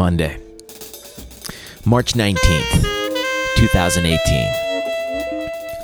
Monday, 0.00 0.40
March 1.84 2.14
19th, 2.14 2.82
2018. 3.56 4.54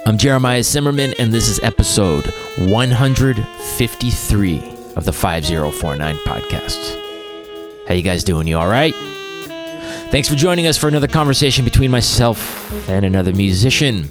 I'm 0.07 0.17
Jeremiah 0.17 0.62
Zimmerman, 0.62 1.12
and 1.19 1.35
this 1.35 1.49
is 1.49 1.61
episode 1.62 2.25
153 2.57 4.59
of 4.96 5.05
the 5.05 5.13
5049 5.13 6.17
podcast. 6.21 6.99
How 7.87 7.93
you 7.93 8.00
guys 8.00 8.25
doing? 8.25 8.46
You 8.46 8.57
all 8.57 8.68
right? 8.68 8.95
Thanks 10.11 10.31
for 10.31 10.35
joining 10.35 10.67
us 10.67 10.79
for 10.79 10.89
another 10.89 11.09
conversation 11.09 11.67
between 11.67 11.90
myself 11.90 12.89
and 12.89 13.04
another 13.04 13.35
musician. 13.35 14.09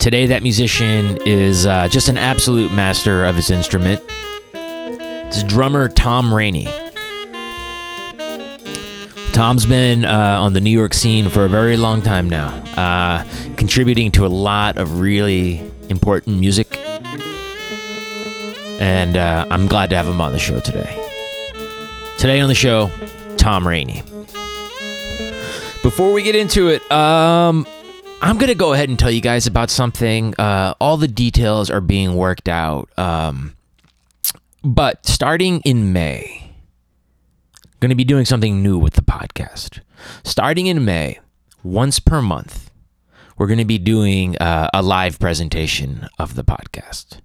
Today, 0.00 0.26
that 0.26 0.42
musician 0.42 1.18
is 1.24 1.66
uh, 1.66 1.86
just 1.86 2.08
an 2.08 2.18
absolute 2.18 2.72
master 2.72 3.26
of 3.26 3.36
his 3.36 3.52
instrument. 3.52 4.02
It's 4.52 5.44
drummer 5.44 5.88
Tom 5.88 6.34
Rainey. 6.34 6.66
Tom's 9.34 9.66
been 9.66 10.04
uh, 10.04 10.38
on 10.40 10.52
the 10.52 10.60
New 10.60 10.70
York 10.70 10.94
scene 10.94 11.28
for 11.28 11.44
a 11.44 11.48
very 11.48 11.76
long 11.76 12.02
time 12.02 12.30
now, 12.30 12.50
uh, 12.76 13.24
contributing 13.56 14.12
to 14.12 14.24
a 14.24 14.28
lot 14.28 14.78
of 14.78 15.00
really 15.00 15.60
important 15.88 16.38
music. 16.38 16.78
And 18.78 19.16
uh, 19.16 19.44
I'm 19.50 19.66
glad 19.66 19.90
to 19.90 19.96
have 19.96 20.06
him 20.06 20.20
on 20.20 20.30
the 20.30 20.38
show 20.38 20.60
today. 20.60 20.96
Today 22.16 22.40
on 22.40 22.48
the 22.48 22.54
show, 22.54 22.92
Tom 23.36 23.66
Rainey. 23.66 24.04
Before 25.82 26.12
we 26.12 26.22
get 26.22 26.36
into 26.36 26.68
it, 26.68 26.88
um, 26.92 27.66
I'm 28.22 28.38
going 28.38 28.50
to 28.50 28.54
go 28.54 28.72
ahead 28.72 28.88
and 28.88 28.96
tell 28.96 29.10
you 29.10 29.20
guys 29.20 29.48
about 29.48 29.68
something. 29.68 30.36
Uh, 30.38 30.74
all 30.80 30.96
the 30.96 31.08
details 31.08 31.70
are 31.70 31.80
being 31.80 32.14
worked 32.14 32.48
out. 32.48 32.88
Um, 32.96 33.56
but 34.62 35.04
starting 35.04 35.60
in 35.62 35.92
May, 35.92 36.43
going 37.84 37.90
to 37.90 37.94
be 37.94 38.02
doing 38.04 38.24
something 38.24 38.62
new 38.62 38.78
with 38.78 38.94
the 38.94 39.02
podcast. 39.02 39.80
Starting 40.22 40.68
in 40.68 40.86
May, 40.86 41.18
once 41.62 41.98
per 41.98 42.22
month, 42.22 42.70
we're 43.36 43.46
going 43.46 43.58
to 43.58 43.66
be 43.66 43.76
doing 43.76 44.38
uh, 44.38 44.70
a 44.72 44.80
live 44.80 45.18
presentation 45.18 46.08
of 46.18 46.34
the 46.34 46.42
podcast. 46.42 47.20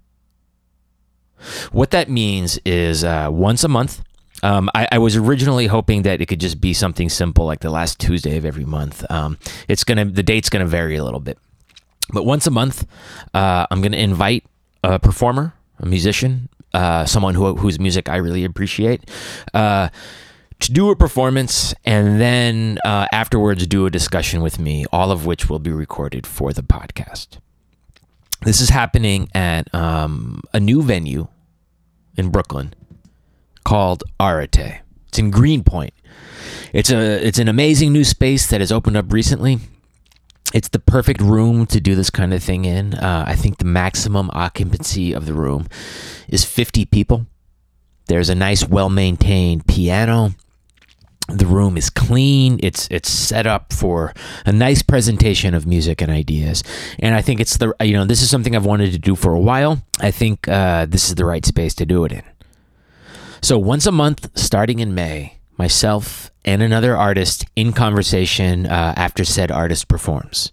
What 1.72 1.92
that 1.92 2.10
means 2.10 2.58
is 2.66 3.04
uh, 3.04 3.28
once 3.32 3.64
a 3.64 3.68
month, 3.68 4.02
um, 4.42 4.68
I, 4.74 4.86
I, 4.92 4.98
was 4.98 5.16
originally 5.16 5.66
hoping 5.66 6.02
that 6.02 6.20
it 6.20 6.26
could 6.26 6.40
just 6.40 6.60
be 6.60 6.74
something 6.74 7.08
simple 7.08 7.46
like 7.46 7.60
the 7.60 7.70
last 7.70 7.98
Tuesday 7.98 8.36
of 8.36 8.44
every 8.44 8.66
month. 8.66 9.10
Um, 9.10 9.38
it's 9.66 9.82
gonna 9.82 10.04
the 10.04 10.22
date's 10.22 10.50
gonna 10.50 10.66
vary 10.66 10.96
a 10.96 11.04
little 11.04 11.20
bit, 11.20 11.38
but 12.12 12.24
once 12.26 12.46
a 12.46 12.50
month, 12.50 12.86
uh, 13.32 13.66
I'm 13.70 13.80
gonna 13.80 13.96
invite 13.96 14.44
a 14.84 14.98
performer, 14.98 15.54
a 15.78 15.86
musician, 15.86 16.50
uh, 16.74 17.06
someone 17.06 17.34
who, 17.34 17.54
whose 17.56 17.80
music 17.80 18.10
I 18.10 18.16
really 18.16 18.44
appreciate. 18.44 19.08
Uh, 19.54 19.88
to 20.60 20.72
do 20.72 20.90
a 20.90 20.96
performance 20.96 21.74
and 21.84 22.20
then 22.20 22.78
uh, 22.84 23.06
afterwards 23.12 23.66
do 23.66 23.86
a 23.86 23.90
discussion 23.90 24.42
with 24.42 24.58
me, 24.58 24.84
all 24.92 25.10
of 25.10 25.26
which 25.26 25.48
will 25.48 25.58
be 25.58 25.70
recorded 25.72 26.26
for 26.26 26.52
the 26.52 26.62
podcast. 26.62 27.38
This 28.42 28.60
is 28.60 28.70
happening 28.70 29.28
at 29.34 29.72
um, 29.74 30.42
a 30.52 30.60
new 30.60 30.82
venue 30.82 31.28
in 32.16 32.30
Brooklyn 32.30 32.74
called 33.64 34.02
Areté. 34.18 34.80
It's 35.08 35.18
in 35.18 35.30
Greenpoint. 35.30 35.92
It's 36.72 36.90
a 36.90 37.26
it's 37.26 37.38
an 37.38 37.48
amazing 37.48 37.92
new 37.92 38.04
space 38.04 38.46
that 38.46 38.60
has 38.60 38.70
opened 38.70 38.96
up 38.96 39.12
recently. 39.12 39.58
It's 40.54 40.68
the 40.68 40.78
perfect 40.78 41.20
room 41.20 41.66
to 41.66 41.80
do 41.80 41.94
this 41.94 42.10
kind 42.10 42.32
of 42.32 42.42
thing 42.42 42.64
in. 42.64 42.94
Uh, 42.94 43.24
I 43.26 43.36
think 43.36 43.58
the 43.58 43.64
maximum 43.64 44.30
occupancy 44.32 45.12
of 45.12 45.26
the 45.26 45.34
room 45.34 45.68
is 46.28 46.44
50 46.44 46.86
people. 46.86 47.26
There's 48.06 48.28
a 48.28 48.34
nice, 48.34 48.66
well 48.66 48.90
maintained 48.90 49.66
piano. 49.66 50.32
The 51.36 51.46
room 51.46 51.76
is 51.76 51.90
clean. 51.90 52.58
It's 52.62 52.88
it's 52.90 53.10
set 53.10 53.46
up 53.46 53.72
for 53.72 54.12
a 54.44 54.52
nice 54.52 54.82
presentation 54.82 55.54
of 55.54 55.66
music 55.66 56.02
and 56.02 56.10
ideas. 56.10 56.62
And 56.98 57.14
I 57.14 57.22
think 57.22 57.40
it's 57.40 57.56
the 57.56 57.74
you 57.80 57.92
know 57.92 58.04
this 58.04 58.22
is 58.22 58.30
something 58.30 58.56
I've 58.56 58.66
wanted 58.66 58.92
to 58.92 58.98
do 58.98 59.14
for 59.14 59.34
a 59.34 59.40
while. 59.40 59.82
I 60.00 60.10
think 60.10 60.48
uh, 60.48 60.86
this 60.86 61.08
is 61.08 61.14
the 61.14 61.24
right 61.24 61.44
space 61.44 61.74
to 61.76 61.86
do 61.86 62.04
it 62.04 62.12
in. 62.12 62.22
So 63.42 63.58
once 63.58 63.86
a 63.86 63.92
month, 63.92 64.28
starting 64.34 64.80
in 64.80 64.94
May, 64.94 65.38
myself 65.56 66.30
and 66.44 66.62
another 66.62 66.96
artist 66.96 67.44
in 67.54 67.72
conversation 67.72 68.66
uh, 68.66 68.94
after 68.96 69.24
said 69.24 69.50
artist 69.50 69.88
performs. 69.88 70.52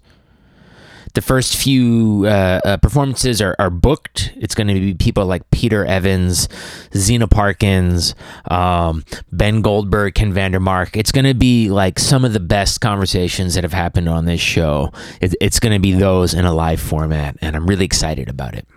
The 1.17 1.23
first 1.23 1.57
few 1.57 2.25
uh, 2.28 2.61
uh, 2.63 2.78
performances 2.78 3.41
are, 3.41 3.55
are, 3.57 3.72
booked. 3.72 4.33
It's 4.35 4.53
going 4.53 4.67
to 4.67 4.75
be 4.75 4.94
people 4.94 5.25
like 5.25 5.50
Peter 5.50 5.83
Evans, 5.83 6.47
Zeena 6.94 7.28
Parkins, 7.28 8.13
um, 8.51 9.03
Ben 9.31 9.63
Goldberg, 9.63 10.13
Ken 10.13 10.31
Vandermark. 10.31 10.95
It's 10.95 11.11
going 11.11 11.25
to 11.25 11.33
be 11.33 11.69
like 11.69 11.97
some 11.97 12.23
of 12.23 12.33
the 12.33 12.39
best 12.39 12.81
conversations 12.81 13.56
that 13.56 13.63
have 13.63 13.73
happened 13.73 14.07
on 14.07 14.25
this 14.25 14.41
show. 14.41 14.91
It, 15.19 15.33
it's 15.41 15.59
going 15.59 15.73
to 15.73 15.79
be 15.79 15.94
those 15.94 16.35
in 16.35 16.45
a 16.45 16.53
live 16.53 16.79
format, 16.79 17.35
and 17.41 17.56
I'm 17.56 17.66
really 17.66 17.85
excited 17.85 18.29
about 18.29 18.53
it. 18.53 18.67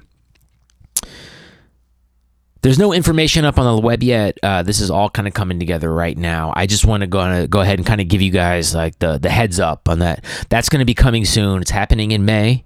There's 2.63 2.79
no 2.79 2.93
information 2.93 3.47
up 3.47 3.59
on 3.59 3.77
the 3.77 3.81
web 3.81 4.03
yet. 4.03 4.39
Uh, 4.43 4.63
this 4.63 4.81
is 4.81 4.91
all 4.91 5.09
kind 5.09 5.27
of 5.27 5.33
coming 5.33 5.59
together 5.59 5.93
right 5.93 6.17
now. 6.17 6.53
I 6.55 6.67
just 6.67 6.85
want 6.85 7.01
to 7.01 7.07
go 7.07 7.47
go 7.47 7.61
ahead 7.61 7.79
and 7.79 7.87
kind 7.87 8.01
of 8.01 8.09
give 8.09 8.21
you 8.21 8.31
guys 8.31 8.75
like 8.75 8.99
the 8.99 9.19
the 9.19 9.31
heads 9.31 9.59
up 9.59 9.89
on 9.89 10.01
that. 10.01 10.25
That's 10.51 10.69
going 10.69 10.81
to 10.81 10.85
be 10.85 10.95
coming 10.95 11.25
soon. 11.25 11.63
It's 11.63 11.71
happening 11.71 12.11
in 12.11 12.25
May. 12.25 12.65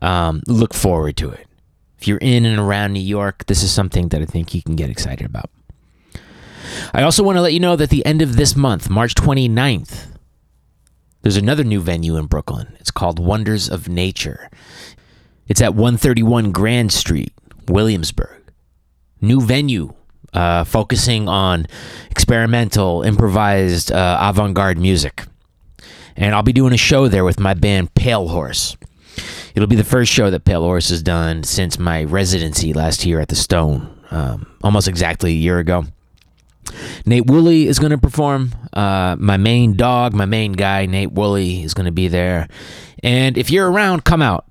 Um, 0.00 0.42
look 0.46 0.72
forward 0.72 1.16
to 1.18 1.30
it. 1.30 1.46
If 1.98 2.08
you're 2.08 2.18
in 2.18 2.46
and 2.46 2.58
around 2.58 2.92
New 2.92 3.00
York, 3.00 3.44
this 3.46 3.62
is 3.62 3.70
something 3.70 4.08
that 4.08 4.22
I 4.22 4.24
think 4.24 4.54
you 4.54 4.62
can 4.62 4.76
get 4.76 4.90
excited 4.90 5.26
about. 5.26 5.50
I 6.92 7.02
also 7.02 7.22
want 7.22 7.36
to 7.36 7.42
let 7.42 7.52
you 7.52 7.60
know 7.60 7.76
that 7.76 7.90
the 7.90 8.04
end 8.04 8.22
of 8.22 8.36
this 8.36 8.56
month, 8.56 8.88
March 8.90 9.14
29th, 9.14 10.06
there's 11.22 11.36
another 11.36 11.64
new 11.64 11.80
venue 11.80 12.16
in 12.16 12.26
Brooklyn. 12.26 12.76
It's 12.80 12.90
called 12.90 13.18
Wonders 13.18 13.68
of 13.68 13.88
Nature. 13.88 14.50
It's 15.46 15.60
at 15.60 15.74
131 15.74 16.52
Grand 16.52 16.92
Street, 16.92 17.32
Williamsburg 17.68 18.43
new 19.24 19.40
venue 19.40 19.92
uh, 20.34 20.64
focusing 20.64 21.28
on 21.28 21.66
experimental, 22.10 23.02
improvised, 23.02 23.92
uh, 23.92 24.18
avant 24.20 24.54
garde 24.54 24.78
music. 24.78 25.24
And 26.16 26.34
I'll 26.34 26.42
be 26.42 26.52
doing 26.52 26.72
a 26.72 26.78
show 26.78 27.08
there 27.08 27.24
with 27.24 27.40
my 27.40 27.54
band 27.54 27.94
Pale 27.94 28.28
Horse. 28.28 28.76
It'll 29.54 29.68
be 29.68 29.76
the 29.76 29.84
first 29.84 30.12
show 30.12 30.30
that 30.30 30.44
Pale 30.44 30.62
Horse 30.62 30.88
has 30.88 31.02
done 31.02 31.44
since 31.44 31.78
my 31.78 32.04
residency 32.04 32.72
last 32.72 33.04
year 33.04 33.20
at 33.20 33.28
the 33.28 33.36
Stone, 33.36 33.88
um, 34.10 34.46
almost 34.62 34.88
exactly 34.88 35.30
a 35.30 35.36
year 35.36 35.58
ago. 35.58 35.84
Nate 37.06 37.26
Wooley 37.26 37.68
is 37.68 37.78
going 37.78 37.90
to 37.90 37.98
perform. 37.98 38.52
Uh, 38.72 39.16
my 39.18 39.36
main 39.36 39.76
dog, 39.76 40.14
my 40.14 40.24
main 40.24 40.52
guy, 40.52 40.86
Nate 40.86 41.12
Wooley, 41.12 41.62
is 41.62 41.74
going 41.74 41.86
to 41.86 41.92
be 41.92 42.08
there. 42.08 42.48
And 43.02 43.38
if 43.38 43.50
you're 43.50 43.70
around, 43.70 44.04
come 44.04 44.22
out. 44.22 44.46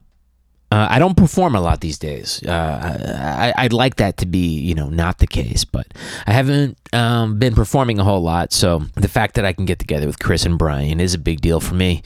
Uh, 0.73 0.87
I 0.89 0.97
don't 0.97 1.15
perform 1.15 1.53
a 1.53 1.61
lot 1.61 1.81
these 1.81 1.99
days. 1.99 2.41
Uh, 2.41 3.53
I, 3.55 3.63
would 3.65 3.73
like 3.73 3.97
that 3.97 4.17
to 4.17 4.25
be, 4.25 4.57
you 4.57 4.73
know, 4.73 4.89
not 4.89 5.19
the 5.19 5.27
case, 5.27 5.65
but 5.65 5.85
I 6.25 6.33
haven't 6.33 6.79
um, 6.91 7.37
been 7.37 7.53
performing 7.53 7.99
a 7.99 8.03
whole 8.03 8.23
lot. 8.23 8.51
So 8.51 8.79
the 8.95 9.07
fact 9.07 9.35
that 9.35 9.45
I 9.45 9.53
can 9.53 9.65
get 9.65 9.77
together 9.77 10.07
with 10.07 10.17
Chris 10.17 10.47
and 10.47 10.57
Brian 10.57 10.99
is 10.99 11.13
a 11.13 11.19
big 11.19 11.41
deal 11.41 11.59
for 11.59 11.75
me. 11.75 12.01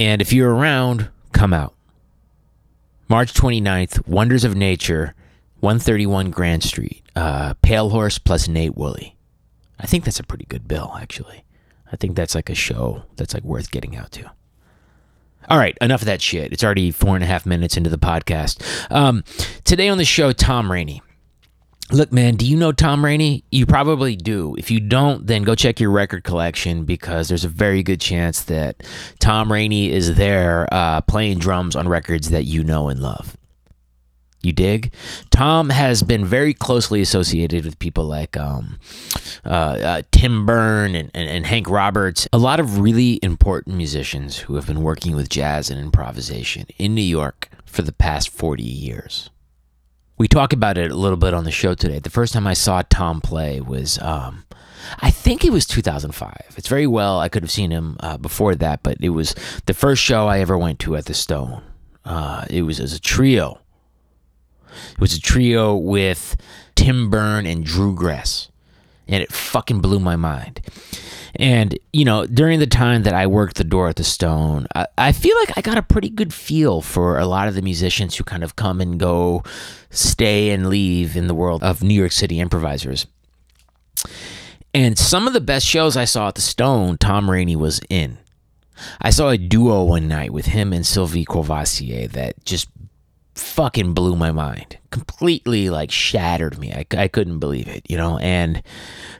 And 0.00 0.20
if 0.20 0.32
you're 0.32 0.52
around, 0.52 1.10
come 1.30 1.52
out. 1.52 1.74
March 3.08 3.32
29th, 3.32 4.08
Wonders 4.08 4.42
of 4.42 4.56
Nature, 4.56 5.14
131 5.60 6.32
Grand 6.32 6.64
Street. 6.64 7.04
Uh, 7.14 7.54
Pale 7.62 7.90
Horse 7.90 8.18
plus 8.18 8.48
Nate 8.48 8.76
Wooley. 8.76 9.14
I 9.78 9.86
think 9.86 10.02
that's 10.02 10.18
a 10.18 10.24
pretty 10.24 10.46
good 10.46 10.66
bill, 10.66 10.96
actually. 11.00 11.44
I 11.92 11.94
think 11.94 12.16
that's 12.16 12.34
like 12.34 12.50
a 12.50 12.54
show 12.56 13.04
that's 13.14 13.32
like 13.32 13.44
worth 13.44 13.70
getting 13.70 13.94
out 13.94 14.10
to. 14.10 14.32
All 15.48 15.58
right, 15.58 15.76
enough 15.80 16.02
of 16.02 16.06
that 16.06 16.20
shit. 16.20 16.52
It's 16.52 16.64
already 16.64 16.90
four 16.90 17.14
and 17.14 17.22
a 17.22 17.26
half 17.26 17.46
minutes 17.46 17.76
into 17.76 17.90
the 17.90 17.98
podcast. 17.98 18.62
Um, 18.90 19.24
today 19.64 19.88
on 19.88 19.98
the 19.98 20.04
show, 20.04 20.32
Tom 20.32 20.70
Rainey. 20.70 21.02
Look, 21.92 22.12
man, 22.12 22.34
do 22.34 22.44
you 22.44 22.56
know 22.56 22.72
Tom 22.72 23.04
Rainey? 23.04 23.44
You 23.52 23.64
probably 23.64 24.16
do. 24.16 24.56
If 24.58 24.72
you 24.72 24.80
don't, 24.80 25.24
then 25.24 25.44
go 25.44 25.54
check 25.54 25.78
your 25.78 25.92
record 25.92 26.24
collection 26.24 26.84
because 26.84 27.28
there's 27.28 27.44
a 27.44 27.48
very 27.48 27.84
good 27.84 28.00
chance 28.00 28.42
that 28.44 28.82
Tom 29.20 29.52
Rainey 29.52 29.92
is 29.92 30.16
there 30.16 30.66
uh, 30.72 31.00
playing 31.02 31.38
drums 31.38 31.76
on 31.76 31.86
records 31.86 32.30
that 32.30 32.44
you 32.44 32.64
know 32.64 32.88
and 32.88 32.98
love. 33.00 33.36
You 34.42 34.52
dig? 34.52 34.92
Tom 35.30 35.70
has 35.70 36.02
been 36.02 36.24
very 36.24 36.54
closely 36.54 37.00
associated 37.00 37.64
with 37.64 37.78
people 37.78 38.04
like 38.04 38.36
um, 38.36 38.78
uh, 39.44 39.48
uh, 39.48 40.02
Tim 40.12 40.46
Berne 40.46 40.94
and, 40.94 41.10
and, 41.14 41.28
and, 41.28 41.46
Hank 41.46 41.68
Roberts, 41.68 42.28
a 42.32 42.38
lot 42.38 42.60
of 42.60 42.78
really 42.78 43.18
important 43.22 43.76
musicians 43.76 44.38
who 44.38 44.54
have 44.54 44.66
been 44.66 44.82
working 44.82 45.16
with 45.16 45.28
jazz 45.28 45.70
and 45.70 45.80
improvisation 45.80 46.66
in 46.78 46.94
New 46.94 47.02
York 47.02 47.48
for 47.64 47.82
the 47.82 47.92
past 47.92 48.28
40 48.28 48.62
years. 48.62 49.30
We 50.18 50.28
talk 50.28 50.52
about 50.52 50.78
it 50.78 50.90
a 50.90 50.96
little 50.96 51.18
bit 51.18 51.34
on 51.34 51.44
the 51.44 51.50
show 51.50 51.74
today. 51.74 51.98
The 51.98 52.10
first 52.10 52.32
time 52.32 52.46
I 52.46 52.54
saw 52.54 52.82
Tom 52.88 53.20
play 53.20 53.60
was, 53.60 53.98
um, 53.98 54.44
I 55.00 55.10
think 55.10 55.44
it 55.44 55.52
was 55.52 55.66
2005. 55.66 56.54
It's 56.56 56.68
very 56.68 56.86
well, 56.86 57.20
I 57.20 57.28
could 57.28 57.42
have 57.42 57.50
seen 57.50 57.70
him 57.70 57.96
uh, 58.00 58.16
before 58.16 58.54
that, 58.54 58.82
but 58.82 58.96
it 59.00 59.10
was 59.10 59.34
the 59.66 59.74
first 59.74 60.02
show 60.02 60.26
I 60.26 60.38
ever 60.38 60.56
went 60.56 60.78
to 60.80 60.96
at 60.96 61.06
the 61.06 61.14
Stone. 61.14 61.62
Uh, 62.04 62.46
it 62.48 62.62
was 62.62 62.78
as 62.80 62.92
a 62.92 63.00
trio 63.00 63.60
it 64.92 65.00
was 65.00 65.14
a 65.14 65.20
trio 65.20 65.76
with 65.76 66.36
Tim 66.74 67.10
Berne 67.10 67.46
and 67.46 67.64
Drew 67.64 67.94
Gress. 67.94 68.50
And 69.08 69.22
it 69.22 69.32
fucking 69.32 69.80
blew 69.80 70.00
my 70.00 70.16
mind. 70.16 70.60
And, 71.38 71.78
you 71.92 72.04
know, 72.04 72.26
during 72.26 72.60
the 72.60 72.66
time 72.66 73.02
that 73.02 73.14
I 73.14 73.26
worked 73.26 73.56
the 73.56 73.64
door 73.64 73.88
at 73.88 73.96
the 73.96 74.04
Stone, 74.04 74.66
I, 74.74 74.86
I, 74.96 75.12
feel 75.12 75.36
like 75.38 75.56
I 75.56 75.60
got 75.60 75.76
a 75.76 75.82
pretty 75.82 76.08
good 76.08 76.32
feel 76.32 76.80
for 76.80 77.18
a 77.18 77.26
lot 77.26 77.46
of 77.46 77.54
the 77.54 77.62
musicians 77.62 78.16
who 78.16 78.24
kind 78.24 78.42
of 78.42 78.56
come 78.56 78.80
and 78.80 78.98
go, 78.98 79.42
stay 79.90 80.50
and 80.50 80.68
leave 80.68 81.14
in 81.16 81.26
the 81.26 81.34
world 81.34 81.62
of 81.62 81.82
New 81.82 81.94
York 81.94 82.12
City 82.12 82.40
improvisers. 82.40 83.06
And 84.72 84.98
some 84.98 85.26
of 85.26 85.34
the 85.34 85.40
best 85.40 85.66
shows 85.66 85.96
I 85.96 86.04
saw 86.04 86.28
at 86.28 86.34
the 86.36 86.40
Stone, 86.40 86.98
Tom 86.98 87.30
Rainey 87.30 87.56
was 87.56 87.80
in. 87.90 88.18
I 89.00 89.10
saw 89.10 89.30
a 89.30 89.38
duo 89.38 89.84
one 89.84 90.08
night 90.08 90.32
with 90.32 90.46
him 90.46 90.72
and 90.72 90.86
Sylvie 90.86 91.24
Courvoisier 91.24 92.08
that 92.08 92.44
just 92.44 92.68
fucking 93.38 93.92
blew 93.92 94.16
my 94.16 94.32
mind. 94.32 94.78
Completely 94.90 95.70
like 95.70 95.90
shattered 95.90 96.58
me. 96.58 96.72
I, 96.72 96.86
I 96.96 97.08
couldn't 97.08 97.38
believe 97.38 97.68
it, 97.68 97.88
you 97.88 97.96
know? 97.96 98.18
And 98.18 98.62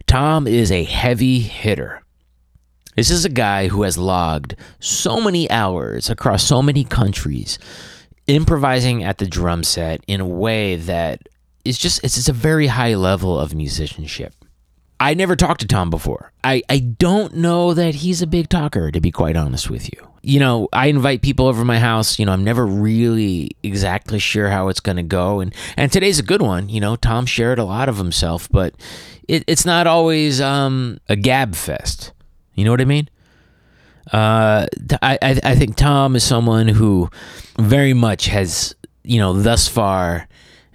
Tom 0.06 0.46
is 0.46 0.72
a 0.72 0.84
heavy 0.84 1.40
hitter. 1.40 2.02
This 2.96 3.10
is 3.10 3.26
a 3.26 3.30
guy 3.30 3.68
who 3.68 3.82
has 3.82 3.98
logged 3.98 4.56
so 4.80 5.20
many 5.20 5.50
hours 5.50 6.08
across 6.08 6.42
so 6.42 6.62
many 6.62 6.82
countries, 6.82 7.58
improvising 8.26 9.04
at 9.04 9.18
the 9.18 9.26
drum 9.26 9.64
set 9.64 10.02
in 10.06 10.20
a 10.20 10.26
way 10.26 10.76
that 10.76 11.28
is 11.64 11.78
just, 11.78 12.02
it's, 12.02 12.28
a 12.28 12.32
very 12.32 12.68
high 12.68 12.94
level 12.94 13.38
of 13.38 13.54
musicianship. 13.54 14.32
I 14.98 15.12
never 15.12 15.36
talked 15.36 15.60
to 15.60 15.66
Tom 15.66 15.90
before. 15.90 16.32
I, 16.42 16.62
I 16.70 16.78
don't 16.78 17.34
know 17.34 17.74
that 17.74 17.96
he's 17.96 18.22
a 18.22 18.26
big 18.26 18.48
talker, 18.48 18.90
to 18.90 19.00
be 19.00 19.10
quite 19.10 19.36
honest 19.36 19.68
with 19.68 19.92
you. 19.92 20.08
You 20.26 20.40
know, 20.40 20.69
I 20.73 20.88
invite 20.88 21.23
people 21.23 21.46
over 21.46 21.64
my 21.64 21.78
house. 21.78 22.19
You 22.19 22.26
know, 22.26 22.32
I'm 22.32 22.43
never 22.43 22.67
really 22.67 23.52
exactly 23.62 24.19
sure 24.19 24.49
how 24.49 24.67
it's 24.67 24.81
going 24.81 24.96
to 24.96 25.05
go. 25.05 25.38
And, 25.38 25.55
and 25.76 25.93
today's 25.93 26.19
a 26.19 26.25
good 26.25 26.43
one. 26.43 26.69
You 26.69 26.81
know, 26.81 26.96
Tom 26.96 27.26
shared 27.26 27.61
a 27.61 27.64
lot 27.64 27.88
of 27.88 27.96
himself, 27.96 28.49
but 28.50 28.75
it, 29.28 29.44
it's 29.46 29.64
not 29.64 29.87
always 29.87 30.40
um, 30.40 30.99
a 31.08 31.14
gab 31.14 31.55
fest. 31.55 32.12
You 32.55 32.64
know 32.64 32.73
what 32.73 32.81
I 32.81 32.87
mean? 32.87 33.08
Uh, 34.12 34.67
I, 35.00 35.17
I, 35.23 35.40
I 35.44 35.55
think 35.55 35.76
Tom 35.76 36.17
is 36.17 36.25
someone 36.25 36.67
who 36.67 37.08
very 37.56 37.94
much 37.94 38.26
has, 38.26 38.75
you 39.05 39.20
know, 39.20 39.32
thus 39.32 39.69
far 39.69 40.26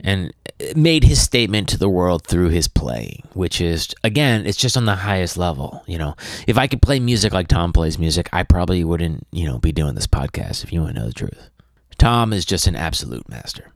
and 0.04 0.34
made 0.76 1.04
his 1.04 1.22
statement 1.22 1.70
to 1.70 1.78
the 1.78 1.90
world 1.90 2.26
through 2.26 2.50
his 2.50 2.68
playing, 2.68 3.24
which 3.34 3.62
is 3.62 3.94
again, 4.04 4.46
it's 4.46 4.58
just 4.58 4.78
on 4.78 4.86
the 4.86 4.96
highest 4.96 5.38
level. 5.38 5.84
You 5.88 5.98
know, 5.98 6.16
if 6.48 6.58
I 6.58 6.68
could 6.68 6.82
play 6.82 7.00
music 7.00 7.34
like 7.34 7.48
Tom 7.48 7.74
plays 7.74 7.98
music, 7.98 8.30
I 8.34 8.44
probably 8.44 8.84
wouldn't, 8.84 9.28
you 9.32 9.46
know, 9.46 9.60
be 9.60 9.72
doing 9.72 9.96
this 9.96 10.08
podcast. 10.08 10.64
If 10.64 10.72
you 10.74 10.82
want 10.82 10.96
to 10.96 11.02
know 11.02 11.08
the 11.08 11.14
truth, 11.14 11.50
Tom 11.98 12.34
is 12.34 12.46
just 12.46 12.68
an 12.68 12.76
absolute 12.76 13.28
master, 13.30 13.72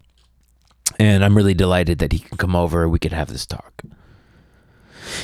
and 0.99 1.23
I'm 1.23 1.35
really 1.35 1.53
delighted 1.53 1.99
that 1.99 2.11
he 2.11 2.19
can 2.19 2.37
come 2.37 2.55
over. 2.55 2.87
We 2.87 2.99
could 2.99 3.13
have 3.13 3.29
this 3.29 3.45
talk. 3.45 3.83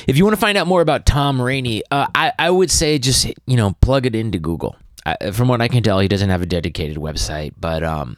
If 0.06 0.16
you 0.16 0.24
want 0.24 0.34
to 0.34 0.40
find 0.40 0.56
out 0.56 0.66
more 0.66 0.80
about 0.80 1.06
Tom 1.06 1.40
Rainey, 1.40 1.82
uh, 1.90 2.06
I 2.14 2.32
I 2.38 2.50
would 2.50 2.70
say 2.70 2.98
just 2.98 3.26
you 3.46 3.56
know 3.56 3.72
plug 3.80 4.06
it 4.06 4.14
into 4.14 4.38
Google. 4.38 4.76
I, 5.04 5.32
from 5.32 5.48
what 5.48 5.60
I 5.60 5.66
can 5.66 5.82
tell, 5.82 5.98
he 5.98 6.06
doesn't 6.06 6.30
have 6.30 6.42
a 6.42 6.46
dedicated 6.46 6.96
website, 6.96 7.54
but 7.58 7.82
um 7.82 8.16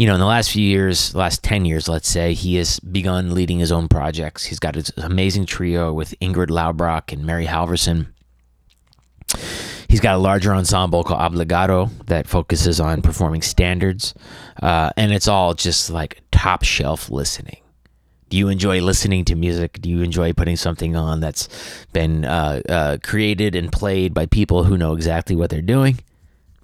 you 0.00 0.06
know, 0.06 0.14
in 0.14 0.20
the 0.20 0.24
last 0.24 0.50
few 0.50 0.64
years, 0.64 1.14
last 1.14 1.44
10 1.44 1.66
years, 1.66 1.86
let's 1.86 2.08
say, 2.08 2.32
he 2.32 2.56
has 2.56 2.80
begun 2.80 3.34
leading 3.34 3.58
his 3.58 3.70
own 3.70 3.86
projects. 3.86 4.46
He's 4.46 4.58
got 4.58 4.74
his 4.74 4.90
amazing 4.96 5.44
trio 5.44 5.92
with 5.92 6.18
Ingrid 6.20 6.46
Laubrock 6.46 7.12
and 7.12 7.26
Mary 7.26 7.44
Halvorson. 7.44 8.06
He's 9.90 10.00
got 10.00 10.14
a 10.14 10.18
larger 10.18 10.54
ensemble 10.54 11.04
called 11.04 11.20
Obbligato 11.20 11.90
that 12.06 12.26
focuses 12.26 12.80
on 12.80 13.02
performing 13.02 13.42
standards. 13.42 14.14
Uh, 14.62 14.88
and 14.96 15.12
it's 15.12 15.28
all 15.28 15.52
just 15.52 15.90
like 15.90 16.22
top 16.32 16.64
shelf 16.64 17.10
listening. 17.10 17.60
Do 18.30 18.38
you 18.38 18.48
enjoy 18.48 18.80
listening 18.80 19.26
to 19.26 19.34
music? 19.34 19.82
Do 19.82 19.90
you 19.90 20.00
enjoy 20.00 20.32
putting 20.32 20.56
something 20.56 20.96
on 20.96 21.20
that's 21.20 21.46
been 21.92 22.24
uh, 22.24 22.62
uh, 22.66 22.96
created 23.02 23.54
and 23.54 23.70
played 23.70 24.14
by 24.14 24.24
people 24.24 24.64
who 24.64 24.78
know 24.78 24.94
exactly 24.94 25.36
what 25.36 25.50
they're 25.50 25.60
doing? 25.60 25.98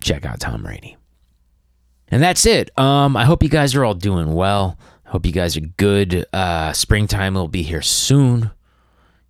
Check 0.01 0.25
out 0.25 0.41
Tom 0.41 0.67
Rainey. 0.67 0.97
And 2.09 2.23
that's 2.23 2.47
it. 2.47 2.77
Um, 2.79 3.17
I 3.17 3.25
hope 3.25 3.43
you 3.43 3.49
guys 3.49 3.75
are 3.75 3.85
all 3.85 3.95
doing 3.95 4.33
well. 4.35 4.79
I 5.07 5.11
hope 5.11 5.27
you 5.27 5.33
guys 5.33 5.57
are 5.57 5.61
good. 5.61 6.25
Uh, 6.33 6.73
springtime 6.73 7.35
will 7.35 7.49
be 7.49 7.63
here 7.63 7.83
soon. 7.83 8.51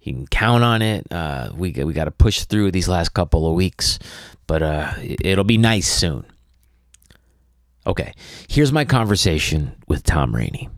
You 0.00 0.12
can 0.12 0.26
count 0.26 0.62
on 0.62 0.82
it. 0.82 1.06
Uh, 1.10 1.50
we 1.54 1.72
we 1.72 1.92
got 1.92 2.04
to 2.04 2.10
push 2.10 2.44
through 2.44 2.70
these 2.70 2.88
last 2.88 3.10
couple 3.10 3.48
of 3.48 3.54
weeks, 3.54 3.98
but 4.46 4.62
uh, 4.62 4.92
it'll 5.00 5.44
be 5.44 5.58
nice 5.58 5.88
soon. 5.88 6.24
Okay, 7.86 8.14
here's 8.48 8.72
my 8.72 8.84
conversation 8.84 9.74
with 9.88 10.02
Tom 10.02 10.34
Rainey. 10.34 10.68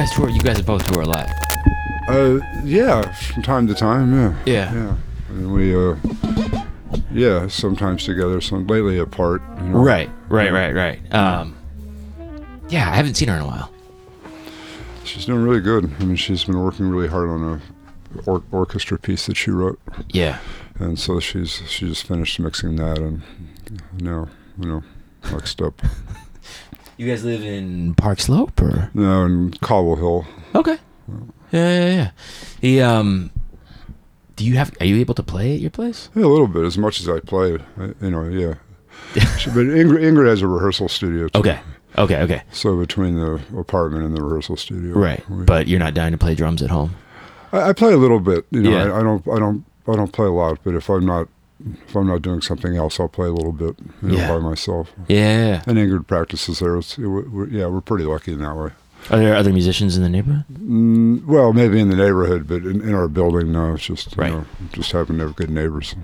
Guys 0.00 0.10
tour. 0.12 0.30
You 0.30 0.40
guys 0.40 0.62
both 0.62 0.86
tour 0.86 1.02
a 1.02 1.06
lot. 1.06 1.30
Uh, 2.08 2.40
yeah, 2.64 3.02
from 3.12 3.42
time 3.42 3.66
to 3.66 3.74
time. 3.74 4.12
Yeah. 4.14 4.34
Yeah. 4.46 4.74
Yeah. 4.74 4.96
And 5.28 5.52
we, 5.52 5.76
uh, 5.76 5.94
yeah, 7.12 7.46
sometimes 7.48 8.04
together, 8.04 8.40
some 8.40 8.66
lately 8.66 8.98
apart. 8.98 9.42
You 9.58 9.64
know? 9.68 9.78
Right, 9.78 10.08
right, 10.30 10.50
right, 10.50 10.74
right. 10.74 11.14
Um, 11.14 11.54
yeah, 12.70 12.90
I 12.90 12.96
haven't 12.96 13.14
seen 13.14 13.28
her 13.28 13.34
in 13.36 13.42
a 13.42 13.46
while. 13.46 13.70
She's 15.04 15.26
doing 15.26 15.42
really 15.42 15.60
good. 15.60 15.92
I 16.00 16.04
mean, 16.04 16.16
she's 16.16 16.44
been 16.44 16.58
working 16.58 16.88
really 16.88 17.08
hard 17.08 17.28
on 17.28 17.42
a 17.60 18.20
or- 18.30 18.42
orchestra 18.52 18.98
piece 18.98 19.26
that 19.26 19.36
she 19.36 19.50
wrote, 19.50 19.78
Yeah. 20.08 20.38
and 20.78 20.98
so 20.98 21.20
she's 21.20 21.62
she 21.68 21.88
just 21.88 22.06
finished 22.06 22.40
mixing 22.40 22.76
that, 22.76 22.98
and 22.98 23.22
now 24.00 24.28
you 24.58 24.66
know, 24.68 24.82
mixed 25.32 25.60
up, 25.60 25.82
You 27.00 27.06
guys 27.06 27.24
live 27.24 27.42
in 27.42 27.94
Park 27.94 28.20
Slope, 28.20 28.60
or 28.60 28.90
now 28.92 29.24
in 29.24 29.52
Cobble 29.62 29.96
Hill. 29.96 30.26
okay? 30.54 30.76
Yeah, 31.50 31.80
yeah, 31.80 31.94
yeah. 31.94 32.10
The 32.60 32.82
um, 32.82 33.30
do 34.36 34.44
you 34.44 34.56
have? 34.56 34.70
Are 34.80 34.84
you 34.84 34.98
able 34.98 35.14
to 35.14 35.22
play 35.22 35.54
at 35.54 35.60
your 35.60 35.70
place? 35.70 36.10
Yeah, 36.14 36.26
a 36.26 36.28
little 36.28 36.46
bit, 36.46 36.62
as 36.66 36.76
much 36.76 37.00
as 37.00 37.08
I 37.08 37.20
play. 37.20 37.56
I, 37.78 37.94
you 38.02 38.10
know, 38.10 38.24
yeah. 38.24 38.54
But 39.14 39.22
Ingrid, 39.64 40.02
Ingrid 40.02 40.28
has 40.28 40.42
a 40.42 40.46
rehearsal 40.46 40.90
studio. 40.90 41.28
Too. 41.28 41.38
Okay, 41.40 41.58
okay, 41.96 42.20
okay. 42.20 42.42
So 42.52 42.76
between 42.76 43.14
the 43.16 43.40
apartment 43.58 44.04
and 44.04 44.14
the 44.14 44.22
rehearsal 44.22 44.58
studio, 44.58 44.92
Right, 44.92 45.24
we- 45.30 45.44
but 45.44 45.68
you're 45.68 45.80
not 45.80 45.94
dying 45.94 46.12
to 46.12 46.18
play 46.18 46.34
drums 46.34 46.60
at 46.60 46.68
home. 46.68 46.94
I, 47.50 47.70
I 47.70 47.72
play 47.72 47.94
a 47.94 47.96
little 47.96 48.20
bit. 48.20 48.44
You 48.50 48.60
know, 48.60 48.70
Yeah. 48.72 48.92
I, 48.92 49.00
I 49.00 49.02
don't, 49.02 49.26
I 49.26 49.38
don't, 49.38 49.64
I 49.88 49.96
don't 49.96 50.12
play 50.12 50.26
a 50.26 50.30
lot. 50.32 50.58
But 50.64 50.74
if 50.74 50.90
I'm 50.90 51.06
not, 51.06 51.28
if 51.86 51.94
I'm 51.96 52.06
not 52.06 52.22
doing 52.22 52.40
something 52.40 52.76
else, 52.76 52.98
I'll 53.00 53.08
play 53.08 53.28
a 53.28 53.32
little 53.32 53.52
bit 53.52 53.76
you 54.02 54.08
know, 54.08 54.16
Yeah. 54.16 54.28
by 54.28 54.38
myself. 54.38 54.92
Yeah. 55.08 55.62
And 55.66 55.78
Ingrid 55.78 56.06
practices 56.06 56.58
there. 56.60 56.76
It's, 56.76 56.98
it, 56.98 57.06
we're, 57.06 57.48
yeah, 57.48 57.66
we're 57.66 57.80
pretty 57.80 58.04
lucky 58.04 58.32
in 58.32 58.38
that 58.40 58.56
way. 58.56 58.70
Are 59.10 59.18
there 59.18 59.34
other 59.34 59.52
musicians 59.52 59.96
in 59.96 60.02
the 60.02 60.08
neighborhood? 60.10 60.44
Mm, 60.52 61.24
well, 61.24 61.52
maybe 61.54 61.80
in 61.80 61.88
the 61.88 61.96
neighborhood, 61.96 62.46
but 62.46 62.62
in, 62.64 62.82
in 62.82 62.94
our 62.94 63.08
building, 63.08 63.50
no. 63.52 63.74
It's 63.74 63.84
just 63.86 64.14
Right. 64.16 64.28
you 64.30 64.38
know, 64.38 64.46
just 64.72 64.92
having 64.92 65.16
to 65.18 65.26
have 65.26 65.36
good 65.36 65.50
neighbors. 65.50 65.94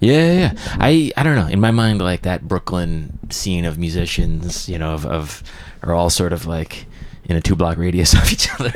Yeah, 0.00 0.12
yeah, 0.12 0.32
yeah. 0.32 0.52
I 0.78 1.12
I 1.16 1.22
don't 1.22 1.36
know. 1.36 1.46
In 1.46 1.60
my 1.60 1.70
mind, 1.70 2.00
like 2.00 2.22
that 2.22 2.46
Brooklyn 2.48 3.18
scene 3.30 3.64
of 3.64 3.78
musicians, 3.78 4.68
you 4.68 4.78
know, 4.78 4.92
of, 4.94 5.06
of 5.06 5.42
are 5.82 5.92
all 5.94 6.10
sort 6.10 6.32
of 6.34 6.46
like 6.46 6.86
in 7.24 7.36
a 7.36 7.40
two 7.40 7.56
block 7.56 7.76
radius 7.78 8.12
of 8.20 8.30
each 8.32 8.48
other. 8.58 8.72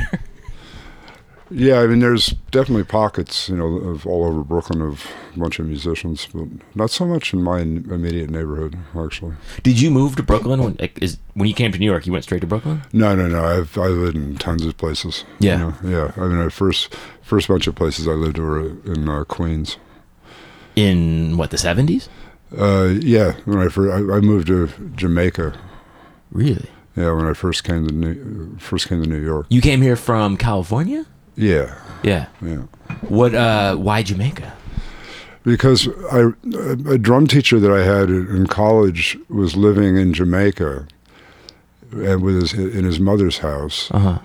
Yeah, 1.51 1.81
I 1.81 1.87
mean, 1.89 1.99
there's 1.99 2.29
definitely 2.51 2.85
pockets, 2.85 3.49
you 3.49 3.57
know, 3.57 3.77
of 3.77 4.07
all 4.07 4.25
over 4.25 4.43
Brooklyn 4.43 4.81
of 4.81 5.07
a 5.35 5.39
bunch 5.39 5.59
of 5.59 5.67
musicians, 5.67 6.29
but 6.33 6.47
not 6.75 6.91
so 6.91 7.05
much 7.05 7.35
in 7.35 7.43
my 7.43 7.61
immediate 7.61 8.31
neighborhood, 8.31 8.77
actually. 8.97 9.35
Did 9.63 9.81
you 9.81 9.91
move 9.91 10.17
to 10.17 10.23
Brooklyn 10.23 10.63
when 10.63 10.77
like, 10.79 11.01
is 11.03 11.19
when 11.35 11.49
you 11.49 11.55
came 11.55 11.73
to 11.73 11.79
New 11.79 11.87
York? 11.87 12.07
You 12.07 12.13
went 12.13 12.25
straight 12.25 12.41
to 12.43 12.47
Brooklyn. 12.47 12.83
No, 12.93 13.17
no, 13.17 13.27
no. 13.29 13.45
I've 13.45 13.77
I 13.77 13.87
lived 13.87 14.17
in 14.17 14.37
tons 14.37 14.65
of 14.65 14.77
places. 14.77 15.25
Yeah. 15.41 15.75
you 15.83 15.91
know, 15.91 16.13
yeah. 16.17 16.23
I 16.23 16.29
mean, 16.29 16.45
the 16.45 16.51
first 16.51 16.95
first 17.23 17.49
bunch 17.49 17.67
of 17.67 17.75
places 17.75 18.07
I 18.07 18.13
lived 18.13 18.39
were 18.39 18.69
in 18.85 19.09
uh, 19.09 19.25
Queens. 19.25 19.77
In 20.77 21.37
what 21.37 21.51
the 21.51 21.59
seventies? 21.59 22.09
Uh, 22.57 22.95
yeah, 23.01 23.33
when 23.45 23.59
I 23.59 23.69
first 23.69 23.93
I, 23.93 24.17
I 24.17 24.21
moved 24.21 24.47
to 24.49 24.69
Jamaica. 24.95 25.59
Really? 26.31 26.69
Yeah, 26.97 27.13
when 27.13 27.27
I 27.27 27.35
first 27.35 27.65
came 27.65 27.87
to 27.87 27.95
New, 27.95 28.57
first 28.59 28.89
came 28.89 29.03
to 29.03 29.09
New 29.09 29.23
York. 29.23 29.47
You 29.49 29.61
came 29.61 29.83
here 29.83 29.97
from 29.97 30.37
California? 30.37 31.07
Yeah, 31.41 31.75
Yeah. 32.03 32.27
yeah. 32.43 32.63
What? 33.09 33.35
Uh, 33.35 33.77
why 33.77 34.03
Jamaica? 34.03 34.53
Because 35.43 35.89
I 36.13 36.33
a 36.93 36.99
drum 36.99 37.27
teacher 37.27 37.59
that 37.61 37.73
I 37.73 37.83
had 37.83 38.11
in 38.11 38.47
college 38.47 39.17
was 39.31 39.57
living 39.57 39.97
in 39.97 40.13
Jamaica, 40.13 40.87
and 41.93 42.23
with 42.23 42.35
his 42.41 42.53
in 42.53 42.85
his 42.85 43.01
mother's 43.01 43.39
house, 43.39 43.89
Uh 43.91 43.99
huh. 43.99 44.19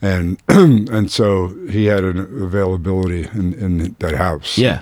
and 0.00 0.38
and 0.48 1.10
so 1.10 1.54
he 1.68 1.84
had 1.86 2.04
an 2.04 2.18
availability 2.42 3.28
in, 3.34 3.52
in 3.54 3.96
that 3.98 4.14
house. 4.14 4.56
Yeah. 4.56 4.80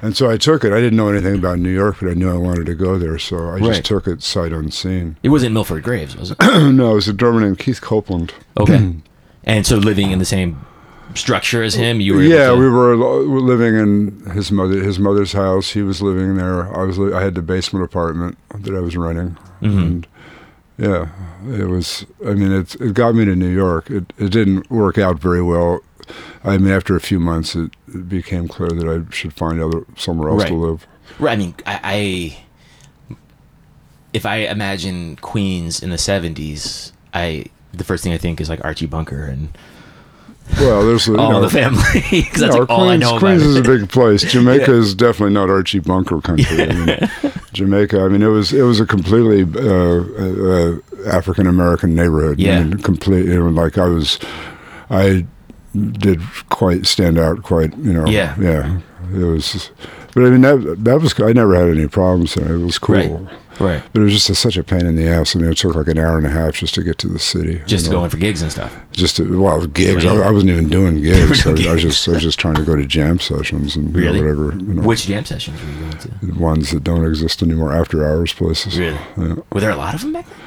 And 0.00 0.16
so 0.16 0.30
I 0.30 0.38
took 0.38 0.64
it. 0.64 0.72
I 0.72 0.80
didn't 0.80 0.96
know 0.96 1.08
anything 1.10 1.34
about 1.34 1.58
New 1.58 1.70
York, 1.70 1.98
but 2.00 2.10
I 2.10 2.14
knew 2.14 2.30
I 2.30 2.36
wanted 2.38 2.64
to 2.66 2.74
go 2.74 2.96
there, 2.98 3.18
so 3.18 3.36
I 3.36 3.40
Right. 3.58 3.62
just 3.64 3.84
took 3.84 4.08
it 4.08 4.22
sight 4.22 4.52
unseen. 4.52 5.16
It 5.22 5.28
wasn't 5.28 5.52
Milford 5.52 5.82
Graves, 5.84 6.16
was 6.16 6.30
it? 6.32 6.38
no, 6.72 6.92
it 6.92 6.94
was 6.94 7.08
a 7.08 7.12
drummer 7.12 7.40
named 7.40 7.58
Keith 7.58 7.82
Copeland. 7.82 8.32
Okay. 8.56 8.94
and 9.44 9.66
so 9.66 9.76
living 9.76 10.10
in 10.10 10.18
the 10.18 10.24
same 10.24 10.64
structure 11.14 11.62
as 11.62 11.74
him, 11.74 12.00
you 12.00 12.14
were 12.14 12.22
Yeah, 12.22 12.52
we 12.52 12.68
were, 12.68 12.96
living 12.96 13.74
in 13.76 14.30
his 14.32 14.50
mother 14.52 14.82
his 14.82 14.98
mother's 14.98 15.32
house. 15.32 15.70
He 15.70 15.82
was 15.82 16.00
living 16.02 16.36
there. 16.36 16.74
I 16.76 16.82
was 16.84 16.98
li- 16.98 17.12
I 17.12 17.22
had 17.22 17.34
the 17.34 17.42
basement 17.42 17.84
apartment 17.84 18.38
that 18.60 18.74
I 18.74 18.80
was 18.80 18.96
renting, 18.96 19.36
Mm-hmm. 19.60 19.78
and 19.78 20.06
yeah, 20.78 21.08
it 21.48 21.66
was. 21.68 22.04
I 22.26 22.32
mean, 22.34 22.50
it 22.52 22.74
it 22.80 22.94
got 22.94 23.14
me 23.14 23.24
to 23.24 23.36
New 23.36 23.48
York. 23.54 23.90
It 23.90 24.12
it 24.18 24.30
didn't 24.30 24.70
work 24.70 24.98
out 24.98 25.18
very 25.18 25.42
well. 25.42 25.80
I 26.44 26.58
mean, 26.58 26.72
after 26.72 26.96
a 26.96 27.00
few 27.00 27.20
months, 27.20 27.54
it, 27.54 27.70
it 27.88 28.08
became 28.08 28.48
clear 28.48 28.70
that 28.70 28.88
I 28.88 29.12
should 29.14 29.32
find 29.32 29.60
other 29.62 29.84
somewhere 29.96 30.30
else 30.30 30.44
to 30.44 30.54
live. 30.54 30.86
Right, 31.18 31.32
I 31.32 31.36
mean, 31.36 31.54
I, 31.66 31.80
I 31.84 33.16
if 34.12 34.26
I 34.26 34.36
imagine 34.38 35.16
Queens 35.16 35.82
in 35.82 35.90
the 35.90 35.96
'70s, 35.96 36.92
I 37.14 37.46
the 37.72 37.84
first 37.84 38.02
thing 38.04 38.12
I 38.12 38.18
think 38.18 38.40
is 38.40 38.48
like 38.48 38.64
Archie 38.64 38.86
Bunker 38.86 39.24
and 39.24 39.56
Well, 40.60 40.86
there's 40.86 41.08
all 41.08 41.32
know, 41.32 41.40
the 41.40 41.50
family 41.50 41.82
because 42.10 42.40
that's 42.40 42.54
Yeah, 42.54 42.60
like 42.60 42.70
all 42.70 42.82
I 42.82 42.96
Queens, 42.96 43.00
know 43.00 43.18
Queens 43.18 43.42
about 43.42 43.50
is 43.50 43.56
a 43.56 43.62
big 43.62 43.90
place. 43.90 44.22
Jamaica 44.32 44.72
is 44.72 44.94
definitely 44.94 45.34
not 45.34 45.50
Archie 45.50 45.78
Bunker 45.80 46.20
country. 46.20 46.62
I 46.62 46.72
mean, 46.72 47.32
Jamaica. 47.52 48.00
I 48.00 48.08
mean, 48.08 48.22
it 48.22 48.28
was 48.28 48.52
it 48.52 48.62
was 48.62 48.80
a 48.80 48.86
completely 48.86 49.42
uh, 49.60 50.00
uh, 50.00 50.78
African 51.06 51.46
American 51.46 51.94
neighborhood. 51.94 52.38
Yeah. 52.38 52.58
I 52.58 52.64
mean, 52.64 52.78
complete. 52.78 53.26
You 53.26 53.38
know, 53.38 53.48
like 53.48 53.78
I 53.78 53.86
was, 53.86 54.18
I 54.90 55.26
did 55.74 56.20
quite 56.50 56.86
stand 56.86 57.18
out. 57.18 57.42
Quite, 57.42 57.76
you 57.78 57.92
know. 57.92 58.06
Yeah. 58.06 58.36
Yeah. 58.38 58.80
It 59.14 59.24
was, 59.24 59.70
but 60.14 60.24
I 60.24 60.30
mean 60.30 60.40
that 60.42 60.84
that 60.84 61.00
was. 61.00 61.18
I 61.20 61.32
never 61.32 61.54
had 61.54 61.68
any 61.76 61.88
problems. 61.88 62.34
there. 62.34 62.54
It 62.54 62.64
was 62.64 62.78
cool. 62.78 62.96
Right. 62.96 63.38
Right. 63.60 63.82
But 63.92 64.00
it 64.00 64.04
was 64.04 64.14
just 64.14 64.30
a, 64.30 64.34
such 64.34 64.56
a 64.56 64.64
pain 64.64 64.86
in 64.86 64.96
the 64.96 65.06
ass. 65.06 65.36
I 65.36 65.38
mean, 65.38 65.50
it 65.50 65.58
took 65.58 65.74
like 65.74 65.86
an 65.88 65.98
hour 65.98 66.16
and 66.16 66.26
a 66.26 66.30
half 66.30 66.54
just 66.54 66.74
to 66.74 66.82
get 66.82 66.98
to 66.98 67.08
the 67.08 67.18
city. 67.18 67.60
Just 67.66 67.84
you 67.84 67.90
to 67.90 67.94
know. 67.94 68.00
go 68.00 68.04
in 68.04 68.10
for 68.10 68.16
gigs 68.16 68.42
and 68.42 68.50
stuff. 68.50 68.74
Just 68.92 69.18
to, 69.18 69.40
well, 69.40 69.66
gigs. 69.66 70.04
Really? 70.04 70.22
I, 70.22 70.28
I 70.28 70.30
wasn't 70.30 70.50
even 70.52 70.68
doing 70.68 71.02
gigs. 71.02 71.46
I, 71.46 71.50
I 71.50 71.72
was 71.74 71.82
just 71.82 72.08
I 72.08 72.12
was 72.12 72.22
just 72.22 72.38
trying 72.40 72.54
to 72.54 72.64
go 72.64 72.76
to 72.76 72.86
jam 72.86 73.20
sessions 73.20 73.76
and 73.76 73.94
you 73.94 74.04
know, 74.04 74.12
whatever. 74.12 74.52
You 74.56 74.74
know, 74.74 74.82
Which 74.82 75.06
jam 75.06 75.24
sessions 75.24 75.60
were 75.62 75.70
you 75.70 75.80
going 75.80 75.98
to? 75.98 76.40
ones 76.40 76.70
that 76.70 76.82
don't 76.82 77.04
exist 77.04 77.42
anymore. 77.42 77.72
After 77.72 78.06
hours 78.06 78.32
places. 78.32 78.78
Really? 78.78 78.98
Yeah. 79.16 79.36
Were 79.52 79.60
there 79.60 79.70
a 79.70 79.76
lot 79.76 79.94
of 79.94 80.00
them 80.00 80.12
back 80.12 80.26
then? 80.26 80.38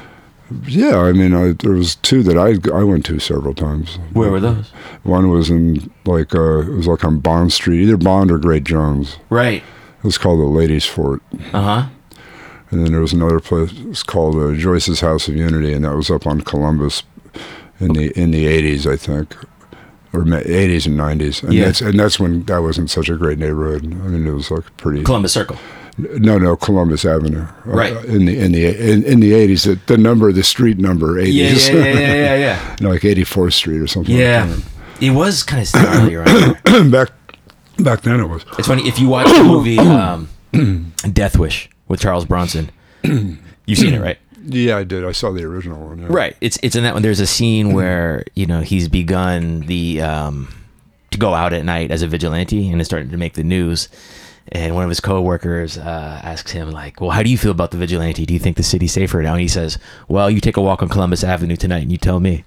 Yeah. 0.66 0.98
I 0.98 1.12
mean, 1.12 1.34
I, 1.34 1.52
there 1.52 1.72
was 1.72 1.96
two 1.96 2.22
that 2.24 2.36
I 2.38 2.54
I 2.76 2.82
went 2.84 3.04
to 3.06 3.18
several 3.18 3.54
times. 3.54 3.98
Where 4.12 4.30
were 4.30 4.40
those? 4.40 4.70
One 5.02 5.30
was 5.30 5.50
in 5.50 5.90
like 6.04 6.34
uh, 6.34 6.60
it 6.60 6.72
was 6.74 6.86
like 6.86 7.04
on 7.04 7.18
Bond 7.18 7.52
Street, 7.52 7.82
either 7.82 7.96
Bond 7.96 8.30
or 8.30 8.38
Great 8.38 8.64
Jones. 8.64 9.16
Right. 9.30 9.62
It 9.98 10.04
was 10.04 10.18
called 10.18 10.38
the 10.40 10.44
Ladies 10.44 10.84
Fort. 10.84 11.20
Uh 11.52 11.62
huh. 11.62 11.86
And 12.70 12.84
then 12.84 12.92
there 12.92 13.00
was 13.00 13.12
another 13.12 13.38
place 13.40 13.72
it 13.72 13.86
was 13.86 14.02
called 14.02 14.36
uh, 14.36 14.54
Joyce's 14.54 15.00
House 15.00 15.28
of 15.28 15.36
Unity, 15.36 15.72
and 15.72 15.84
that 15.84 15.94
was 15.96 16.10
up 16.10 16.26
on 16.26 16.40
Columbus 16.40 17.02
in 17.80 17.92
the 17.92 18.10
in 18.18 18.30
the 18.32 18.46
eighties, 18.46 18.86
I 18.86 18.96
think, 18.96 19.34
or 20.12 20.26
eighties 20.34 20.86
and 20.86 20.96
nineties. 20.96 21.42
And 21.42 21.52
Yeah. 21.54 21.66
that's 21.66 21.80
and 21.80 21.98
that's 21.98 22.18
when 22.18 22.42
that 22.44 22.58
wasn't 22.62 22.90
such 22.90 23.08
a 23.08 23.16
great 23.16 23.38
neighborhood. 23.38 23.84
I 23.84 24.08
mean, 24.08 24.26
it 24.26 24.32
was 24.32 24.50
like 24.50 24.64
pretty. 24.76 25.02
Columbus 25.04 25.32
Circle. 25.32 25.56
No, 25.98 26.38
no, 26.38 26.56
Columbus 26.56 27.04
Avenue. 27.04 27.42
Uh, 27.42 27.46
Right. 27.64 28.04
in 28.04 28.26
the 28.26 28.38
in 28.38 28.52
the 28.52 28.92
in, 28.92 29.02
in 29.04 29.20
the 29.20 29.32
eighties, 29.34 29.64
the, 29.64 29.78
the 29.86 29.96
number, 29.96 30.30
the 30.32 30.42
street 30.42 30.78
number, 30.78 31.18
Yeah, 31.18 31.24
yeah, 31.24 31.46
eighties. 31.50 31.68
yeah, 31.68 31.74
yeah, 31.84 32.14
yeah, 32.14 32.34
yeah. 32.36 32.76
like 32.88 33.04
eighty 33.04 33.24
fourth 33.24 33.54
Street 33.54 33.80
or 33.80 33.86
something. 33.86 34.14
Yeah. 34.16 34.44
Like 34.44 34.64
It 35.02 35.10
was 35.10 35.42
kind 35.42 35.62
of 35.62 35.74
around 35.74 36.56
there. 36.64 36.90
back 36.90 37.10
back 37.78 38.00
then 38.02 38.20
it 38.20 38.26
was. 38.28 38.44
It's 38.58 38.68
funny 38.68 38.86
if 38.88 38.98
you 38.98 39.08
watch 39.08 39.28
the 39.28 39.42
movie 39.44 39.78
um, 39.78 40.28
Death 41.12 41.38
Wish 41.38 41.68
with 41.88 42.00
Charles 42.00 42.24
Bronson. 42.24 42.70
You've 43.02 43.78
seen 43.78 43.94
it, 43.94 44.00
right? 44.00 44.18
Yeah, 44.48 44.76
I 44.76 44.84
did. 44.84 45.04
I 45.04 45.10
saw 45.12 45.32
the 45.32 45.42
original 45.44 45.88
one. 45.88 45.98
Yeah. 45.98 46.06
Right. 46.08 46.36
It's 46.40 46.56
it's 46.62 46.76
in 46.76 46.84
that 46.84 46.94
one. 46.94 47.02
There's 47.02 47.20
a 47.20 47.26
scene 47.26 47.72
where 47.72 48.24
you 48.34 48.46
know 48.46 48.60
he's 48.60 48.88
begun 48.88 49.60
the 49.62 50.00
um, 50.02 50.54
to 51.10 51.18
go 51.18 51.34
out 51.34 51.52
at 51.52 51.64
night 51.64 51.90
as 51.90 52.02
a 52.02 52.06
vigilante 52.06 52.70
and 52.70 52.80
is 52.80 52.86
starting 52.86 53.10
to 53.10 53.16
make 53.16 53.34
the 53.34 53.42
news. 53.44 53.88
And 54.52 54.74
one 54.74 54.84
of 54.84 54.88
his 54.88 55.00
coworkers 55.00 55.76
uh, 55.76 56.20
asks 56.22 56.52
him 56.52 56.70
like, 56.70 57.00
"Well, 57.00 57.10
how 57.10 57.22
do 57.22 57.28
you 57.30 57.36
feel 57.38 57.50
about 57.50 57.72
the 57.72 57.78
vigilante? 57.78 58.24
Do 58.26 58.32
you 58.34 58.40
think 58.40 58.56
the 58.56 58.62
city's 58.62 58.92
safer 58.92 59.20
now?" 59.22 59.32
And 59.32 59.40
he 59.40 59.48
says, 59.48 59.78
"Well, 60.08 60.30
you 60.30 60.40
take 60.40 60.56
a 60.56 60.62
walk 60.62 60.82
on 60.82 60.88
Columbus 60.88 61.24
Avenue 61.24 61.56
tonight, 61.56 61.82
and 61.82 61.90
you 61.90 61.98
tell 61.98 62.20
me." 62.20 62.44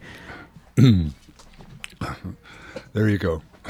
There 2.94 3.08
you 3.10 3.18
go. 3.18 3.42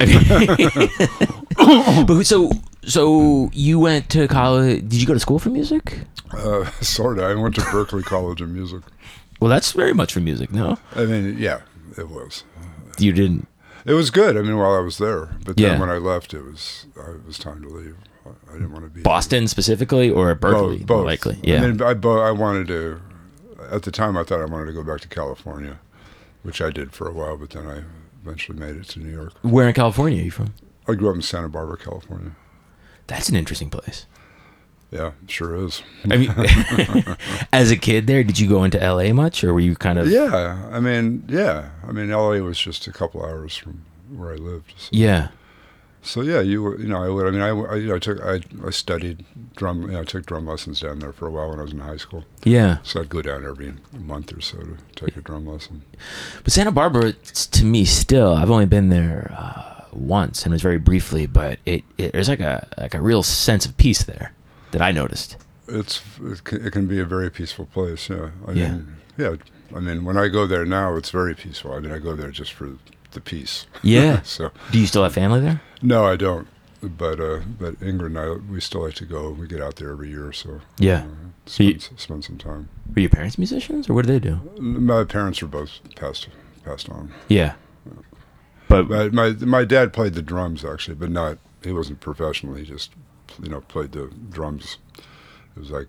But 2.06 2.24
so 2.24 2.50
so 2.84 3.50
you 3.52 3.78
went 3.78 4.08
to 4.10 4.26
college? 4.28 4.80
Did 4.88 4.94
you 4.94 5.06
go 5.06 5.12
to 5.14 5.20
school 5.20 5.38
for 5.38 5.50
music? 5.50 6.00
Uh, 6.32 6.64
sort 6.80 7.18
of. 7.18 7.24
I 7.24 7.34
went 7.34 7.54
to 7.56 7.60
Berklee 7.62 8.04
College 8.04 8.40
of 8.40 8.48
Music. 8.48 8.80
Well, 9.40 9.50
that's 9.50 9.72
very 9.72 9.92
much 9.92 10.12
for 10.12 10.20
music. 10.20 10.52
No, 10.52 10.78
I 10.94 11.04
mean, 11.04 11.36
yeah, 11.38 11.60
it 11.98 12.08
was. 12.08 12.44
you 12.98 13.12
didn't. 13.12 13.46
It 13.84 13.94
was 13.94 14.10
good. 14.10 14.36
I 14.36 14.42
mean, 14.42 14.56
while 14.58 14.74
I 14.74 14.80
was 14.80 14.98
there, 14.98 15.30
but 15.44 15.56
then 15.56 15.72
Yeah. 15.72 15.80
when 15.80 15.90
I 15.90 15.96
left, 15.98 16.32
it 16.34 16.42
was 16.44 16.86
it 16.96 17.26
was 17.26 17.38
time 17.38 17.62
to 17.62 17.68
leave. 17.68 17.96
I, 18.26 18.52
didn't 18.52 18.72
want 18.72 18.84
to 18.84 18.90
be 18.90 19.02
Boston 19.02 19.48
specifically 19.48 20.10
or 20.10 20.34
Berklee? 20.34 20.78
Both, 20.80 20.86
both. 20.86 21.06
likely. 21.06 21.38
Yeah. 21.42 21.62
I 21.62 21.66
mean, 21.66 21.82
I, 21.82 21.90
I 21.90 22.30
wanted 22.30 22.68
to. 22.68 23.00
At 23.70 23.82
the 23.82 23.90
time, 23.90 24.16
I 24.16 24.24
thought 24.24 24.40
I 24.40 24.46
wanted 24.46 24.66
to 24.66 24.72
go 24.72 24.82
back 24.82 25.00
to 25.02 25.08
California, 25.08 25.78
which 26.42 26.60
I 26.60 26.70
did 26.70 26.92
for 26.92 27.08
a 27.08 27.12
while. 27.12 27.36
But 27.36 27.50
then 27.50 27.66
I 27.66 27.82
eventually 28.22 28.58
made 28.58 28.76
it 28.76 28.84
to 28.90 29.00
New 29.00 29.10
York. 29.10 29.34
Where 29.42 29.68
in 29.68 29.74
California 29.74 30.20
are 30.20 30.24
you 30.24 30.30
from? 30.30 30.54
I 30.88 30.94
grew 30.94 31.10
up 31.10 31.16
in 31.16 31.22
Santa 31.22 31.48
Barbara, 31.48 31.76
California. 31.76 32.32
That's 33.06 33.28
an 33.28 33.36
interesting 33.36 33.70
place. 33.70 34.06
Yeah, 34.90 35.12
sure 35.28 35.54
is. 35.54 35.82
I 36.04 36.16
mean, 36.16 36.34
as 37.52 37.70
a 37.70 37.76
kid 37.76 38.08
there, 38.08 38.24
did 38.24 38.40
you 38.40 38.48
go 38.48 38.64
into 38.64 38.78
LA 38.78 39.12
much, 39.12 39.44
or 39.44 39.54
were 39.54 39.60
you 39.60 39.76
kind 39.76 39.98
of? 39.98 40.08
Yeah, 40.08 40.68
I 40.72 40.80
mean, 40.80 41.24
yeah, 41.28 41.70
I 41.86 41.92
mean, 41.92 42.10
LA 42.10 42.38
was 42.38 42.58
just 42.58 42.88
a 42.88 42.92
couple 42.92 43.24
hours 43.24 43.56
from 43.56 43.84
where 44.08 44.32
I 44.32 44.36
lived. 44.36 44.74
So, 44.76 44.88
Yeah. 44.90 45.28
So 46.02 46.22
yeah, 46.22 46.40
you 46.40 46.62
were, 46.62 46.78
you 46.78 46.88
know, 46.88 47.02
I 47.02 47.08
would. 47.08 47.26
I 47.26 47.30
mean, 47.30 47.40
I, 47.42 47.48
I, 47.48 47.76
you 47.76 47.88
know, 47.88 47.96
I 47.96 47.98
took, 47.98 48.20
I, 48.22 48.40
I 48.66 48.70
studied 48.70 49.24
drum. 49.56 49.82
You 49.82 49.88
know, 49.88 50.00
I 50.00 50.04
took 50.04 50.26
drum 50.26 50.46
lessons 50.46 50.80
down 50.80 50.98
there 51.00 51.12
for 51.12 51.26
a 51.26 51.30
while 51.30 51.50
when 51.50 51.58
I 51.58 51.62
was 51.62 51.72
in 51.72 51.80
high 51.80 51.96
school. 51.98 52.24
Yeah. 52.44 52.78
So 52.82 53.00
I'd 53.00 53.08
go 53.08 53.22
down 53.22 53.44
every 53.44 53.74
month 53.92 54.36
or 54.36 54.40
so 54.40 54.58
to 54.58 54.76
take 54.94 55.16
a 55.16 55.20
drum 55.20 55.46
lesson. 55.46 55.82
But 56.42 56.52
Santa 56.52 56.72
Barbara, 56.72 57.12
to 57.12 57.64
me, 57.64 57.84
still, 57.84 58.34
I've 58.34 58.50
only 58.50 58.66
been 58.66 58.88
there 58.88 59.34
uh, 59.36 59.84
once, 59.92 60.44
and 60.44 60.52
it 60.52 60.56
was 60.56 60.62
very 60.62 60.78
briefly. 60.78 61.26
But 61.26 61.58
it, 61.66 61.84
it 61.98 62.12
there's 62.12 62.28
like 62.28 62.40
a 62.40 62.66
like 62.78 62.94
a 62.94 63.00
real 63.00 63.22
sense 63.22 63.66
of 63.66 63.76
peace 63.76 64.02
there 64.02 64.32
that 64.70 64.80
I 64.80 64.92
noticed. 64.92 65.36
It's 65.68 66.02
it 66.22 66.44
can, 66.44 66.66
it 66.66 66.72
can 66.72 66.86
be 66.86 66.98
a 66.98 67.04
very 67.04 67.30
peaceful 67.30 67.66
place. 67.66 68.08
Yeah. 68.08 68.30
I 68.46 68.52
Yeah. 68.52 68.72
Mean, 68.72 68.96
yeah. 69.18 69.36
I 69.74 69.78
mean, 69.80 70.04
when 70.04 70.16
I 70.16 70.28
go 70.28 70.46
there 70.46 70.64
now, 70.64 70.96
it's 70.96 71.10
very 71.10 71.34
peaceful. 71.34 71.72
I 71.72 71.78
mean, 71.78 71.92
I 71.92 71.98
go 71.98 72.16
there 72.16 72.30
just 72.30 72.52
for 72.52 72.70
the 73.12 73.20
peace. 73.20 73.66
Yeah. 73.82 74.22
so 74.24 74.50
Do 74.72 74.80
you 74.80 74.86
still 74.86 75.02
have 75.02 75.14
family 75.14 75.40
there? 75.40 75.60
No, 75.82 76.04
I 76.06 76.16
don't. 76.16 76.46
But 76.82 77.20
uh, 77.20 77.40
but 77.58 77.78
Ingrid 77.80 78.06
and 78.06 78.18
I, 78.18 78.30
we 78.50 78.58
still 78.60 78.82
like 78.84 78.94
to 78.94 79.04
go. 79.04 79.30
We 79.30 79.46
get 79.46 79.60
out 79.60 79.76
there 79.76 79.90
every 79.90 80.08
year, 80.08 80.32
so 80.32 80.60
Yeah. 80.78 81.02
uh, 81.04 81.06
So 81.44 81.62
you- 81.62 81.78
spend, 81.78 82.00
spend 82.00 82.24
some 82.24 82.38
time. 82.38 82.70
Were 82.94 83.00
your 83.02 83.10
parents 83.10 83.36
musicians, 83.36 83.88
or 83.90 83.94
what 83.94 84.06
did 84.06 84.22
they 84.22 84.28
do? 84.30 84.40
My 84.60 85.04
parents 85.04 85.42
are 85.42 85.46
both 85.46 85.78
passed 85.94 86.28
passed 86.64 86.88
on. 86.88 87.12
Yeah. 87.28 87.52
But 88.68 88.88
My 88.88 89.08
my 89.10 89.30
my 89.32 89.64
dad 89.64 89.92
played 89.92 90.14
the 90.14 90.22
drums 90.22 90.64
actually, 90.64 90.94
but 90.94 91.10
not. 91.10 91.38
He 91.62 91.72
wasn't 91.72 92.00
professional. 92.00 92.54
He 92.54 92.64
just 92.64 92.92
you 93.42 93.50
know 93.50 93.60
played 93.60 93.92
the 93.92 94.10
drums. 94.30 94.78
It 95.56 95.60
was 95.60 95.70
like 95.70 95.88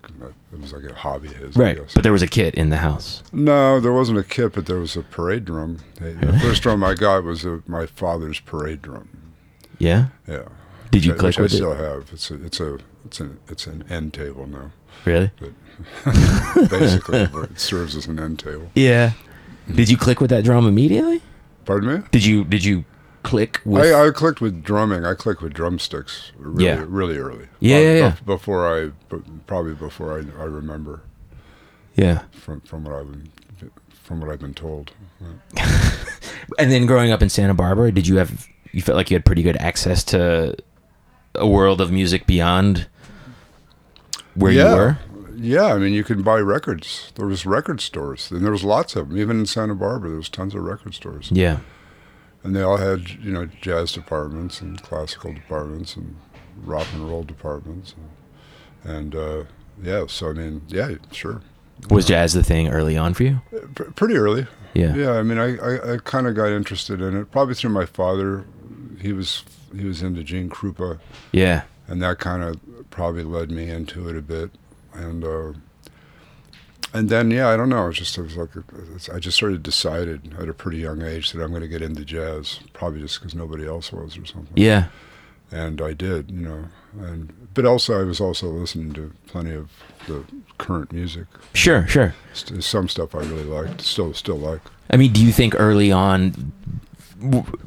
it 0.51 0.59
was 0.59 0.73
like 0.73 0.83
a 0.83 0.93
hobby 0.95 1.27
of 1.29 1.35
his. 1.35 1.57
I 1.57 1.61
right. 1.61 1.77
guess. 1.77 1.93
But 1.93 2.03
there 2.03 2.11
was 2.11 2.23
a 2.23 2.27
kit 2.27 2.55
in 2.55 2.69
the 2.69 2.77
house. 2.77 3.23
No, 3.31 3.79
there 3.79 3.93
wasn't 3.93 4.17
a 4.17 4.23
kit, 4.23 4.53
but 4.53 4.65
there 4.65 4.79
was 4.79 4.97
a 4.97 5.03
parade 5.03 5.45
drum. 5.45 5.77
The 5.99 6.37
first 6.41 6.63
drum 6.63 6.83
I 6.83 6.95
got 6.95 7.23
was 7.23 7.45
a, 7.45 7.61
my 7.67 7.85
father's 7.85 8.39
parade 8.41 8.81
drum. 8.81 9.07
Yeah. 9.81 10.07
Yeah. 10.27 10.43
Did 10.91 11.05
you 11.05 11.11
Which 11.13 11.17
I- 11.17 11.21
click 11.21 11.37
which 11.37 11.37
with 11.39 11.51
I 11.51 11.55
it? 11.55 11.57
still 11.57 11.73
have. 11.75 12.09
It's 12.13 12.31
a 12.31 12.45
it's 12.45 12.59
a 12.59 12.77
it's 13.05 13.19
an 13.19 13.39
it's 13.47 13.67
an 13.67 13.83
end 13.89 14.13
table 14.13 14.45
now. 14.47 14.71
Really? 15.05 15.31
But 15.39 15.51
Basically, 16.69 17.19
it 17.21 17.59
serves 17.59 17.95
as 17.95 18.05
an 18.07 18.19
end 18.19 18.39
table. 18.39 18.69
Yeah. 18.75 19.11
Did 19.73 19.89
you 19.89 19.97
click 19.97 20.19
with 20.21 20.29
that 20.29 20.43
drum 20.43 20.67
immediately? 20.67 21.21
Pardon 21.65 22.01
me. 22.01 22.07
Did 22.11 22.25
you 22.25 22.43
did 22.43 22.63
you 22.63 22.85
click 23.23 23.61
with 23.65 23.83
I, 23.85 24.07
I 24.07 24.11
clicked 24.11 24.41
with 24.41 24.63
drumming. 24.63 25.05
I 25.05 25.13
clicked 25.13 25.41
with 25.41 25.53
drumsticks 25.53 26.31
really, 26.37 26.65
Yeah. 26.65 26.83
really 26.87 27.17
early. 27.17 27.47
Yeah, 27.59 27.79
yeah, 27.79 27.93
yeah. 27.93 28.15
Before 28.25 28.67
I 28.67 28.91
probably 29.47 29.73
before 29.73 30.13
I, 30.13 30.41
I 30.41 30.45
remember 30.45 31.01
Yeah. 31.95 32.23
from 32.31 32.61
from 32.61 32.83
what 32.83 32.93
I've 32.95 33.09
been, 33.11 33.29
from 34.03 34.19
what 34.21 34.29
I've 34.29 34.39
been 34.39 34.53
told. 34.53 34.91
And 36.59 36.71
then 36.71 36.85
growing 36.85 37.11
up 37.11 37.21
in 37.21 37.29
Santa 37.29 37.53
Barbara, 37.53 37.91
did 37.91 38.07
you 38.07 38.17
have 38.17 38.45
you 38.71 38.81
felt 38.81 38.95
like 38.95 39.09
you 39.09 39.15
had 39.15 39.25
pretty 39.25 39.43
good 39.43 39.57
access 39.57 40.03
to 40.05 40.55
a 41.35 41.47
world 41.47 41.81
of 41.81 41.91
music 41.91 42.25
beyond 42.25 42.87
where 44.35 44.51
yeah. 44.51 44.69
you 44.69 44.75
were? 44.75 44.97
Yeah, 45.35 45.73
I 45.73 45.77
mean, 45.77 45.93
you 45.93 46.03
can 46.03 46.21
buy 46.21 46.39
records. 46.39 47.11
There 47.15 47.25
was 47.25 47.45
record 47.45 47.81
stores, 47.81 48.29
and 48.31 48.43
there 48.43 48.51
was 48.51 48.63
lots 48.63 48.95
of 48.95 49.09
them. 49.09 49.17
Even 49.17 49.39
in 49.39 49.45
Santa 49.45 49.73
Barbara, 49.73 50.09
there 50.09 50.17
was 50.17 50.29
tons 50.29 50.53
of 50.53 50.61
record 50.61 50.93
stores. 50.93 51.29
Yeah. 51.31 51.59
and 52.43 52.55
they 52.55 52.61
all 52.61 52.77
had 52.77 53.09
you 53.09 53.31
know 53.31 53.45
jazz 53.45 53.91
departments 53.91 54.61
and 54.61 54.81
classical 54.81 55.33
departments 55.33 55.95
and 55.95 56.15
rock 56.63 56.87
and 56.93 57.07
roll 57.09 57.23
departments, 57.23 57.95
and, 58.83 58.95
and 58.97 59.15
uh, 59.15 59.43
yeah. 59.81 60.05
So 60.07 60.29
I 60.29 60.33
mean, 60.33 60.61
yeah, 60.67 60.95
sure. 61.11 61.41
Was 61.89 62.05
jazz 62.05 62.33
the 62.33 62.43
thing 62.43 62.69
early 62.69 62.95
on 62.95 63.15
for 63.15 63.23
you? 63.23 63.41
P- 63.75 63.85
pretty 63.95 64.15
early. 64.15 64.45
Yeah. 64.75 64.93
Yeah, 64.93 65.11
I 65.13 65.23
mean, 65.23 65.39
I, 65.39 65.57
I, 65.57 65.93
I 65.93 65.97
kind 65.97 66.27
of 66.27 66.35
got 66.35 66.49
interested 66.49 67.01
in 67.01 67.17
it 67.17 67.31
probably 67.31 67.55
through 67.55 67.71
my 67.71 67.85
father. 67.85 68.45
He 69.01 69.13
was 69.13 69.43
he 69.75 69.85
was 69.85 70.01
into 70.03 70.23
Gene 70.23 70.49
Krupa, 70.49 70.99
Yeah. 71.31 71.63
and 71.87 72.01
that 72.01 72.19
kind 72.19 72.43
of 72.43 72.59
probably 72.89 73.23
led 73.23 73.49
me 73.51 73.69
into 73.69 74.07
it 74.09 74.15
a 74.17 74.21
bit. 74.21 74.51
And 74.93 75.23
uh, 75.23 75.53
and 76.93 77.09
then 77.09 77.31
yeah, 77.31 77.49
I 77.49 77.55
don't 77.57 77.69
know. 77.69 77.87
It's 77.87 77.97
just 77.99 78.17
it 78.17 78.21
was 78.21 78.35
like 78.37 78.49
it's, 78.95 79.09
I 79.09 79.19
just 79.19 79.37
sort 79.37 79.53
of 79.53 79.63
decided 79.63 80.33
at 80.37 80.49
a 80.49 80.53
pretty 80.53 80.79
young 80.79 81.01
age 81.01 81.31
that 81.31 81.41
I'm 81.41 81.49
going 81.51 81.61
to 81.61 81.67
get 81.67 81.81
into 81.81 82.03
jazz, 82.03 82.59
probably 82.73 82.99
just 83.01 83.19
because 83.19 83.33
nobody 83.33 83.65
else 83.65 83.91
was 83.93 84.17
or 84.17 84.25
something. 84.25 84.53
Yeah. 84.55 84.87
And 85.51 85.81
I 85.81 85.93
did, 85.93 86.31
you 86.31 86.41
know. 86.41 86.65
And 86.99 87.31
but 87.53 87.65
also 87.65 87.99
I 87.99 88.03
was 88.03 88.19
also 88.19 88.47
listening 88.47 88.93
to 88.93 89.13
plenty 89.27 89.53
of 89.53 89.69
the 90.07 90.23
current 90.57 90.91
music. 90.91 91.25
Sure, 91.53 91.87
sure. 91.87 92.13
St- 92.33 92.63
Some 92.63 92.87
stuff 92.89 93.15
I 93.15 93.19
really 93.19 93.43
liked, 93.45 93.81
still 93.81 94.13
still 94.13 94.37
like. 94.37 94.61
I 94.89 94.97
mean, 94.97 95.13
do 95.13 95.23
you 95.25 95.31
think 95.31 95.55
early 95.57 95.91
on 95.91 96.51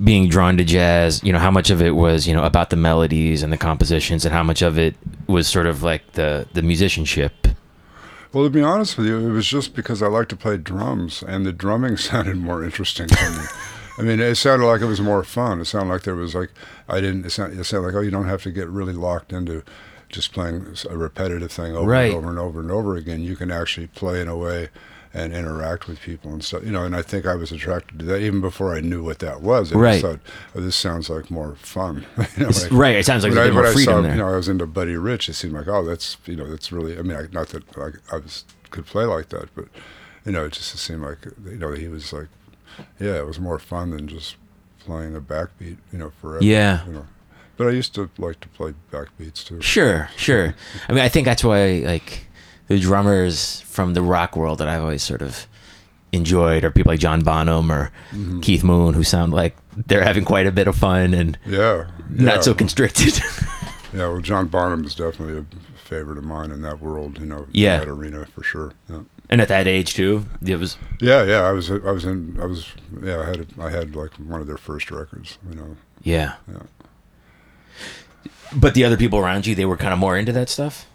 being 0.02 0.28
drawn 0.28 0.56
to 0.56 0.64
jazz, 0.64 1.23
you 1.23 1.32
know, 1.32 1.38
how 1.38 1.50
much 1.50 1.70
of 1.70 1.80
it 1.82 1.94
was, 1.94 2.26
you 2.26 2.34
know, 2.34 2.44
about 2.44 2.70
the 2.70 2.76
melodies 2.76 3.42
and 3.42 3.52
the 3.52 3.56
compositions 3.56 4.25
and 4.25 4.34
how 4.34 4.42
much 4.42 4.62
of 4.62 4.78
it 4.78 4.94
was 5.26 5.46
sort 5.49 5.66
of 5.66 5.82
like 5.82 6.12
the 6.12 6.46
the 6.52 6.62
musicianship? 6.62 7.32
Well, 8.32 8.44
to 8.44 8.50
be 8.50 8.62
honest 8.62 8.99
with 8.99 9.06
you, 9.06 9.18
it 9.28 9.30
was 9.30 9.46
just 9.46 9.75
because 9.76 10.02
I 10.02 10.08
like 10.08 10.28
to 10.30 10.37
play 10.37 10.56
drums, 10.56 11.23
and 11.23 11.46
the 11.46 11.52
drumming 11.52 11.96
sounded 12.08 12.37
more 12.37 12.64
interesting 12.64 13.06
to 13.06 13.30
me. 13.30 13.44
I 13.96 14.02
mean, 14.02 14.18
it 14.18 14.34
sounded 14.34 14.66
like 14.66 14.80
it 14.80 14.87
was 14.87 15.00
more 15.00 15.23
fun. 15.23 15.61
It 15.61 15.66
sounded 15.66 15.92
like 15.92 16.02
there 16.02 16.16
was 16.16 16.34
like 16.34 16.50
I 16.88 17.00
didn't. 17.00 17.25
It 17.26 17.30
sounded, 17.30 17.58
it 17.58 17.64
sounded 17.64 17.87
like 17.88 17.94
oh, 17.94 18.00
you 18.00 18.11
don't 18.11 18.26
have 18.28 18.42
to 18.42 18.50
get 18.50 18.68
really 18.68 18.92
locked 18.92 19.32
into 19.32 19.62
just 20.08 20.32
playing 20.32 20.66
a 20.90 20.96
repetitive 20.96 21.50
thing 21.52 21.75
over 21.76 21.90
Right. 21.90 22.06
and 22.06 22.14
over 22.16 22.28
and 22.30 22.38
over 22.38 22.61
and 22.61 22.70
over 22.73 22.96
again. 22.96 23.20
You 23.23 23.37
can 23.37 23.50
actually 23.52 23.87
play 23.88 24.20
in 24.20 24.28
a 24.28 24.37
way 24.37 24.68
and 25.14 25.33
interact 25.33 25.87
with 25.87 26.00
people 26.00 26.33
and 26.33 26.44
stuff. 26.44 26.64
You 26.64 26.73
know, 26.73 26.83
and 26.85 26.94
I 26.97 27.00
think 27.02 27.25
I 27.25 27.37
was 27.37 27.52
attracted 27.52 28.00
to 28.00 28.04
that 28.06 28.21
even 28.21 28.40
before 28.40 28.75
I 28.75 28.80
knew 28.80 29.02
what 29.04 29.21
that 29.21 29.40
was. 29.42 29.73
I 29.73 29.76
Right. 29.78 30.02
thought, 30.02 30.18
oh, 30.56 30.61
this 30.61 30.75
sounds 30.76 31.09
like 31.09 31.30
more 31.30 31.54
fun. 31.56 32.04
you 32.37 32.42
know, 32.42 32.49
like- 32.49 32.73
right. 32.73 32.97
It 32.97 33.06
sounds 33.06 33.23
like 33.23 33.33
there's 33.33 33.49
I, 33.49 33.52
more 33.52 33.62
when 33.62 33.71
I 33.71 33.75
freedom 33.75 33.94
saw, 33.94 34.00
there. 34.02 34.12
you 34.12 34.18
know, 34.18 34.28
I 34.28 34.37
was 34.37 34.49
into 34.49 34.66
Buddy 34.66 34.97
Rich. 34.97 35.28
It 35.28 35.35
seemed 35.35 35.54
like, 35.54 35.68
oh, 35.68 35.85
that's 35.85 36.16
you 36.26 36.37
know, 36.37 36.50
that's 36.50 36.73
really. 36.73 36.99
I 36.99 37.02
mean, 37.02 37.16
I, 37.16 37.26
not 37.33 37.49
that 37.50 37.62
I, 37.78 38.14
I 38.14 38.18
was 38.18 38.44
could 38.71 38.87
play 38.87 39.04
like 39.04 39.28
that, 39.28 39.54
but 39.54 39.66
you 40.26 40.33
know, 40.33 40.44
it 40.47 40.52
just 40.54 40.76
seemed 40.76 41.02
like 41.02 41.18
you 41.47 41.56
know 41.59 41.71
he 41.73 41.87
was 41.87 42.12
like, 42.12 42.26
yeah, 42.99 43.16
it 43.18 43.26
was 43.26 43.38
more 43.38 43.59
fun 43.61 43.90
than 43.90 44.09
just 44.09 44.35
playing 44.80 45.14
a 45.14 45.21
backbeat, 45.21 45.76
you 45.92 45.99
know, 45.99 46.11
forever. 46.21 46.44
Yeah. 46.44 46.85
You 46.87 46.92
know, 46.92 47.06
but 47.56 47.68
I 47.68 47.71
used 47.71 47.94
to 47.94 48.11
like 48.18 48.40
to 48.40 48.49
play 48.49 48.75
backbeats 48.90 49.44
too. 49.44 49.61
Sure, 49.62 50.11
sure. 50.16 50.56
I 50.88 50.92
mean, 50.92 51.02
I 51.04 51.09
think 51.09 51.25
that's 51.25 51.44
why 51.44 51.83
like 51.87 52.26
the 52.68 52.78
drummers 52.78 53.61
from 53.62 53.94
the 53.94 54.02
rock 54.02 54.37
world 54.37 54.59
that 54.59 54.68
I've 54.68 54.83
always 54.83 55.02
sort 55.02 55.23
of 55.23 55.47
enjoyed 56.12 56.64
are 56.64 56.71
people 56.71 56.92
like 56.92 57.00
John 57.00 57.23
Bonham 57.23 57.71
or 57.73 57.90
Mm-hmm. 58.12 58.40
Keith 58.40 58.62
Moon 58.64 58.94
who 58.94 59.02
sound 59.02 59.33
like 59.33 59.56
they're 59.88 60.04
having 60.04 60.25
quite 60.25 60.47
a 60.47 60.52
bit 60.52 60.68
of 60.68 60.76
fun 60.76 61.12
and 61.14 61.37
Yeah. 61.44 61.87
not 62.11 62.44
so 62.44 62.54
constricted. 62.54 63.21
Yeah. 63.92 64.09
Well, 64.09 64.21
John 64.21 64.49
Bonham 64.49 64.85
is 64.85 64.97
definitely 64.97 65.38
a 65.38 65.44
favorite 65.78 66.18
of 66.18 66.25
mine 66.25 66.50
in 66.50 66.62
that 66.62 66.80
world. 66.80 67.21
You 67.21 67.26
know, 67.26 67.47
Yeah. 67.52 67.78
that 67.78 67.87
arena 67.88 68.26
for 68.26 68.42
sure. 68.42 68.73
Yeah. 68.90 69.02
and 69.30 69.40
at 69.40 69.47
that 69.49 69.68
age 69.68 69.94
too, 69.94 70.26
it 70.44 70.56
was 70.56 70.76
Yeah, 71.00 71.23
yeah. 71.23 71.42
I 71.42 71.52
was, 71.52 71.71
I 71.71 71.76
was 71.92 72.04
in, 72.04 72.37
I 72.42 72.47
was, 72.47 72.66
yeah. 73.00 73.21
I 73.21 73.25
had, 73.26 73.47
I 73.61 73.71
had 73.71 73.95
like 73.95 74.10
one 74.15 74.41
of 74.41 74.49
their 74.49 74.56
first 74.56 74.91
records. 74.91 75.39
You 75.49 75.54
know, 75.54 75.76
yeah. 76.02 76.34
Yeah. 76.50 76.62
But 78.54 78.75
the 78.75 78.84
other 78.84 78.97
people 78.97 79.19
around 79.19 79.47
you, 79.47 79.54
they 79.54 79.65
were 79.65 79.76
kind 79.76 79.93
of 79.93 79.99
more 79.99 80.17
into 80.17 80.32
that 80.32 80.49
stuff. 80.49 80.86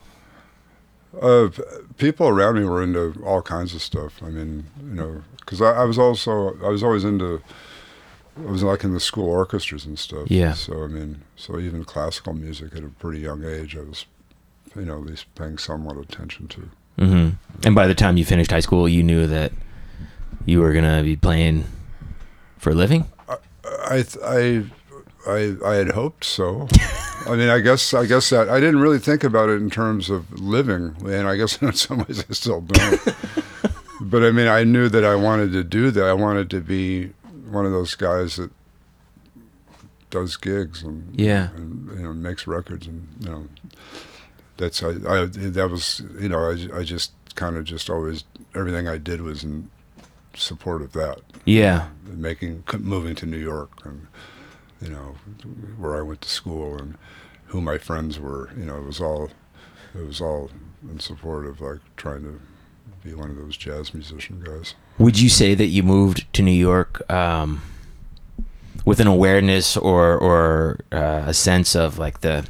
Uh, 1.21 1.49
people 1.97 2.27
around 2.27 2.55
me 2.55 2.63
were 2.65 2.83
into 2.83 3.19
all 3.25 3.41
kinds 3.41 3.73
of 3.73 3.81
stuff. 3.81 4.21
I 4.21 4.29
mean, 4.29 4.65
you 4.83 4.93
know, 4.93 5.23
because 5.39 5.61
I, 5.61 5.71
I 5.71 5.83
was 5.83 5.97
also 5.97 6.55
I 6.63 6.69
was 6.69 6.83
always 6.83 7.03
into 7.03 7.41
I 8.37 8.51
was 8.51 8.63
like 8.63 8.83
in 8.83 8.93
the 8.93 8.99
school 8.99 9.27
orchestras 9.27 9.85
and 9.85 9.97
stuff. 9.97 10.29
Yeah. 10.29 10.53
So 10.53 10.83
I 10.83 10.87
mean, 10.87 11.21
so 11.35 11.59
even 11.59 11.83
classical 11.83 12.33
music 12.33 12.75
at 12.75 12.83
a 12.83 12.89
pretty 12.89 13.19
young 13.19 13.43
age, 13.43 13.75
I 13.75 13.81
was, 13.81 14.05
you 14.75 14.83
know, 14.85 14.99
at 14.99 15.05
least 15.05 15.25
paying 15.35 15.57
somewhat 15.57 15.97
attention 15.97 16.47
to. 16.49 16.69
hmm 17.03 17.29
And 17.65 17.73
by 17.75 17.87
the 17.87 17.95
time 17.95 18.17
you 18.17 18.25
finished 18.25 18.51
high 18.51 18.59
school, 18.59 18.87
you 18.87 19.03
knew 19.03 19.25
that 19.27 19.51
you 20.45 20.61
were 20.61 20.73
gonna 20.73 21.01
be 21.03 21.15
playing 21.15 21.65
for 22.57 22.69
a 22.69 22.75
living. 22.75 23.05
I 23.27 24.05
I 24.23 24.65
I 25.27 25.55
I 25.65 25.73
had 25.73 25.91
hoped 25.91 26.23
so. 26.23 26.67
I 27.27 27.35
mean, 27.35 27.49
I 27.49 27.59
guess 27.59 27.93
I 27.93 28.05
guess 28.05 28.29
that 28.29 28.49
I 28.49 28.59
didn't 28.59 28.79
really 28.79 28.99
think 28.99 29.23
about 29.23 29.49
it 29.49 29.61
in 29.61 29.69
terms 29.69 30.09
of 30.09 30.31
living, 30.39 30.95
and 31.05 31.27
I 31.27 31.35
guess 31.35 31.57
in 31.61 31.73
some 31.73 31.99
ways 31.99 32.23
I 32.29 32.33
still 32.33 32.61
don't. 32.61 33.15
but 34.01 34.23
I 34.23 34.31
mean, 34.31 34.47
I 34.47 34.63
knew 34.63 34.89
that 34.89 35.03
I 35.05 35.15
wanted 35.15 35.51
to 35.53 35.63
do 35.63 35.91
that. 35.91 36.03
I 36.05 36.13
wanted 36.13 36.49
to 36.51 36.61
be 36.61 37.11
one 37.49 37.65
of 37.65 37.71
those 37.71 37.95
guys 37.95 38.35
that 38.37 38.51
does 40.09 40.37
gigs 40.37 40.81
and 40.83 41.19
Yeah. 41.19 41.49
and 41.55 41.89
you 41.97 42.03
know 42.03 42.13
makes 42.13 42.47
records 42.47 42.87
and 42.87 43.07
you 43.19 43.29
know 43.29 43.47
that's 44.57 44.81
I, 44.81 44.89
I 44.89 45.25
that 45.27 45.69
was 45.69 46.01
you 46.19 46.29
know 46.29 46.39
I 46.49 46.79
I 46.79 46.83
just 46.83 47.11
kind 47.35 47.57
of 47.57 47.63
just 47.63 47.89
always 47.89 48.23
everything 48.55 48.87
I 48.87 48.97
did 48.97 49.21
was 49.21 49.43
in 49.43 49.69
support 50.35 50.81
of 50.81 50.93
that 50.93 51.19
Yeah. 51.45 51.89
making 52.05 52.63
moving 52.79 53.13
to 53.15 53.25
New 53.27 53.37
York 53.37 53.69
and 53.85 54.07
you 54.81 54.89
know 54.89 55.15
where 55.77 55.97
I 55.97 56.01
went 56.01 56.21
to 56.21 56.29
school 56.29 56.77
and 56.77 56.97
who 57.47 57.61
my 57.61 57.77
friends 57.77 58.19
were 58.19 58.49
you 58.57 58.65
know 58.65 58.77
it 58.77 58.85
was 58.85 59.01
all 59.01 59.29
it 59.95 60.05
was 60.05 60.21
all 60.21 60.49
in 60.89 60.99
support 60.99 61.45
of 61.45 61.61
like 61.61 61.79
trying 61.97 62.23
to 62.23 62.39
be 63.03 63.13
one 63.13 63.29
of 63.29 63.37
those 63.37 63.55
jazz 63.57 63.93
musician 63.93 64.41
guys. 64.43 64.75
Would 64.97 65.19
you 65.19 65.29
say 65.29 65.55
that 65.55 65.67
you 65.67 65.83
moved 65.83 66.31
to 66.33 66.41
New 66.41 66.51
York 66.51 67.09
um, 67.11 67.61
with 68.85 68.99
an 68.99 69.07
awareness 69.07 69.77
or 69.77 70.17
or 70.17 70.79
uh, 70.91 71.23
a 71.27 71.33
sense 71.33 71.75
of 71.75 71.97
like 71.97 72.21
the 72.21 72.45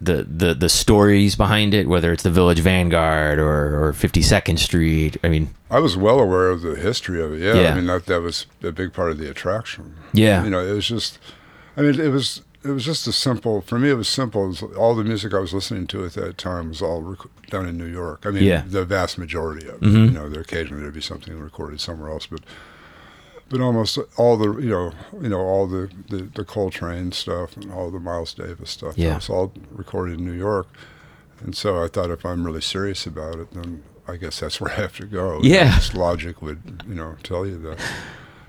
the 0.00 0.22
the 0.24 0.54
the 0.54 0.68
stories 0.68 1.34
behind 1.36 1.74
it, 1.74 1.88
whether 1.88 2.12
it's 2.12 2.22
the 2.22 2.30
Village 2.30 2.60
Vanguard 2.60 3.38
or 3.38 3.84
or 3.88 3.92
Fifty 3.92 4.22
Second 4.22 4.58
Street? 4.58 5.16
I 5.24 5.28
mean, 5.28 5.50
I 5.70 5.80
was 5.80 5.96
well 5.96 6.20
aware 6.20 6.48
of 6.50 6.62
the 6.62 6.76
history 6.76 7.20
of 7.22 7.32
it 7.34 7.40
yeah, 7.40 7.54
Yeah. 7.60 7.72
I 7.72 7.74
mean 7.74 7.86
that 7.86 8.06
that 8.06 8.20
was 8.22 8.46
a 8.62 8.72
big 8.72 8.92
part 8.92 9.10
of 9.10 9.18
the 9.18 9.28
attraction 9.30 9.94
yeah, 10.12 10.44
you 10.44 10.50
know 10.50 10.64
it 10.64 10.72
was 10.72 10.86
just 10.88 11.18
I 11.76 11.82
mean 11.82 11.98
it 12.00 12.08
was 12.08 12.42
it 12.64 12.70
was 12.70 12.84
just 12.84 13.06
a 13.06 13.12
simple 13.12 13.60
for 13.60 13.78
me 13.78 13.88
it 13.90 13.94
was 13.94 14.08
simple 14.08 14.44
it 14.44 14.48
was, 14.48 14.62
all 14.76 14.94
the 14.94 15.04
music 15.04 15.32
I 15.34 15.38
was 15.38 15.52
listening 15.54 15.86
to 15.88 16.04
at 16.04 16.12
that 16.14 16.38
time 16.38 16.68
was 16.70 16.80
all 16.82 17.02
rec- 17.02 17.30
done 17.50 17.66
in 17.66 17.76
New 17.78 17.86
York 17.86 18.24
I 18.24 18.30
mean 18.30 18.44
Yeah. 18.44 18.62
the 18.66 18.84
vast 18.84 19.18
majority 19.18 19.66
of 19.68 19.74
it 19.76 19.80
Mhm. 19.82 20.04
you 20.06 20.10
know 20.10 20.28
there 20.28 20.40
occasionally 20.40 20.82
there'd 20.82 20.94
be 20.94 21.00
something 21.00 21.38
recorded 21.38 21.80
somewhere 21.80 22.10
else 22.10 22.26
but 22.26 22.40
but 23.50 23.60
almost 23.60 23.98
all 24.16 24.36
the 24.36 24.58
you 24.58 24.68
know 24.70 24.92
you 25.20 25.28
know 25.28 25.40
all 25.40 25.66
the 25.66 25.90
the, 26.08 26.22
the 26.34 26.44
Coltrane 26.44 27.12
stuff 27.12 27.56
and 27.56 27.72
all 27.72 27.90
the 27.90 28.00
Miles 28.00 28.34
Davis 28.34 28.70
stuff 28.70 28.96
Yeah. 28.98 29.10
that 29.10 29.14
was 29.16 29.30
all 29.30 29.52
recorded 29.70 30.18
in 30.18 30.24
New 30.26 30.32
York 30.32 30.66
and 31.42 31.56
so 31.56 31.82
I 31.82 31.88
thought 31.88 32.10
if 32.10 32.24
I'm 32.26 32.44
really 32.44 32.60
serious 32.60 33.06
about 33.06 33.36
it 33.36 33.52
then 33.52 33.82
I 34.06 34.16
guess 34.16 34.40
that's 34.40 34.60
where 34.60 34.70
I 34.72 34.76
have 34.76 34.96
to 34.96 35.06
go 35.06 35.36
You 35.42 35.50
know, 35.50 35.56
Yeah. 35.56 35.78
logic 35.94 36.40
would 36.42 36.82
you 36.88 36.94
know 36.94 37.16
tell 37.22 37.46
you 37.46 37.58
that 37.58 37.78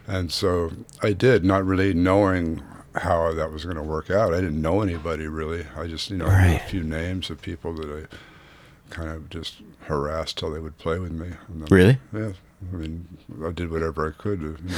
and 0.07 0.31
so 0.31 0.71
I 1.03 1.13
did, 1.13 1.45
not 1.45 1.63
really 1.65 1.93
knowing 1.93 2.63
how 2.95 3.31
that 3.33 3.51
was 3.51 3.63
going 3.63 3.77
to 3.77 3.83
work 3.83 4.09
out. 4.09 4.33
I 4.33 4.41
didn't 4.41 4.59
know 4.59 4.81
anybody 4.81 5.27
really. 5.27 5.67
I 5.77 5.85
just, 5.85 6.09
you 6.09 6.17
know, 6.17 6.25
Right. 6.25 6.59
a 6.65 6.67
few 6.67 6.81
names 6.83 7.29
of 7.29 7.39
people 7.43 7.73
that 7.75 7.88
I 8.09 8.91
kind 8.91 9.09
of 9.12 9.29
just 9.29 9.57
harassed 9.81 10.39
till 10.39 10.49
they 10.51 10.57
would 10.59 10.79
play 10.79 10.97
with 10.97 11.12
me. 11.12 11.33
Really. 11.69 11.99
Yeah. 12.12 12.31
I 12.72 12.76
mean, 12.76 13.08
I 13.45 13.52
did 13.52 13.72
whatever 13.72 14.08
I 14.08 14.22
could 14.22 14.39
to, 14.41 14.58
you 14.63 14.69
know, 14.69 14.78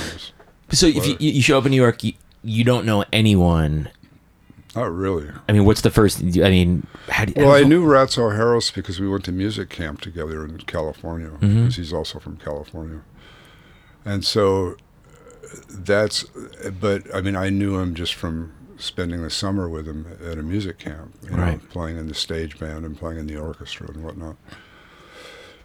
So 0.71 0.85
if 0.87 1.05
you, 1.07 1.15
you 1.19 1.41
show 1.41 1.57
up 1.57 1.65
in 1.65 1.71
New 1.71 1.81
York, 1.81 2.03
you, 2.03 2.13
you 2.43 2.63
don't 2.63 2.85
know 2.85 3.03
anyone. 3.11 3.89
not 4.75 4.93
really. 4.93 5.29
I 5.49 5.51
mean, 5.51 5.65
what's 5.65 5.81
the 5.81 5.89
first? 5.89 6.21
I 6.21 6.49
mean, 6.49 6.85
how 7.09 7.25
do 7.25 7.33
you? 7.35 7.45
Well, 7.45 7.55
I 7.55 7.63
knew 7.63 7.85
Ratso 7.85 8.35
Harris 8.35 8.71
because 8.71 8.99
we 8.99 9.07
went 9.09 9.25
to 9.25 9.31
music 9.31 9.69
camp 9.69 9.99
together 10.01 10.45
in 10.45 10.57
California, 10.59 11.29
Mhm. 11.29 11.39
because 11.63 11.75
he's 11.75 11.91
also 11.93 12.19
from 12.19 12.37
California. 12.37 13.01
And 14.05 14.23
so 14.23 14.75
that's, 15.69 16.23
but 16.79 17.03
I 17.13 17.21
mean, 17.21 17.35
I 17.35 17.49
knew 17.49 17.77
him 17.79 17.93
just 17.95 18.13
from 18.13 18.53
spending 18.77 19.21
the 19.21 19.29
summer 19.29 19.67
with 19.69 19.87
him 19.87 20.05
at 20.25 20.37
a 20.37 20.43
music 20.43 20.79
camp, 20.79 21.13
you 21.23 21.31
know, 21.31 21.37
Right. 21.37 21.69
playing 21.69 21.97
in 21.97 22.07
the 22.07 22.13
stage 22.15 22.57
band 22.57 22.85
and 22.85 22.97
playing 22.97 23.19
in 23.19 23.27
the 23.27 23.35
orchestra 23.37 23.87
and 23.91 24.03
whatnot. 24.03 24.37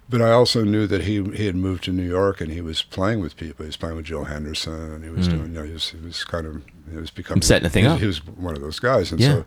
But 0.09 0.23
I 0.23 0.31
also 0.31 0.63
knew 0.63 0.87
that 0.87 1.03
he 1.03 1.23
he 1.33 1.47
had 1.47 1.57
moved 1.57 1.85
to 1.85 1.93
New 1.93 2.07
York 2.09 2.41
and 2.41 2.53
he 2.53 2.61
was 2.61 2.83
playing 2.83 3.21
with 3.21 3.37
people. 3.37 3.65
He 3.65 3.69
was 3.69 3.77
playing 3.77 3.97
with 3.97 4.05
Joe 4.07 4.25
Henderson 4.25 4.93
and 4.93 5.05
he 5.05 5.11
was 5.11 5.27
Mm. 5.29 5.31
doing, 5.33 5.43
you 5.53 5.59
know, 5.59 5.65
he 5.65 5.73
was, 5.73 5.91
he 5.91 5.99
was 5.99 6.23
kind 6.23 6.47
of, 6.47 6.63
he 6.91 6.97
was 6.97 7.11
becoming 7.11 7.39
I'm 7.39 7.43
setting 7.43 7.67
a 7.67 7.71
thing 7.71 7.85
he, 7.85 7.91
up. 7.91 7.99
He 7.99 8.07
was 8.07 8.25
one 8.25 8.55
of 8.55 8.63
those 8.63 8.79
guys, 8.79 9.11
and 9.11 9.21
Yeah. 9.21 9.29
so 9.29 9.45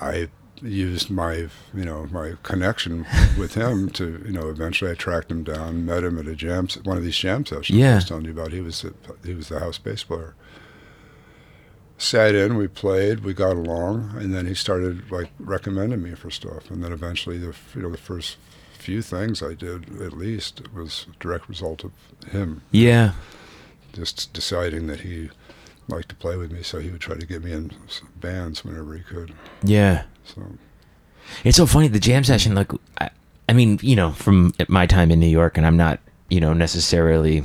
I 0.00 0.28
used 0.62 1.10
my 1.10 1.34
you 1.74 1.84
know 1.84 2.06
my 2.10 2.32
connection 2.42 3.04
with 3.38 3.54
him 3.54 3.90
to 3.90 4.22
you 4.26 4.32
know 4.32 4.48
eventually 4.48 4.90
I 4.90 4.94
tracked 4.94 5.30
him 5.30 5.44
down, 5.44 5.84
met 5.86 6.02
him 6.04 6.18
at 6.18 6.26
a 6.26 6.34
jam 6.34 6.66
one 6.84 6.96
of 6.96 7.04
these 7.04 7.16
jam 7.18 7.44
sessions 7.46 7.78
Yeah. 7.78 7.92
I 7.92 7.94
was 7.96 8.04
telling 8.06 8.24
you 8.24 8.32
about. 8.32 8.50
He 8.52 8.60
was 8.60 8.82
the, 8.82 8.92
he 9.24 9.34
was 9.34 9.48
the 9.50 9.60
house 9.60 9.78
bass 9.78 10.02
player. 10.02 10.34
Sat 11.96 12.34
in, 12.34 12.56
we 12.56 12.66
played, 12.66 13.20
we 13.20 13.32
got 13.34 13.52
along, 13.56 14.14
and 14.18 14.34
then 14.34 14.46
he 14.46 14.54
started 14.54 15.10
like 15.12 15.30
recommending 15.38 16.02
me 16.02 16.14
for 16.16 16.28
stuff, 16.30 16.68
and 16.70 16.82
then 16.82 16.92
eventually 16.92 17.38
the 17.38 17.54
you 17.74 17.82
know 17.82 17.90
the 17.90 17.96
first 17.98 18.36
few 18.84 19.00
things 19.00 19.42
I 19.42 19.54
did 19.54 20.00
at 20.02 20.12
least 20.12 20.60
was 20.74 21.06
a 21.10 21.16
direct 21.18 21.48
result 21.48 21.84
of 21.84 21.92
him 22.30 22.60
Yeah. 22.70 23.12
just 23.94 24.32
deciding 24.34 24.86
that 24.88 25.00
he 25.00 25.30
liked 25.88 26.10
to 26.10 26.14
play 26.14 26.36
with 26.36 26.52
me, 26.52 26.62
so 26.62 26.78
he 26.80 26.90
would 26.90 27.00
try 27.00 27.16
to 27.16 27.26
get 27.26 27.42
me 27.42 27.52
in 27.52 27.70
bands 28.20 28.62
whenever 28.64 28.94
he 28.94 29.02
could. 29.02 29.32
Yeah. 29.62 30.04
So 30.24 30.42
It's 31.44 31.56
so 31.56 31.64
funny 31.66 31.88
the 31.88 31.98
jam 32.00 32.24
session. 32.24 32.54
Like, 32.54 32.72
I, 33.00 33.08
I 33.48 33.52
mean, 33.54 33.78
you 33.82 33.96
know, 33.96 34.12
from 34.12 34.52
my 34.68 34.86
time 34.86 35.10
in 35.10 35.18
New 35.20 35.28
York, 35.28 35.56
and 35.56 35.66
I'm 35.66 35.76
not, 35.76 36.00
you 36.28 36.40
know, 36.40 36.52
necessarily, 36.52 37.42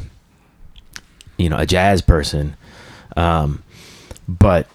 you 1.38 1.50
know, 1.50 1.58
a 1.58 1.66
jazz 1.66 2.02
person, 2.02 2.56
um, 3.18 3.64
but 4.28 4.68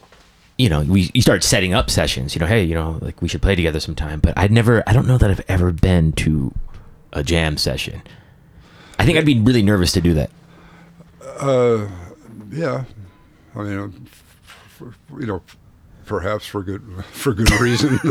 you 0.58 0.68
know, 0.68 0.82
we 0.82 1.10
you 1.14 1.22
start 1.22 1.42
setting 1.42 1.74
up 1.74 1.90
sessions. 1.90 2.34
You 2.34 2.40
know, 2.40 2.46
hey, 2.46 2.62
you 2.64 2.74
know, 2.74 2.98
like 3.00 3.20
we 3.22 3.28
should 3.28 3.42
play 3.42 3.54
together 3.54 3.80
sometime. 3.80 4.20
But 4.20 4.36
I'd 4.38 4.52
never, 4.52 4.82
I 4.88 4.92
don't 4.92 5.06
know 5.06 5.18
that 5.18 5.30
I've 5.30 5.44
ever 5.48 5.72
been 5.72 6.12
to 6.12 6.54
a 7.12 7.22
jam 7.24 7.56
session. 7.56 8.02
I 8.98 9.04
think 9.04 9.18
I'd 9.18 9.26
be 9.26 9.40
really 9.40 9.62
nervous 9.62 9.92
to 9.92 10.00
do 10.00 10.14
that. 10.14 10.30
Uh, 11.40 11.88
yeah, 12.50 12.84
I 13.56 13.62
mean, 13.62 13.78
uh, 13.78 13.86
f- 14.06 14.82
f- 14.82 15.18
you 15.20 15.26
know, 15.26 15.42
perhaps 16.06 16.46
for 16.46 16.62
good 16.62 16.82
for 17.12 17.32
good 17.34 17.50
reason. 17.60 17.98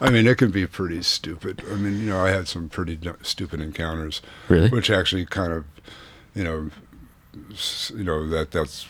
I 0.00 0.10
mean, 0.10 0.26
it 0.26 0.38
can 0.38 0.50
be 0.50 0.66
pretty 0.66 1.02
stupid. 1.02 1.62
I 1.70 1.74
mean, 1.74 1.98
you 1.98 2.10
know, 2.10 2.20
I 2.24 2.30
had 2.30 2.46
some 2.48 2.68
pretty 2.68 2.98
stupid 3.22 3.60
encounters, 3.60 4.22
Really? 4.48 4.68
which 4.68 4.90
actually 4.90 5.26
kind 5.26 5.52
of, 5.52 5.64
you 6.34 6.44
know, 6.44 6.70
s- 7.52 7.90
you 7.96 8.04
know 8.04 8.28
that 8.28 8.50
that's 8.52 8.86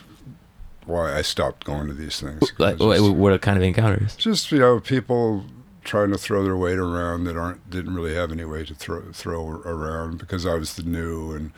why 0.86 1.14
I 1.16 1.22
stopped 1.22 1.64
going 1.64 1.88
to 1.88 1.94
these 1.94 2.20
things. 2.20 2.52
Like, 2.58 2.78
just- 2.78 3.10
what, 3.14 3.40
kind 3.42 3.56
of 3.56 3.62
encounters? 3.62 4.16
just 4.16 4.50
you 4.52 4.58
know 4.58 4.80
people 4.80 5.44
trying 5.84 6.10
to 6.10 6.18
throw 6.18 6.42
their 6.42 6.56
weight 6.56 6.78
around 6.78 7.24
that 7.24 7.36
aren't 7.36 7.68
didn't 7.70 7.94
really 7.94 8.14
have 8.14 8.32
any 8.32 8.44
weight 8.44 8.66
to 8.68 8.74
throw 8.74 9.02
throw 9.12 9.60
around 9.64 10.18
because 10.18 10.44
I 10.46 10.54
was 10.54 10.74
the 10.74 10.82
new 10.82 11.32
and 11.32 11.52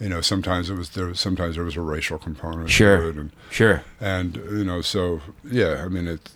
you 0.00 0.08
know 0.08 0.20
sometimes 0.22 0.70
it 0.70 0.74
was 0.74 0.90
there 0.90 1.12
sometimes 1.14 1.56
there 1.56 1.64
was 1.64 1.76
a 1.76 1.80
racial 1.82 2.18
component 2.18 2.70
Sure. 2.70 2.96
to 3.02 3.08
it 3.08 3.16
and 3.16 3.30
Sure. 3.50 3.82
and 4.00 4.36
you 4.36 4.64
know 4.64 4.80
so 4.80 5.20
yeah 5.44 5.82
I 5.84 5.88
mean 5.88 6.06
it 6.08 6.30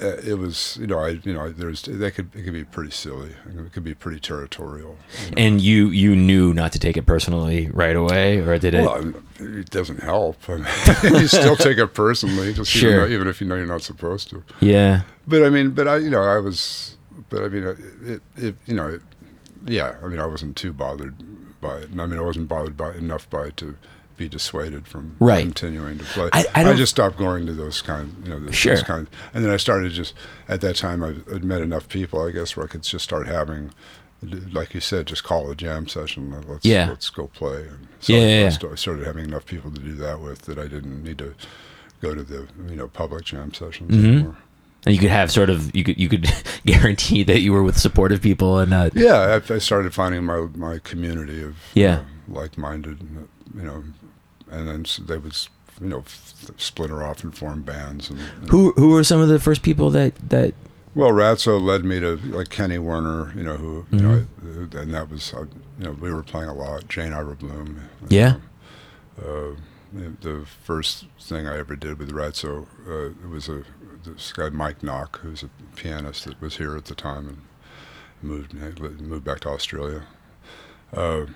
Uh, 0.00 0.16
it 0.24 0.38
was 0.38 0.78
you 0.80 0.86
know 0.86 0.98
I 0.98 1.20
you 1.22 1.34
know 1.34 1.50
there's 1.50 1.82
that 1.82 2.12
could 2.14 2.34
it 2.34 2.42
could 2.44 2.52
be 2.54 2.64
pretty 2.64 2.90
silly 2.90 3.30
it 3.46 3.72
could 3.72 3.84
be 3.84 3.94
pretty 3.94 4.18
territorial 4.20 4.96
you 5.24 5.30
know. 5.30 5.34
And 5.36 5.60
you 5.60 5.88
you 5.88 6.16
knew 6.16 6.54
not 6.54 6.72
to 6.72 6.78
take 6.78 6.96
it 6.96 7.04
personally 7.04 7.68
right 7.72 7.94
away, 7.94 8.38
or 8.38 8.58
did 8.58 8.74
it? 8.74 8.84
Well, 8.84 9.12
it 9.38 9.70
doesn't 9.70 10.00
help. 10.02 10.38
I 10.48 10.56
mean, 11.02 11.14
you 11.20 11.26
still 11.28 11.56
take 11.56 11.78
it 11.78 11.88
personally, 11.94 12.54
just 12.54 12.70
Sure. 12.70 12.90
even, 12.90 13.00
though, 13.00 13.14
even 13.14 13.28
if 13.28 13.40
you 13.40 13.46
know 13.46 13.56
you're 13.56 13.66
not 13.66 13.82
supposed 13.82 14.30
to. 14.30 14.42
yeah. 14.60 15.02
But 15.26 15.44
I 15.44 15.50
mean, 15.50 15.70
but 15.72 15.86
I, 15.86 15.96
you 15.98 16.10
know, 16.10 16.22
I 16.22 16.38
was, 16.38 16.96
but 17.28 17.42
I 17.44 17.48
mean, 17.48 17.64
it, 18.04 18.22
it, 18.36 18.54
you 18.66 18.74
know, 18.74 18.88
it, 18.88 19.02
yeah, 19.66 19.96
I 20.02 20.08
mean, 20.08 20.18
I 20.20 20.26
wasn't 20.26 20.56
too 20.56 20.72
bothered 20.72 21.14
by 21.60 21.76
it, 21.78 21.90
and 21.90 22.00
I 22.00 22.06
mean, 22.06 22.18
I 22.18 22.22
wasn't 22.22 22.48
bothered 22.48 22.76
by 22.76 22.94
enough 22.94 23.28
by 23.30 23.44
it 23.46 23.56
to 23.58 23.76
be 24.22 24.28
dissuaded 24.28 24.86
from 24.86 25.16
Right. 25.18 25.42
continuing 25.44 25.98
to 25.98 26.04
play. 26.04 26.28
I- 26.32 26.46
I 26.54 26.62
don't- 26.64 26.76
just 26.76 26.90
stopped 26.92 27.18
going 27.18 27.46
to 27.46 27.52
those 27.52 27.82
kind, 27.82 28.14
you 28.24 28.30
know, 28.30 28.38
those, 28.40 28.54
Sure. 28.54 28.74
those 28.76 28.84
kind, 28.84 29.06
and 29.34 29.44
then 29.44 29.50
I 29.52 29.56
started 29.56 29.92
just 29.92 30.14
at 30.48 30.60
that 30.60 30.76
time 30.76 31.02
I 31.02 31.14
had 31.32 31.44
met 31.44 31.60
enough 31.60 31.88
people, 31.88 32.24
I 32.26 32.30
guess, 32.30 32.56
where 32.56 32.64
I 32.66 32.68
could 32.68 32.82
just 32.82 33.04
start 33.04 33.26
having. 33.26 33.70
Like 34.52 34.72
you 34.72 34.80
said, 34.80 35.06
just 35.06 35.24
call 35.24 35.50
a 35.50 35.56
jam 35.56 35.88
session. 35.88 36.32
Let's 36.48 36.64
Yeah. 36.64 36.86
let's 36.88 37.10
go 37.10 37.26
play. 37.26 37.62
And 37.62 37.88
so 37.98 38.12
Yeah, 38.12 38.20
I, 38.20 38.22
yeah. 38.42 38.46
I 38.46 38.50
sta- 38.50 38.70
I 38.70 38.74
started 38.76 39.04
having 39.04 39.24
enough 39.24 39.46
people 39.46 39.72
to 39.72 39.80
do 39.80 39.94
that 39.96 40.20
with 40.20 40.42
that 40.42 40.58
I 40.58 40.68
didn't 40.68 41.02
need 41.02 41.18
to 41.18 41.34
go 42.00 42.14
to 42.14 42.22
the 42.22 42.46
you 42.70 42.76
know 42.76 42.86
public 42.86 43.24
jam 43.24 43.52
sessions 43.52 43.90
Mhm. 43.90 44.04
anymore. 44.04 44.36
And 44.86 44.94
you 44.94 45.00
could 45.00 45.10
have 45.10 45.32
sort 45.32 45.50
of 45.50 45.74
you 45.74 45.82
could 45.82 45.98
you 45.98 46.08
could 46.08 46.30
guarantee 46.66 47.24
that 47.24 47.40
you 47.40 47.52
were 47.52 47.64
with 47.64 47.76
supportive 47.78 48.22
people 48.22 48.60
and 48.60 48.70
not 48.70 48.94
Yeah, 48.94 49.40
I, 49.50 49.54
I 49.54 49.58
started 49.58 49.92
finding 49.92 50.22
my 50.24 50.46
my 50.54 50.78
community 50.78 51.42
of 51.42 51.56
Yeah. 51.74 51.96
uh, 51.96 52.02
like-minded, 52.28 52.98
you 53.56 53.62
know, 53.62 53.82
and 54.52 54.68
then 54.68 54.84
they 55.06 55.16
would 55.18 55.36
you 55.80 55.88
know 55.88 56.00
f- 56.00 56.50
splinter 56.58 57.02
off 57.02 57.24
and 57.24 57.36
form 57.36 57.62
bands. 57.62 58.10
And, 58.10 58.20
and- 58.20 58.50
who 58.50 58.72
who 58.76 58.90
were 58.90 59.02
some 59.04 59.20
of 59.20 59.28
the 59.28 59.40
first 59.40 59.62
people 59.62 59.90
that 59.90 60.14
that 60.30 60.54
well, 60.94 61.10
Ratso 61.10 61.58
led 61.60 61.84
me 61.86 62.00
to 62.00 62.16
like 62.18 62.50
Kenny 62.50 62.78
Werner, 62.78 63.32
you 63.34 63.42
know, 63.42 63.56
who 63.56 63.86
you 63.90 64.00
know, 64.00 64.26
uh, 64.44 64.78
and 64.78 64.92
that 64.92 65.08
was 65.10 65.32
uh, 65.32 65.46
you 65.78 65.84
know 65.84 65.92
we 65.92 66.12
were 66.12 66.22
playing 66.22 66.48
a 66.50 66.54
lot. 66.54 66.86
Jane 66.88 67.12
Ira 67.14 67.34
Bloom. 67.34 67.80
Yeah. 68.08 68.36
Uh, 69.18 69.56
the- 69.92 70.16
the 70.20 70.46
first 70.64 71.06
thing 71.20 71.46
I 71.46 71.58
ever 71.58 71.76
did 71.76 71.98
with 71.98 72.10
Ratso, 72.12 72.66
uh, 72.86 73.28
was 73.28 73.48
a 73.48 73.62
this 74.04 74.32
guy 74.32 74.48
Mike 74.50 74.82
Nock, 74.82 75.20
who's 75.20 75.42
a 75.42 75.50
pianist 75.76 76.24
that 76.26 76.40
was 76.42 76.56
here 76.58 76.76
at 76.76 76.86
the 76.86 76.94
time 76.94 77.28
and 77.28 77.38
moved 78.22 78.52
moved 79.00 79.24
back 79.24 79.40
to 79.40 79.48
Australia. 79.48 80.02
Uh, 80.92 81.26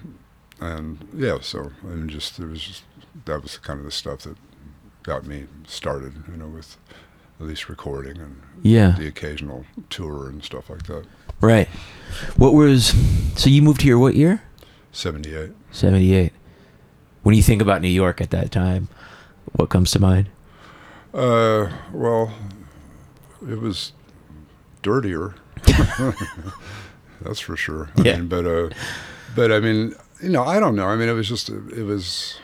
and 0.60 1.06
yeah, 1.14 1.38
so 1.40 1.70
and 1.82 2.10
just 2.10 2.36
there 2.38 2.48
was 2.48 2.62
just, 2.62 2.82
that 3.24 3.42
was 3.42 3.58
kind 3.58 3.78
of 3.78 3.84
the 3.84 3.90
stuff 3.90 4.20
that 4.20 4.36
got 5.02 5.26
me 5.26 5.46
started, 5.66 6.12
you 6.30 6.36
know, 6.36 6.46
with 6.48 6.76
at 7.40 7.46
least 7.46 7.68
recording 7.68 8.18
and 8.18 8.40
yeah 8.62 8.92
the 8.98 9.06
occasional 9.06 9.64
tour 9.90 10.26
and 10.28 10.42
stuff 10.42 10.70
like 10.70 10.84
that. 10.84 11.04
right 11.40 11.68
what 12.36 12.54
was 12.54 12.94
so 13.38 13.50
you 13.50 13.60
moved 13.60 13.82
here 13.82 13.98
what 13.98 14.14
year 14.14 14.42
Seventy 14.90 15.34
eight. 15.34 15.50
78 15.70 16.32
when 17.22 17.34
you 17.34 17.42
think 17.42 17.60
about 17.60 17.82
New 17.82 17.88
York 17.88 18.22
at 18.22 18.30
that 18.30 18.50
time 18.50 18.88
what 19.52 19.68
comes 19.68 19.90
to 19.90 19.98
mind 19.98 20.28
Uh, 21.12 21.70
well, 21.92 22.32
it 23.46 23.58
was 23.60 23.92
dirtier. 24.82 25.34
That's 27.20 27.40
for 27.40 27.56
sure. 27.56 27.90
I 27.96 28.02
Yeah. 28.02 28.16
mean, 28.16 28.28
but 28.28 28.46
uh, 28.46 28.70
but 29.34 29.52
I 29.52 29.60
mean, 29.60 29.94
you 30.22 30.28
know, 30.30 30.44
I 30.44 30.60
don't 30.60 30.76
know. 30.76 30.86
I 30.86 30.96
mean, 30.96 31.08
it 31.08 31.12
was 31.14 31.28
just 31.28 31.48
it 31.50 31.82
was 31.84 32.38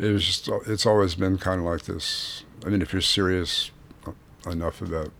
it 0.00 0.12
was 0.12 0.24
just 0.24 0.48
it's 0.66 0.86
always 0.86 1.14
been 1.14 1.38
kind 1.38 1.60
of 1.60 1.66
like 1.66 1.82
this. 1.82 2.44
I 2.64 2.68
mean, 2.68 2.82
if 2.82 2.92
you're 2.92 3.02
serious 3.02 3.70
enough 4.46 4.80
about 4.82 5.10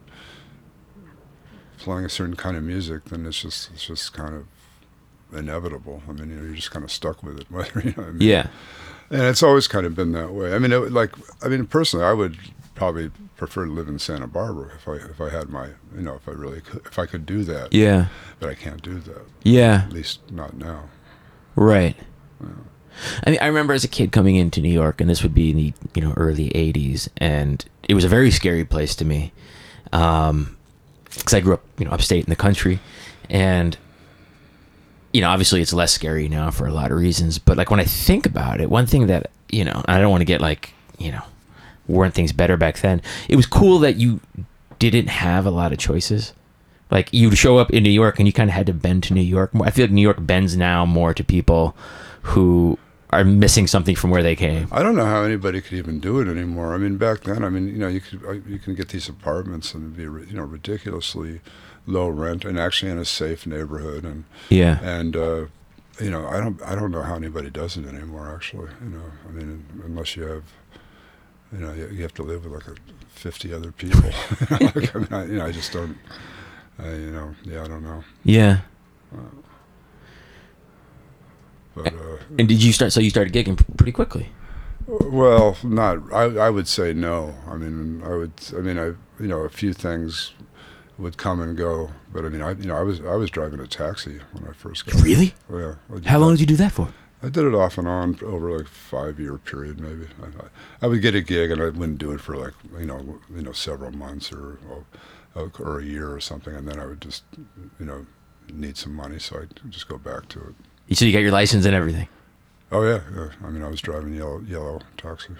playing 1.78 2.04
a 2.04 2.08
certain 2.08 2.36
kind 2.36 2.56
of 2.56 2.62
music, 2.62 3.04
then 3.06 3.26
it's 3.26 3.40
just 3.40 3.70
it's 3.72 3.86
just 3.86 4.12
kind 4.12 4.34
of 4.34 4.46
inevitable. 5.38 6.02
I 6.08 6.12
mean, 6.12 6.30
you 6.30 6.36
know, 6.36 6.42
you're 6.44 6.54
just 6.54 6.70
kind 6.70 6.84
of 6.84 6.90
stuck 6.92 7.22
with 7.22 7.40
it. 7.40 7.46
Whether 7.50 7.80
you 7.80 7.94
know, 7.96 8.04
I 8.04 8.10
mean, 8.10 8.28
yeah 8.28 8.48
and 9.10 9.22
it's 9.22 9.42
always 9.42 9.66
kind 9.66 9.86
of 9.86 9.94
been 9.94 10.12
that 10.12 10.32
way. 10.32 10.54
I 10.54 10.58
mean, 10.58 10.72
it, 10.72 10.92
like, 10.92 11.12
I 11.42 11.48
mean, 11.48 11.66
personally, 11.66 12.06
I 12.06 12.12
would 12.12 12.38
probably 12.76 13.10
prefer 13.36 13.64
to 13.64 13.70
live 13.72 13.88
in 13.88 13.98
Santa 13.98 14.28
Barbara 14.28 14.70
if 14.76 14.86
I 14.86 14.94
if 15.10 15.20
I 15.20 15.30
had 15.30 15.48
my, 15.48 15.66
you 15.94 16.02
know, 16.02 16.14
if 16.14 16.28
I 16.28 16.32
really 16.32 16.60
could, 16.60 16.86
if 16.86 16.98
I 16.98 17.06
could 17.06 17.26
do 17.26 17.42
that. 17.44 17.72
yeah 17.72 18.06
But 18.38 18.50
I 18.50 18.54
can't 18.54 18.80
do 18.82 19.00
that. 19.00 19.22
yeah 19.42 19.82
At 19.86 19.92
least 19.92 20.30
not 20.30 20.56
now. 20.56 20.84
right 21.56 21.96
I 23.26 23.30
mean, 23.30 23.38
I 23.40 23.46
remember 23.46 23.72
as 23.72 23.84
a 23.84 23.88
kid 23.88 24.12
coming 24.12 24.36
into 24.36 24.60
New 24.60 24.72
York, 24.72 25.00
and 25.00 25.08
this 25.08 25.22
would 25.22 25.34
be 25.34 25.50
in 25.50 25.56
the 25.56 25.72
you 25.94 26.02
know 26.02 26.12
early 26.16 26.50
'80s, 26.50 27.08
and 27.16 27.64
it 27.88 27.94
was 27.94 28.04
a 28.04 28.08
very 28.08 28.30
scary 28.30 28.64
place 28.64 28.94
to 28.96 29.04
me, 29.04 29.32
um, 29.92 30.56
because 31.04 31.34
I 31.34 31.40
grew 31.40 31.54
up 31.54 31.64
you 31.78 31.84
know 31.84 31.92
upstate 31.92 32.24
in 32.24 32.30
the 32.30 32.36
country, 32.36 32.80
and 33.28 33.76
you 35.12 35.20
know 35.20 35.30
obviously 35.30 35.60
it's 35.60 35.72
less 35.72 35.92
scary 35.92 36.28
now 36.28 36.50
for 36.50 36.66
a 36.66 36.72
lot 36.72 36.90
of 36.90 36.98
reasons. 36.98 37.38
But 37.38 37.56
like 37.56 37.70
when 37.70 37.80
I 37.80 37.84
think 37.84 38.26
about 38.26 38.60
it, 38.60 38.70
one 38.70 38.86
thing 38.86 39.06
that 39.08 39.30
you 39.50 39.64
know 39.64 39.82
I 39.86 39.98
don't 40.00 40.10
want 40.10 40.22
to 40.22 40.26
get 40.26 40.40
like 40.40 40.72
you 40.98 41.12
know 41.12 41.22
weren't 41.88 42.14
things 42.14 42.32
better 42.32 42.56
back 42.56 42.78
then. 42.80 43.02
It 43.28 43.36
was 43.36 43.46
cool 43.46 43.80
that 43.80 43.96
you 43.96 44.20
didn't 44.78 45.08
have 45.08 45.46
a 45.46 45.50
lot 45.50 45.72
of 45.72 45.78
choices. 45.78 46.32
Like 46.90 47.12
you'd 47.12 47.36
show 47.36 47.58
up 47.58 47.70
in 47.70 47.82
New 47.82 47.90
York 47.90 48.18
and 48.18 48.26
you 48.26 48.32
kind 48.32 48.50
of 48.50 48.54
had 48.54 48.66
to 48.66 48.72
bend 48.72 49.04
to 49.04 49.14
New 49.14 49.20
York. 49.20 49.50
I 49.62 49.70
feel 49.70 49.84
like 49.84 49.92
New 49.92 50.02
York 50.02 50.18
bends 50.20 50.56
now 50.56 50.84
more 50.84 51.14
to 51.14 51.22
people 51.22 51.76
who 52.22 52.78
are 53.10 53.24
missing 53.24 53.66
something 53.66 53.96
from 53.96 54.10
where 54.10 54.22
they 54.22 54.36
came. 54.36 54.68
I 54.70 54.82
don't 54.82 54.94
know 54.96 55.04
how 55.04 55.22
anybody 55.22 55.60
could 55.60 55.74
even 55.74 55.98
do 56.00 56.20
it 56.20 56.28
anymore. 56.28 56.74
I 56.74 56.78
mean, 56.78 56.96
back 56.96 57.22
then, 57.24 57.44
I 57.44 57.48
mean, 57.48 57.66
you 57.68 57.78
know, 57.78 57.88
you 57.88 58.00
could 58.00 58.24
uh, 58.24 58.32
you 58.48 58.58
can 58.58 58.74
get 58.74 58.88
these 58.88 59.08
apartments 59.08 59.74
and 59.74 59.96
be 59.96 60.04
you 60.04 60.34
know 60.34 60.44
ridiculously 60.44 61.40
low 61.86 62.08
rent 62.08 62.44
and 62.44 62.58
actually 62.58 62.90
in 62.90 62.98
a 62.98 63.04
safe 63.04 63.46
neighborhood 63.46 64.04
and 64.04 64.24
Yeah. 64.48 64.78
and 64.82 65.16
uh, 65.16 65.46
you 66.00 66.10
know 66.10 66.26
I 66.28 66.38
don't 66.38 66.60
I 66.62 66.74
don't 66.74 66.90
know 66.92 67.02
how 67.02 67.16
anybody 67.16 67.50
does 67.50 67.76
it 67.76 67.86
anymore. 67.86 68.32
Actually, 68.34 68.70
you 68.84 68.90
know, 68.90 69.04
I 69.28 69.32
mean, 69.32 69.64
unless 69.84 70.16
you 70.16 70.22
have 70.24 70.44
you 71.52 71.58
know 71.58 71.72
you, 71.72 72.02
have 72.02 72.14
to 72.14 72.22
live 72.22 72.44
with 72.44 72.52
like 72.52 72.68
a, 72.68 72.80
fifty 73.08 73.52
other 73.52 73.72
people. 73.72 74.00
like, 74.50 74.94
I 74.94 74.98
mean, 74.98 75.08
I, 75.12 75.24
you 75.26 75.38
know, 75.38 75.46
I 75.46 75.52
just 75.52 75.72
don't. 75.72 75.96
I, 76.78 76.90
you 76.94 77.10
know, 77.10 77.34
yeah, 77.44 77.64
I 77.64 77.68
don't 77.68 77.82
know. 77.82 78.04
Yeah. 78.24 78.60
But 81.74 81.94
uh, 81.94 82.18
And 82.38 82.48
did 82.48 82.62
you 82.62 82.72
start? 82.72 82.92
So 82.92 83.00
you 83.00 83.10
started 83.10 83.32
gigging 83.32 83.56
pretty 83.76 83.92
quickly. 83.92 84.30
well, 84.86 85.56
not. 85.62 86.12
I 86.12 86.24
I 86.46 86.50
would 86.50 86.68
say 86.68 86.92
no. 86.92 87.34
I 87.46 87.56
mean, 87.56 88.02
I 88.04 88.14
would. 88.14 88.32
I 88.56 88.60
mean, 88.60 88.78
I 88.78 88.86
you 89.22 89.28
know 89.28 89.40
a 89.40 89.48
few 89.48 89.72
things 89.72 90.32
would 90.98 91.16
come 91.16 91.40
and 91.40 91.56
go. 91.56 91.90
But 92.12 92.24
I 92.24 92.28
mean, 92.28 92.42
I 92.42 92.52
you 92.52 92.66
know 92.66 92.76
I 92.76 92.82
was 92.82 93.00
I 93.00 93.14
was 93.14 93.30
driving 93.30 93.60
a 93.60 93.66
taxi 93.66 94.20
when 94.32 94.48
I 94.48 94.52
first 94.52 94.86
got. 94.86 95.00
Really? 95.02 95.34
Oh, 95.50 95.58
yeah. 95.58 96.10
How 96.10 96.18
long 96.18 96.32
did 96.32 96.40
you 96.40 96.46
do 96.46 96.56
that 96.56 96.72
for? 96.72 96.88
I 97.22 97.28
did 97.28 97.44
it 97.44 97.54
off 97.54 97.76
and 97.76 97.86
on 97.86 98.18
over 98.22 98.56
like 98.56 98.66
five 98.66 99.20
year 99.20 99.36
period 99.36 99.78
maybe. 99.78 100.06
I, 100.22 100.26
I, 100.26 100.48
I 100.82 100.86
would 100.88 101.02
get 101.02 101.14
a 101.14 101.20
gig 101.20 101.50
and 101.50 101.60
I 101.60 101.66
wouldn't 101.66 101.98
do 101.98 102.12
it 102.12 102.20
for 102.20 102.34
like 102.34 102.54
you 102.78 102.86
know 102.86 103.20
you 103.34 103.42
know 103.42 103.52
several 103.52 103.92
months 103.92 104.32
or 104.32 104.58
or, 105.34 105.50
or 105.58 105.80
a 105.80 105.84
year 105.84 106.12
or 106.12 106.20
something, 106.20 106.54
and 106.54 106.66
then 106.66 106.80
I 106.80 106.86
would 106.86 107.00
just 107.00 107.24
you 107.78 107.86
know 107.86 108.06
need 108.52 108.76
some 108.76 108.94
money, 108.94 109.18
so 109.18 109.40
I'd 109.40 109.70
just 109.70 109.86
go 109.88 109.98
back 109.98 110.28
to 110.30 110.40
it. 110.40 110.54
So 110.92 111.04
you 111.04 111.12
got 111.12 111.20
your 111.20 111.32
license 111.32 111.64
and 111.66 111.74
everything 111.74 112.08
Oh 112.72 112.82
yeah, 112.82 113.00
yeah. 113.14 113.28
I 113.44 113.50
mean 113.50 113.62
I 113.62 113.68
was 113.68 113.80
driving 113.80 114.14
yellow 114.14 114.40
yellow 114.40 114.80
taxi. 114.96 115.34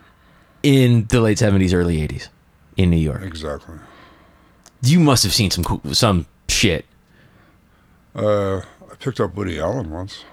in 0.63 1.07
the 1.09 1.21
late 1.21 1.39
seventies, 1.39 1.73
early 1.73 2.03
eighties 2.03 2.29
in 2.77 2.91
New 2.91 2.97
York. 2.97 3.23
Exactly. 3.23 3.77
You 4.83 4.99
must 5.01 5.23
have 5.23 5.33
seen 5.33 5.51
some 5.51 5.63
cool, 5.63 5.81
some 5.93 6.27
shit. 6.49 6.87
Uh, 8.15 8.59
I 8.59 8.95
picked 8.99 9.21
up 9.21 9.35
Woody 9.37 9.61
Allen 9.61 9.91
once. 9.91 10.25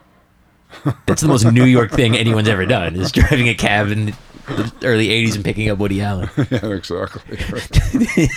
That's 1.06 1.22
the 1.22 1.28
most 1.28 1.46
New 1.52 1.66
York 1.66 1.92
thing 1.92 2.16
anyone's 2.18 2.50
ever 2.50 2.66
done 2.66 2.96
is 2.96 3.12
driving 3.12 3.48
a 3.48 3.54
cab 3.54 3.90
in 3.90 4.08
the 4.48 4.74
early 4.84 5.10
'80s 5.10 5.36
and 5.36 5.46
picking 5.46 5.70
up 5.70 5.78
Woody 5.78 6.02
Allen. 6.02 6.30
yeah, 6.50 6.66
exactly. 6.68 7.38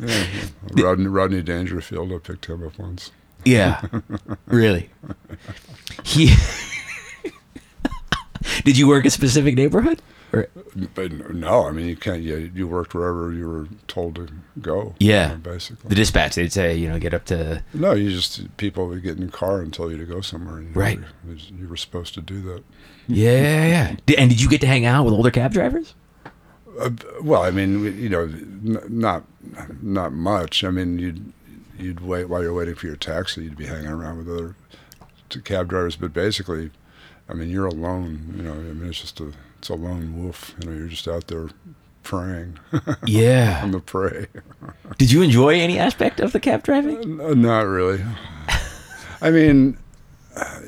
yeah. 0.00 0.24
Rodney, 0.72 1.06
Rodney 1.06 1.42
Dangerfield, 1.42 2.12
I 2.12 2.18
picked 2.18 2.46
him 2.46 2.66
up 2.66 2.78
once. 2.78 3.12
Yeah, 3.44 3.82
really. 4.46 4.90
He. 6.04 6.34
Did 8.64 8.76
you 8.76 8.86
work 8.88 9.04
a 9.04 9.10
specific 9.10 9.54
neighborhood? 9.54 10.00
Or, 10.32 10.48
But 10.94 11.12
no, 11.34 11.66
I 11.68 11.72
mean 11.72 11.86
you 11.86 11.96
can't. 11.96 12.22
Yeah, 12.22 12.36
you 12.36 12.66
worked 12.66 12.94
wherever 12.94 13.32
you 13.32 13.48
were 13.48 13.68
told 13.86 14.14
to 14.16 14.28
go. 14.60 14.94
Yeah. 14.98 15.28
you 15.28 15.34
know, 15.34 15.40
basically. 15.40 15.88
the 15.88 15.94
dispatch, 15.94 16.34
they'd 16.36 16.52
say, 16.52 16.74
you 16.74 16.88
know, 16.88 16.98
get 16.98 17.12
up 17.14 17.24
to. 17.26 17.62
no, 17.74 17.92
you 17.92 18.10
just 18.10 18.56
people 18.56 18.86
would 18.88 19.02
get 19.02 19.18
in 19.18 19.26
the 19.26 19.32
car 19.32 19.60
and 19.60 19.72
tell 19.72 19.90
you 19.90 19.98
to 19.98 20.04
go 20.06 20.20
somewhere. 20.20 20.58
And 20.58 20.68
you 20.68 20.80
Right. 20.80 20.98
Were, 21.26 21.34
you 21.34 21.68
were 21.68 21.76
supposed 21.76 22.14
to 22.14 22.20
do 22.20 22.40
that. 22.42 22.64
Yeah, 23.08 23.32
yeah, 23.42 23.66
yeah. 24.08 24.14
And 24.18 24.30
did 24.30 24.40
you 24.40 24.48
get 24.48 24.60
to 24.62 24.66
hang 24.66 24.86
out 24.86 25.04
with 25.04 25.14
older 25.14 25.30
cab 25.30 25.52
drivers? 25.52 25.94
Uh, 26.80 26.90
well, 27.20 27.42
I 27.42 27.50
mean, 27.50 27.84
you 27.98 28.08
know, 28.08 28.26
not 28.88 29.24
not 29.82 30.12
much. 30.12 30.64
I 30.64 30.70
mean, 30.70 30.98
you'd 30.98 31.32
you'd 31.82 32.00
wait 32.00 32.28
while 32.28 32.42
you're 32.42 32.54
waiting 32.54 32.74
for 32.74 32.86
your 32.86 32.96
taxi. 32.96 33.44
You'd 33.44 33.56
be 33.56 33.66
hanging 33.66 33.88
around 33.90 34.18
with 34.18 34.28
other 34.28 34.54
cab 35.44 35.68
drivers, 35.68 35.96
but 35.96 36.12
basically, 36.12 36.70
I 37.28 37.34
mean, 37.34 37.48
you're 37.50 37.66
alone. 37.66 38.34
You 38.36 38.42
know, 38.42 38.52
I 38.52 38.56
mean, 38.56 38.88
it's 38.88 39.00
just 39.00 39.20
a 39.20 39.32
it's 39.58 39.68
a 39.68 39.74
lone 39.74 40.22
wolf. 40.22 40.54
You 40.60 40.70
know, 40.70 40.76
you're 40.76 40.88
just 40.88 41.08
out 41.08 41.26
there 41.28 41.48
praying. 42.02 42.58
Yeah. 43.06 43.60
on 43.62 43.70
the 43.70 43.80
prey. 43.80 44.26
Did 44.98 45.10
you 45.12 45.22
enjoy 45.22 45.54
any 45.60 45.78
aspect 45.78 46.20
of 46.20 46.32
the 46.32 46.40
cab 46.40 46.62
driving? 46.64 47.20
N- 47.20 47.40
Not 47.42 47.66
really. 47.66 48.04
I 49.20 49.30
mean, 49.30 49.78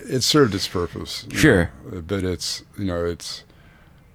it 0.09 0.23
served 0.23 0.55
its 0.55 0.69
purpose. 0.69 1.27
Sure. 1.33 1.71
know, 1.91 2.01
but 2.03 2.23
it's 2.25 2.63
you 2.79 2.85
know 2.85 3.05
it's 3.05 3.45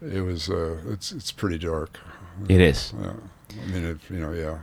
it 0.02 0.22
was 0.22 0.50
uh, 0.50 0.78
it's 0.88 1.12
it's 1.12 1.32
pretty 1.32 1.58
dark. 1.58 2.00
It 2.48 2.62
is. 2.62 2.94
Yeah. 3.02 3.14
I 3.62 3.66
mean, 3.68 3.84
it, 3.84 3.98
you 4.10 4.20
know, 4.20 4.32
yeah. 4.32 4.60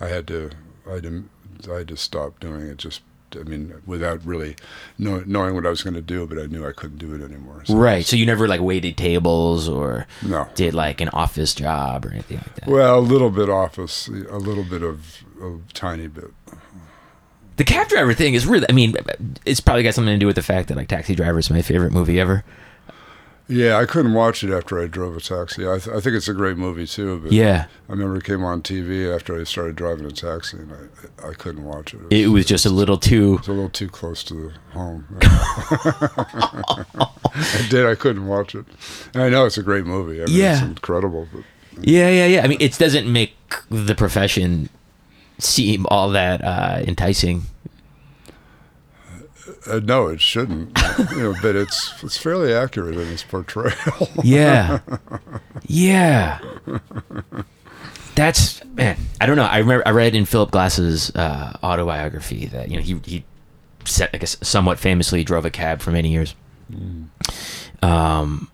I, 0.00 0.04
I 0.04 0.08
had 0.08 0.26
to 0.28 0.50
I 0.86 0.94
had 0.94 1.02
to 1.04 1.24
I 1.68 1.84
just 1.84 2.02
stopped 2.04 2.40
doing 2.40 2.62
it. 2.62 2.76
Just 2.78 3.02
I 3.38 3.42
mean, 3.42 3.74
without 3.86 4.24
really 4.24 4.54
know, 4.98 5.22
knowing 5.26 5.54
what 5.54 5.66
I 5.66 5.70
was 5.70 5.82
going 5.82 5.94
to 5.94 6.00
do, 6.02 6.26
but 6.26 6.38
I 6.38 6.46
knew 6.46 6.66
I 6.66 6.72
couldn't 6.72 6.98
do 6.98 7.14
it 7.14 7.22
anymore. 7.22 7.62
So 7.64 7.74
Right. 7.74 8.04
So 8.04 8.14
you 8.16 8.26
never 8.26 8.46
like 8.46 8.60
waited 8.60 8.96
tables 8.96 9.68
or 9.68 10.06
No. 10.22 10.48
did 10.54 10.72
like 10.74 11.00
an 11.00 11.08
office 11.08 11.54
job 11.54 12.06
or 12.06 12.10
anything 12.10 12.36
like 12.38 12.54
that. 12.56 12.68
Well, 12.68 12.98
a 12.98 13.00
little 13.00 13.30
bit 13.30 13.48
office, 13.50 14.08
a 14.08 14.38
little 14.38 14.64
bit 14.64 14.82
of 14.82 15.24
a 15.42 15.58
tiny 15.72 16.06
bit. 16.06 16.32
The 17.56 17.64
cab 17.64 17.88
driver 17.88 18.14
thing 18.14 18.34
is 18.34 18.46
really. 18.46 18.66
I 18.68 18.72
mean, 18.72 18.96
it's 19.46 19.60
probably 19.60 19.84
got 19.84 19.94
something 19.94 20.14
to 20.14 20.18
do 20.18 20.26
with 20.26 20.36
the 20.36 20.42
fact 20.42 20.68
that 20.68 20.76
like 20.76 20.88
Taxi 20.88 21.14
Driver 21.14 21.38
is 21.38 21.50
my 21.50 21.62
favorite 21.62 21.92
movie 21.92 22.18
ever. 22.18 22.44
Yeah, 23.46 23.76
I 23.76 23.84
couldn't 23.84 24.14
watch 24.14 24.42
it 24.42 24.50
after 24.50 24.80
I 24.82 24.86
drove 24.86 25.16
a 25.16 25.20
taxi. 25.20 25.68
I, 25.68 25.78
th- 25.78 25.94
I 25.94 26.00
think 26.00 26.16
it's 26.16 26.28
a 26.28 26.32
great 26.32 26.56
movie 26.56 26.86
too. 26.86 27.20
But 27.20 27.32
Yeah. 27.32 27.66
I 27.88 27.92
remember 27.92 28.16
it 28.16 28.24
came 28.24 28.42
on 28.42 28.62
TV 28.62 29.14
after 29.14 29.38
I 29.38 29.44
started 29.44 29.76
driving 29.76 30.06
a 30.06 30.10
taxi, 30.10 30.56
and 30.56 30.72
I 30.72 31.28
I 31.28 31.34
couldn't 31.34 31.64
watch 31.64 31.92
it. 31.92 32.00
It 32.10 32.28
was 32.28 32.46
just 32.46 32.64
a 32.64 32.70
little 32.70 32.96
too. 32.96 33.36
It's 33.38 33.48
a 33.48 33.52
little 33.52 33.68
too 33.68 33.88
close 33.88 34.24
to 34.24 34.34
the 34.34 34.52
home. 34.72 35.04
I 36.24 37.66
did. 37.68 37.86
I 37.86 37.94
couldn't 37.94 38.26
watch 38.26 38.54
it. 38.54 38.64
And 39.12 39.22
I 39.22 39.28
know 39.28 39.46
it's 39.46 39.58
a 39.58 39.62
great 39.62 39.84
movie. 39.84 40.22
I 40.22 40.26
mean, 40.26 40.36
Yeah. 40.36 40.52
it's 40.54 40.62
incredible. 40.62 41.28
But 41.32 41.42
Yeah, 41.82 42.08
yeah, 42.08 42.26
yeah. 42.26 42.44
I 42.44 42.48
mean, 42.48 42.58
it 42.60 42.78
doesn't 42.78 43.10
make 43.12 43.34
the 43.70 43.94
profession 43.94 44.68
seem 45.38 45.86
all 45.90 46.10
that 46.10 46.42
uh, 46.42 46.82
enticing. 46.86 47.42
Uh, 49.66 49.80
no, 49.82 50.08
it 50.08 50.20
shouldn't. 50.20 50.76
you 51.12 51.22
know, 51.22 51.34
but 51.42 51.56
it's 51.56 51.92
it's 52.02 52.16
fairly 52.18 52.52
accurate 52.52 52.96
in 52.96 53.08
its 53.08 53.22
portrayal. 53.22 53.74
Yeah. 54.22 54.80
yeah. 55.66 56.38
That's 58.14 58.64
man. 58.66 58.96
I 59.20 59.26
don't 59.26 59.36
know. 59.36 59.44
I 59.44 59.58
remember 59.58 59.86
I 59.86 59.90
read 59.90 60.14
in 60.14 60.24
Philip 60.24 60.50
Glass's 60.52 61.10
uh, 61.16 61.58
autobiography 61.62 62.46
that 62.46 62.70
you 62.70 62.76
know 62.76 62.82
he 62.82 63.00
he 63.04 63.24
set, 63.84 64.10
I 64.14 64.18
guess 64.18 64.36
somewhat 64.40 64.78
famously 64.78 65.24
drove 65.24 65.44
a 65.44 65.50
cab 65.50 65.80
for 65.80 65.90
many 65.90 66.10
years. 66.10 66.34
Um, 67.82 68.50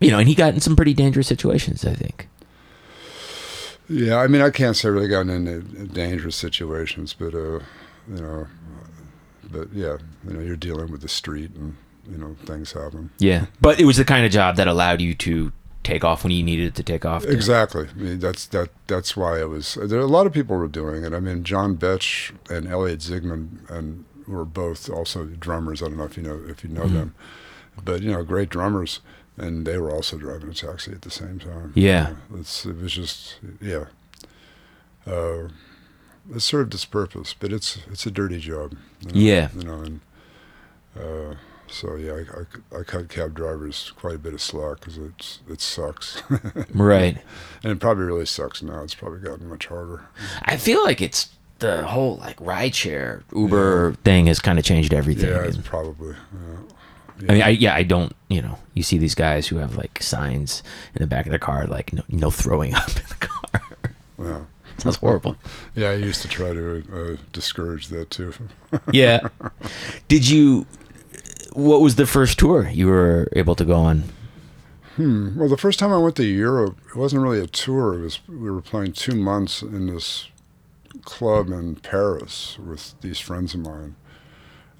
you 0.00 0.10
know, 0.10 0.18
and 0.18 0.28
he 0.28 0.34
got 0.34 0.54
in 0.54 0.60
some 0.60 0.76
pretty 0.76 0.94
dangerous 0.94 1.26
situations. 1.26 1.84
I 1.84 1.94
think. 1.94 2.28
yeah, 3.88 4.16
I 4.18 4.26
mean, 4.26 4.42
I 4.42 4.50
can't 4.50 4.76
say 4.76 4.88
I 4.88 4.92
really 4.92 5.08
gotten 5.08 5.30
into 5.30 5.86
dangerous 5.86 6.36
situations, 6.36 7.14
but 7.18 7.34
uh, 7.34 7.60
you 8.08 8.20
know, 8.20 8.46
but 9.50 9.72
yeah, 9.72 9.96
you 10.26 10.34
know, 10.34 10.40
you're 10.40 10.56
dealing 10.56 10.90
with 10.90 11.00
the 11.02 11.08
street, 11.08 11.50
and 11.54 11.76
you 12.10 12.18
know, 12.18 12.36
things 12.44 12.72
happen. 12.72 13.10
Yeah, 13.18 13.46
but 13.60 13.78
it 13.80 13.84
was 13.84 13.96
the 13.96 14.04
kind 14.04 14.24
of 14.24 14.32
job 14.32 14.56
that 14.56 14.66
allowed 14.68 15.00
you 15.00 15.14
to 15.14 15.52
take 15.84 16.04
off 16.04 16.22
when 16.22 16.32
you 16.32 16.42
needed 16.42 16.74
to 16.74 16.82
take 16.82 17.04
off. 17.06 17.24
Exactly. 17.24 17.86
I 17.88 17.98
mean, 17.98 18.18
that's 18.18 18.46
that. 18.46 18.70
That's 18.86 19.16
why 19.16 19.40
it 19.40 19.48
was. 19.48 19.74
There, 19.80 20.00
a 20.00 20.06
lot 20.06 20.26
of 20.26 20.32
people 20.32 20.56
were 20.56 20.68
doing 20.68 21.04
it. 21.04 21.12
I 21.12 21.20
mean, 21.20 21.44
John 21.44 21.76
Betsch 21.76 22.32
and 22.50 22.66
Eliot 22.66 23.00
Zigmund, 23.00 23.68
and 23.70 24.04
were 24.26 24.44
both 24.44 24.90
also 24.90 25.24
drummers. 25.24 25.82
I 25.82 25.86
don't 25.86 25.96
know 25.96 26.04
if 26.04 26.16
you 26.16 26.22
know 26.22 26.40
if 26.48 26.62
you 26.64 26.70
know 26.70 26.82
Mm-hmm. 26.82 26.94
them, 26.94 27.14
but 27.84 28.02
you 28.02 28.12
know, 28.12 28.22
great 28.24 28.48
drummers, 28.50 29.00
and 29.36 29.66
they 29.66 29.78
were 29.78 29.90
also 29.90 30.18
driving 30.18 30.50
a 30.50 30.54
taxi 30.54 30.92
at 30.92 31.02
the 31.02 31.10
same 31.10 31.38
time. 31.38 31.72
Yeah. 31.74 32.08
You 32.08 32.14
know, 32.14 32.40
it's 32.40 32.66
it 32.66 32.76
was 32.76 32.92
just 32.92 33.36
yeah. 33.60 33.84
Uh, 35.06 35.48
it 36.34 36.40
served 36.40 36.74
its 36.74 36.84
purpose, 36.84 37.34
but 37.38 37.52
it's 37.52 37.78
it's 37.90 38.06
a 38.06 38.10
dirty 38.10 38.38
job. 38.38 38.76
you 39.00 39.08
know, 39.12 39.18
Yeah. 39.18 39.48
You 39.56 39.62
know, 39.64 39.80
and 39.82 40.00
uh, 40.98 41.34
so 41.68 41.96
yeah, 41.96 42.12
I, 42.14 42.76
I, 42.76 42.80
I 42.80 42.82
cut 42.82 43.08
cab 43.08 43.34
drivers 43.34 43.92
quite 43.96 44.14
a 44.14 44.18
bit 44.18 44.34
of 44.34 44.40
slack 44.40 44.80
because 44.80 44.98
it's 44.98 45.40
it 45.48 45.60
sucks. 45.60 46.22
Right. 46.74 47.18
And 47.62 47.72
it 47.72 47.80
probably 47.80 48.04
really 48.04 48.26
sucks 48.26 48.62
now. 48.62 48.82
It's 48.82 48.94
probably 48.94 49.20
gotten 49.20 49.48
much 49.48 49.66
harder. 49.66 50.06
I 50.42 50.56
feel 50.56 50.82
like 50.84 51.00
it's 51.00 51.30
the 51.58 51.84
whole 51.86 52.16
like 52.18 52.36
rideshare 52.38 53.22
Uber 53.34 53.94
thing 54.04 54.26
has 54.26 54.38
kind 54.38 54.58
of 54.58 54.64
changed 54.64 54.94
everything. 54.94 55.30
Yeah, 55.30 55.42
it's 55.42 55.56
probably. 55.56 56.14
Yeah. 56.32 57.28
I 57.28 57.32
mean, 57.32 57.42
I, 57.42 57.48
yeah, 57.48 57.74
I 57.74 57.82
don't. 57.82 58.14
You 58.28 58.42
know, 58.42 58.58
you 58.74 58.84
see 58.84 58.96
these 58.96 59.16
guys 59.16 59.48
who 59.48 59.56
have 59.56 59.76
like 59.76 60.00
signs 60.02 60.62
in 60.94 61.00
the 61.02 61.08
back 61.08 61.26
of 61.26 61.30
their 61.30 61.38
car, 61.40 61.66
like 61.66 61.92
no, 61.92 62.02
no 62.08 62.30
throwing 62.30 62.74
up 62.76 62.88
in 62.90 63.02
the 63.08 63.26
car. 63.26 63.62
yeah. 64.20 64.40
Sounds 64.82 64.96
horrible. 64.96 65.36
Yeah, 65.74 65.90
I 65.90 65.94
used 65.94 66.22
to 66.22 66.28
try 66.28 66.52
to 66.52 66.84
uh, 66.92 67.16
discourage 67.32 67.88
that 67.88 68.10
too. 68.10 68.32
Yeah. 68.92 69.28
Did 70.08 70.28
you? 70.28 70.66
What 71.52 71.80
was 71.80 71.96
the 71.96 72.06
first 72.06 72.38
tour 72.38 72.68
you 72.68 72.86
were 72.86 73.28
able 73.34 73.54
to 73.56 73.64
go 73.64 73.74
on? 73.74 74.04
well, 74.98 75.48
the 75.48 75.56
first 75.56 75.78
time 75.78 75.92
I 75.92 75.98
went 75.98 76.16
to 76.16 76.24
Europe, 76.24 76.76
it 76.88 76.96
wasn't 76.96 77.22
really 77.22 77.40
a 77.40 77.46
tour. 77.46 77.94
It 77.94 78.02
was 78.02 78.20
we 78.28 78.50
were 78.50 78.60
playing 78.60 78.92
two 78.92 79.14
months 79.14 79.62
in 79.62 79.86
this 79.86 80.28
club 81.02 81.48
in 81.50 81.76
Paris 81.76 82.58
with 82.58 82.94
these 83.00 83.18
friends 83.20 83.54
of 83.54 83.60
mine, 83.60 83.94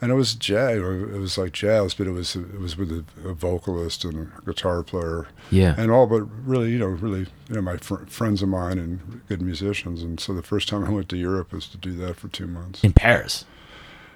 and 0.01 0.11
it 0.13 0.15
was 0.15 0.35
jazz. 0.35 0.77
It 0.79 1.19
was 1.19 1.37
like 1.39 1.53
jazz, 1.53 1.95
but 1.95 2.07
it 2.07 2.13
was 2.13 2.37
it 2.37 2.61
was 2.61 2.77
with 2.77 2.91
a, 2.93 3.05
a 3.29 3.35
vocalist 3.35 4.05
and 4.05 4.31
a 4.39 4.43
guitar 4.43 4.83
player. 4.83 5.27
Yeah. 5.51 5.75
and 5.79 5.91
all 5.91 6.07
but 6.07 6.23
really 6.47 6.71
you 6.73 6.79
know 6.79 6.87
really 6.87 7.27
you 7.49 7.55
know 7.55 7.63
my 7.63 7.77
fr- 7.79 8.05
friends 8.07 8.43
of 8.43 8.49
mine 8.51 8.79
and 8.79 9.23
good 9.29 9.41
musicians 9.43 10.03
and 10.03 10.21
so 10.21 10.35
the 10.35 10.43
first 10.43 10.69
time 10.69 10.85
i 10.85 10.91
went 10.91 11.09
to 11.09 11.17
europe 11.17 11.53
was 11.53 11.67
to 11.69 11.79
do 11.79 11.93
that 11.97 12.17
for 12.17 12.29
two 12.29 12.47
months 12.47 12.85
in 12.85 12.93
Paris. 12.93 13.47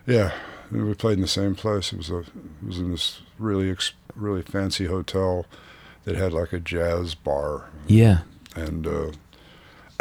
yeah 0.07 0.33
and 0.71 0.87
we 0.87 0.92
played 0.92 1.14
in 1.14 1.23
the 1.23 1.27
same 1.27 1.55
place 1.55 1.90
it 1.90 1.97
was 1.97 2.11
a 2.11 2.18
it 2.18 2.27
was 2.66 2.79
in 2.79 2.90
this 2.90 3.23
really 3.38 3.75
really 4.14 4.42
fancy 4.42 4.85
hotel 4.85 5.47
that 6.05 6.16
had 6.16 6.35
like 6.35 6.53
a 6.53 6.61
jazz 6.61 7.14
bar 7.14 7.71
Yeah. 7.87 8.18
and 8.55 8.87
uh, 8.87 9.12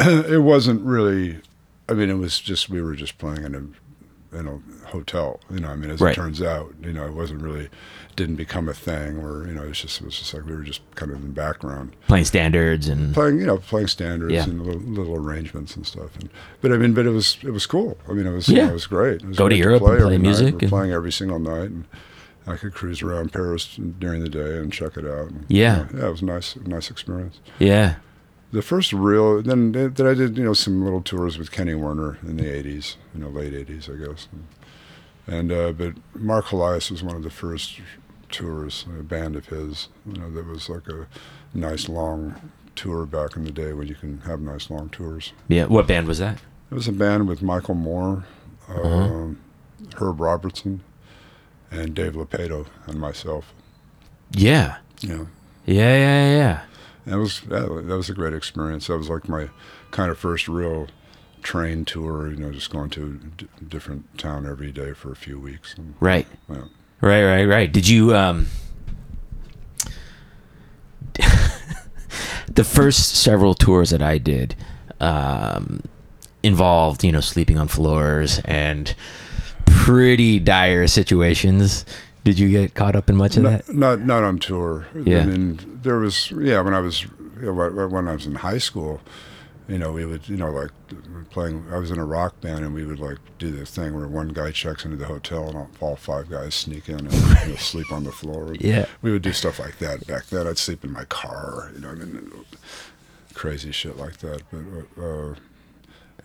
it 0.00 0.42
wasn't 0.42 0.82
really 0.82 1.40
i 1.88 1.94
mean 1.94 2.10
it 2.10 2.18
was 2.18 2.38
just 2.40 2.68
we 2.68 2.82
were 2.82 2.94
just 2.94 3.16
playing 3.16 3.44
in 3.44 3.54
a 3.54 4.36
in 4.38 4.46
a 4.46 4.81
hotel. 4.92 5.40
You 5.50 5.60
know, 5.60 5.68
I 5.68 5.76
mean, 5.76 5.90
as 5.90 6.00
Right. 6.00 6.12
it 6.12 6.14
turns 6.20 6.40
out, 6.40 6.74
you 6.82 6.92
know, 6.92 7.04
it 7.06 7.12
wasn't 7.14 7.42
really 7.42 7.68
didn't 8.14 8.36
become 8.36 8.68
a 8.68 8.74
thing, 8.74 9.16
or 9.18 9.46
you 9.46 9.54
know, 9.54 9.62
it's 9.62 9.80
just 9.80 10.00
it 10.00 10.04
was 10.04 10.16
just 10.18 10.32
like 10.34 10.46
we 10.46 10.54
were 10.54 10.62
just 10.62 10.82
kind 10.94 11.10
of 11.10 11.16
in 11.18 11.22
the 11.24 11.32
background 11.32 11.92
Playing 12.08 12.26
standards 12.26 12.88
and 12.88 13.12
playing, 13.14 13.38
you 13.40 13.46
know, 13.46 13.56
playing 13.58 13.88
standards 13.88 14.32
Yeah. 14.32 14.44
and 14.44 14.62
little, 14.64 14.80
little 14.82 15.16
arrangements 15.16 15.74
and 15.76 15.86
stuff. 15.86 16.10
And 16.20 16.28
but 16.60 16.72
I 16.72 16.76
mean, 16.76 16.92
but 16.94 17.06
it 17.06 17.10
was 17.10 17.38
it 17.42 17.50
was 17.50 17.66
cool. 17.66 17.96
I 18.08 18.12
mean, 18.12 18.26
it 18.26 18.32
was 18.32 18.48
you 18.48 18.56
Yeah. 18.56 18.64
know, 18.66 18.70
it 18.70 18.74
was 18.74 18.86
great. 18.86 19.22
It 19.22 19.28
was 19.28 19.36
Go 19.36 19.48
to 19.48 19.56
Europe 19.56 19.82
and 19.82 19.86
play 19.88 19.96
every 19.96 20.10
night. 20.18 20.20
music 20.22 20.62
and- 20.62 20.68
playing 20.70 20.92
every 20.92 21.12
single 21.12 21.38
night, 21.40 21.70
and 21.70 21.84
I 22.46 22.56
could 22.56 22.74
cruise 22.74 23.02
around 23.02 23.32
Paris 23.32 23.78
during 23.98 24.20
the 24.22 24.28
day 24.28 24.58
and 24.58 24.72
check 24.72 24.96
it 24.96 25.06
out. 25.06 25.30
And, 25.30 25.44
Yeah. 25.48 25.86
you 25.90 25.94
know, 25.96 26.00
yeah, 26.02 26.08
it 26.08 26.10
was 26.12 26.22
a 26.22 26.24
nice, 26.26 26.56
nice 26.66 26.90
experience. 26.90 27.40
yeah. 27.58 27.94
The 28.52 28.60
first 28.60 28.92
real, 28.92 29.40
then 29.40 29.72
then 29.72 29.94
I 30.06 30.12
did 30.12 30.36
you 30.36 30.44
know 30.44 30.52
some 30.52 30.84
little 30.84 31.00
tours 31.00 31.38
with 31.38 31.50
Kenny 31.50 31.74
Werner 31.74 32.18
in 32.22 32.36
the 32.36 32.44
'80s, 32.44 32.96
you 33.14 33.22
know, 33.22 33.30
late 33.30 33.54
'80s, 33.54 33.88
I 33.88 33.96
guess. 33.96 34.28
And, 34.30 34.44
and 35.26 35.52
uh, 35.52 35.72
but 35.72 35.94
Mark 36.14 36.46
Helias 36.46 36.90
was 36.90 37.02
one 37.02 37.16
of 37.16 37.22
the 37.22 37.30
first 37.30 37.80
tours, 38.30 38.86
a 38.98 39.02
band 39.02 39.36
of 39.36 39.46
his, 39.46 39.88
you 40.06 40.20
know, 40.20 40.30
that 40.30 40.46
was 40.46 40.68
like 40.68 40.88
a 40.88 41.06
nice 41.54 41.88
long 41.88 42.50
tour 42.74 43.06
back 43.06 43.36
in 43.36 43.44
the 43.44 43.52
day 43.52 43.72
when 43.72 43.86
you 43.86 43.94
can 43.94 44.18
have 44.22 44.40
nice 44.40 44.70
long 44.70 44.88
tours. 44.88 45.32
Yeah. 45.48 45.66
What 45.66 45.86
band 45.86 46.08
was 46.08 46.18
that? 46.18 46.38
It 46.70 46.74
was 46.74 46.88
a 46.88 46.92
band 46.92 47.28
with 47.28 47.42
Michael 47.42 47.74
Moore, 47.74 48.24
um, 48.68 49.38
Herb 49.96 50.20
Robertson, 50.20 50.82
and 51.70 51.94
Dave 51.94 52.14
Lopato 52.14 52.66
and 52.86 52.98
myself. 52.98 53.52
Yeah. 54.32 54.78
Know, 55.02 55.28
Yeah, 55.66 55.96
yeah, 55.96 56.36
yeah. 56.36 56.60
That 57.06 57.18
was 57.18 57.40
that, 57.42 57.68
that 57.68 57.96
was 57.96 58.08
a 58.08 58.14
great 58.14 58.32
experience. 58.32 58.86
That 58.86 58.96
was 58.96 59.10
like 59.10 59.28
my 59.28 59.48
kind 59.90 60.10
of 60.10 60.18
first 60.18 60.48
real 60.48 60.86
train 61.42 61.84
tour. 61.84 62.30
You 62.30 62.36
know, 62.36 62.52
just 62.52 62.70
going 62.70 62.90
to 62.90 63.20
a 63.60 63.64
different 63.64 64.18
town 64.18 64.46
every 64.46 64.72
day 64.72 64.92
for 64.92 65.10
a 65.12 65.16
few 65.16 65.38
weeks. 65.38 65.74
And, 65.76 65.94
Right. 66.00 66.26
yeah. 66.48 66.56
Right, 67.00 67.24
right, 67.24 67.44
right. 67.44 67.72
Did 67.72 67.88
you 67.88 68.14
um 68.14 68.46
the 72.52 72.64
first 72.64 73.16
several 73.16 73.54
tours 73.54 73.90
that 73.90 74.02
I 74.02 74.18
did 74.18 74.54
um 75.00 75.82
involved, 76.42 77.04
you 77.04 77.12
know, 77.12 77.20
sleeping 77.20 77.58
on 77.58 77.68
floors 77.68 78.40
and 78.44 78.94
pretty 79.66 80.38
dire 80.38 80.86
situations. 80.86 81.84
Did 82.24 82.38
you 82.38 82.48
get 82.50 82.74
caught 82.74 82.94
up 82.94 83.08
in 83.10 83.16
much 83.16 83.36
of 83.36 83.42
that? 83.44 83.68
Not, 83.68 83.98
not 83.98 84.00
not 84.06 84.22
on 84.22 84.38
tour. 84.38 84.86
Yeah. 85.04 85.20
I 85.22 85.26
mean, 85.26 85.80
there 85.82 85.98
was 85.98 86.30
yeah 86.32 86.60
when 86.60 86.74
I 86.74 86.80
was 86.80 87.02
you 87.02 87.10
know, 87.46 87.52
when 87.52 87.90
when 87.90 88.08
I 88.08 88.12
was 88.12 88.26
in 88.26 88.36
high 88.36 88.58
school. 88.58 89.00
You 89.72 89.78
know, 89.78 89.90
we 89.90 90.04
would, 90.04 90.28
you 90.28 90.36
know, 90.36 90.50
like 90.50 90.70
playing. 91.30 91.64
I 91.72 91.78
was 91.78 91.90
in 91.90 91.98
a 91.98 92.04
rock 92.04 92.38
band, 92.42 92.62
and 92.62 92.74
we 92.74 92.84
would 92.84 92.98
like 92.98 93.16
do 93.38 93.50
this 93.50 93.70
thing 93.70 93.94
where 93.96 94.06
one 94.06 94.28
guy 94.28 94.50
checks 94.50 94.84
into 94.84 94.98
the 94.98 95.06
hotel, 95.06 95.48
and 95.48 95.66
all- 95.80 95.96
five 95.96 96.28
guys 96.28 96.54
sneak 96.54 96.90
in 96.90 96.98
and 97.06 97.12
you 97.12 97.48
know, 97.48 97.56
sleep 97.56 97.90
on 97.90 98.04
the 98.04 98.12
floor. 98.12 98.54
Yeah. 98.60 98.84
we 99.00 99.10
would 99.12 99.22
do 99.22 99.32
stuff 99.32 99.58
like 99.58 99.78
that 99.78 100.06
back 100.06 100.26
then. 100.26 100.46
I'd 100.46 100.58
sleep 100.58 100.84
in 100.84 100.92
my 100.92 101.04
car, 101.06 101.70
you 101.74 101.80
know, 101.80 101.88
I 101.88 101.94
mean, 101.94 102.30
crazy 103.32 103.72
shit 103.72 103.96
like 103.96 104.18
that. 104.18 104.42
But 104.50 105.02
uh, 105.02 105.34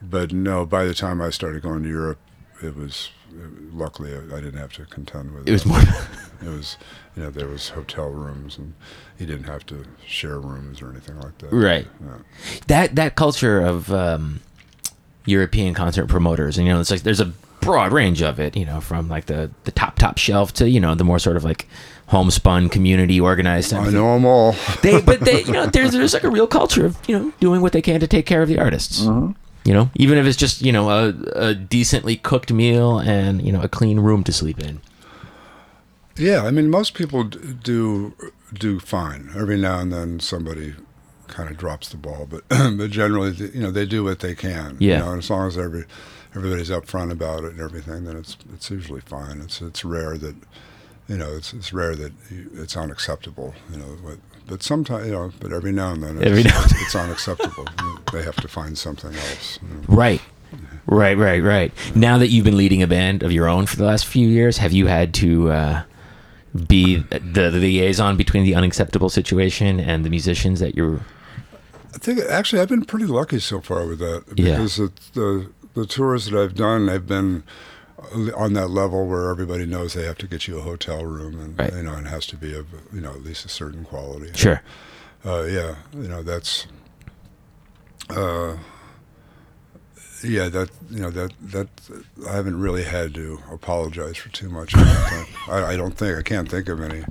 but 0.01 0.33
no, 0.33 0.65
by 0.65 0.83
the 0.83 0.93
time 0.93 1.21
I 1.21 1.29
started 1.29 1.61
going 1.61 1.83
to 1.83 1.89
Europe, 1.89 2.19
it 2.61 2.75
was 2.75 3.11
luckily 3.73 4.13
I, 4.13 4.37
I 4.37 4.41
didn't 4.41 4.59
have 4.59 4.73
to 4.73 4.85
contend 4.85 5.33
with 5.33 5.47
It 5.47 5.49
It 5.49 5.53
was 5.53 5.65
more 5.65 5.79
It 6.41 6.49
was, 6.49 6.77
you 7.15 7.23
know, 7.23 7.31
there 7.31 7.47
was 7.47 7.69
hotel 7.69 8.09
rooms, 8.09 8.57
and 8.57 8.73
you 9.17 9.25
didn't 9.25 9.45
have 9.45 9.65
to 9.67 9.85
share 10.05 10.39
rooms 10.39 10.81
or 10.81 10.91
anything 10.91 11.19
like 11.19 11.37
that. 11.39 11.51
Right. 11.51 11.87
Yeah. 11.99 12.17
that 12.67 12.95
that 12.95 13.15
culture 13.15 13.59
of 13.59 13.91
um, 13.91 14.41
European 15.25 15.73
concert 15.73 16.07
promoters, 16.07 16.57
and 16.57 16.67
you 16.67 16.73
know, 16.73 16.79
it's 16.79 16.91
like 16.91 17.01
there's 17.01 17.19
a 17.19 17.33
broad 17.59 17.91
range 17.91 18.21
of 18.21 18.39
it. 18.39 18.55
You 18.55 18.65
know, 18.65 18.81
from 18.81 19.09
like 19.09 19.25
the 19.25 19.49
the 19.63 19.71
top 19.71 19.95
top 19.97 20.17
shelf 20.19 20.53
to 20.53 20.69
you 20.69 20.79
know 20.79 20.93
the 20.93 21.03
more 21.03 21.17
sort 21.17 21.37
of 21.37 21.43
like 21.43 21.67
homespun 22.07 22.69
community 22.69 23.19
organized. 23.19 23.73
I 23.73 23.89
know 23.89 24.13
them 24.13 24.25
all. 24.25 24.55
They, 24.81 25.01
but 25.01 25.21
they, 25.21 25.43
you 25.45 25.53
know, 25.53 25.65
there's 25.65 25.91
there's 25.91 26.13
like 26.13 26.23
a 26.23 26.29
real 26.29 26.47
culture 26.47 26.85
of 26.85 26.97
you 27.07 27.17
know 27.17 27.33
doing 27.39 27.61
what 27.61 27.73
they 27.73 27.81
can 27.81 27.99
to 27.99 28.07
take 28.07 28.25
care 28.25 28.43
of 28.43 28.47
the 28.47 28.59
artists. 28.59 29.01
Mm-hmm. 29.01 29.31
You 29.67 29.73
know, 29.73 29.91
even 29.95 30.17
if 30.17 30.25
it's 30.25 30.37
just 30.37 30.61
you 30.61 30.71
know 30.71 30.89
a, 30.89 31.09
a 31.35 31.53
decently 31.53 32.15
cooked 32.15 32.53
meal 32.53 32.99
and 32.99 33.41
you 33.41 33.51
know 33.51 33.61
a 33.61 33.67
clean 33.67 33.99
room 33.99 34.23
to 34.23 34.31
sleep 34.31 34.59
in. 34.59 34.79
Yeah, 36.15 36.45
I 36.45 36.51
mean, 36.51 36.69
most 36.69 36.93
people 36.93 37.25
do 37.25 38.13
do 38.53 38.79
fine. 38.79 39.29
Every 39.35 39.57
now 39.57 39.79
and 39.79 39.91
then, 39.91 40.21
somebody 40.21 40.73
kind 41.27 41.49
of 41.49 41.57
drops 41.57 41.89
the 41.89 41.97
ball, 41.97 42.29
but 42.29 42.47
but 42.49 42.91
generally, 42.91 43.33
you 43.33 43.59
know, 43.59 43.71
they 43.71 43.85
do 43.85 44.05
what 44.05 44.19
they 44.19 44.35
can. 44.35 44.77
Yeah. 44.79 44.99
You 44.99 45.03
know, 45.03 45.09
and 45.11 45.17
as 45.19 45.29
long 45.29 45.49
as 45.49 45.57
every 45.57 45.83
everybody's 46.33 46.69
upfront 46.69 47.11
about 47.11 47.43
it 47.43 47.51
and 47.51 47.59
everything, 47.59 48.05
then 48.05 48.15
it's 48.15 48.37
it's 48.53 48.71
usually 48.71 49.01
fine. 49.01 49.41
It's 49.41 49.61
it's 49.61 49.83
rare 49.83 50.17
that 50.17 50.35
you 51.09 51.17
know 51.17 51.35
it's 51.35 51.51
it's 51.51 51.73
rare 51.73 51.93
that 51.97 52.13
you, 52.31 52.49
it's 52.53 52.77
unacceptable. 52.77 53.53
You 53.69 53.79
know, 53.79 53.97
but, 54.01 54.17
but 54.47 54.63
sometimes 54.63 55.05
you 55.07 55.11
know, 55.13 55.31
but 55.39 55.51
every 55.53 55.71
now 55.71 55.93
and 55.93 56.03
then, 56.03 56.17
it's, 56.17 56.25
Every 56.25 56.43
now 56.51 56.61
it's 56.63 56.95
unacceptable. 56.95 57.65
they 58.11 58.23
have 58.23 58.35
to 58.37 58.47
find 58.47 58.77
something 58.77 59.13
else. 59.13 59.59
you 59.61 59.67
know. 59.69 59.81
Right. 59.87 60.21
Right, 60.89 61.17
right, 61.17 61.43
right. 61.43 61.73
Now 61.95 62.17
that 62.17 62.29
you've 62.29 62.45
been 62.45 62.55
leading 62.55 62.81
a 62.81 62.87
band 62.87 63.21
of 63.21 63.31
your 63.33 63.49
own 63.49 63.65
for 63.65 63.75
the 63.75 63.83
last 63.83 64.05
few 64.05 64.25
years, 64.27 64.57
have 64.59 64.71
you 64.71 64.87
had 64.87 65.13
to 65.15 65.51
uh, 65.51 65.83
be 66.67 66.95
the, 66.97 67.19
the 67.19 67.51
liaison 67.51 68.15
between 68.15 68.45
the 68.45 68.55
unacceptable 68.55 69.09
situation 69.09 69.81
and 69.81 70.05
the 70.05 70.09
musicians 70.09 70.61
that 70.61 70.75
you're? 70.75 71.01
I 71.93 71.97
think 71.97 72.19
actually 72.21 72.61
I've 72.61 72.69
been 72.69 72.85
pretty 72.85 73.05
lucky 73.05 73.39
so 73.39 73.59
far 73.59 73.85
with 73.85 73.99
that 73.99 74.23
Yeah. 74.37 74.51
because 74.55 74.79
it, 74.79 74.95
the 75.13 75.49
the 75.73 75.85
tours 75.85 76.25
that 76.25 76.41
I've 76.41 76.55
done, 76.55 76.85
they've 76.85 77.05
been 77.05 77.43
on 78.35 78.53
that 78.53 78.69
level 78.69 79.07
where 79.07 79.29
everybody 79.29 79.65
knows 79.65 79.93
they 79.93 80.05
have 80.05 80.17
to 80.19 80.27
get 80.27 80.47
you 80.47 80.57
a 80.59 80.61
hotel 80.61 81.03
room, 81.05 81.39
and 81.39 81.57
Right. 81.59 81.73
you 81.73 81.83
know, 81.83 81.93
it 81.97 82.05
has 82.07 82.25
to 82.27 82.37
be 82.37 82.55
of 82.55 82.67
you 82.93 83.01
know 83.01 83.11
at 83.11 83.23
least 83.23 83.45
a 83.45 83.49
certain 83.49 83.83
quality. 83.83 84.31
Sure. 84.35 84.61
Uh, 85.25 85.43
yeah, 85.43 85.75
you 85.93 86.07
know 86.07 86.21
that's. 86.23 86.67
Uh, 88.09 88.57
yeah, 90.23 90.49
that 90.49 90.69
you 90.89 90.99
know 91.01 91.09
that 91.11 91.31
that 91.41 91.67
I 92.27 92.33
haven't 92.33 92.59
really 92.59 92.83
had 92.83 93.13
to 93.15 93.39
apologize 93.51 94.17
for 94.17 94.29
too 94.29 94.49
much. 94.49 94.75
I 94.75 94.83
don't 94.83 95.09
think. 95.25 95.49
I, 95.49 95.65
I 95.73 95.77
don't 95.77 95.97
think 95.97 96.17
I 96.17 96.21
can't 96.21 96.49
think 96.49 96.69
of 96.69 96.81
any 96.81 97.03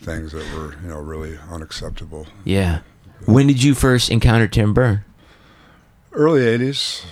things 0.00 0.32
that 0.32 0.44
were 0.54 0.74
you 0.82 0.88
know 0.88 0.98
really 1.00 1.38
unacceptable. 1.50 2.26
Yeah. 2.44 2.80
When 3.24 3.46
did 3.46 3.62
you 3.62 3.74
first 3.74 4.10
encounter 4.10 4.46
Tim 4.46 4.72
Berne? 4.74 5.04
Early 6.16 6.40
'80s, 6.40 7.04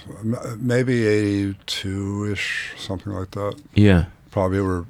maybe 0.58 1.02
'82-ish, 1.02 2.72
something 2.78 3.12
like 3.12 3.30
that. 3.32 3.60
Yeah. 3.74 4.06
Probably 4.30 4.60
were 4.60 4.86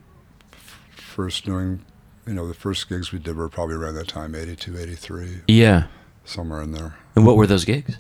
first 0.93 1.45
doing, 1.45 1.85
you 2.27 2.35
know, 2.35 2.47
the 2.47 2.55
first 2.55 2.89
gigs 2.89 3.13
we 3.13 3.19
did 3.19 3.37
were 3.37 3.49
probably 3.49 3.75
around 3.77 3.95
that 3.97 4.09
time, 4.09 4.35
'82, 4.35 4.79
'83, 4.79 5.41
Yeah. 5.49 5.85
somewhere 6.25 6.63
in 6.63 6.73
there. 6.73 6.95
And 7.17 7.27
what 7.27 7.37
were 7.37 7.47
those 7.47 7.65
gigs? 7.65 7.97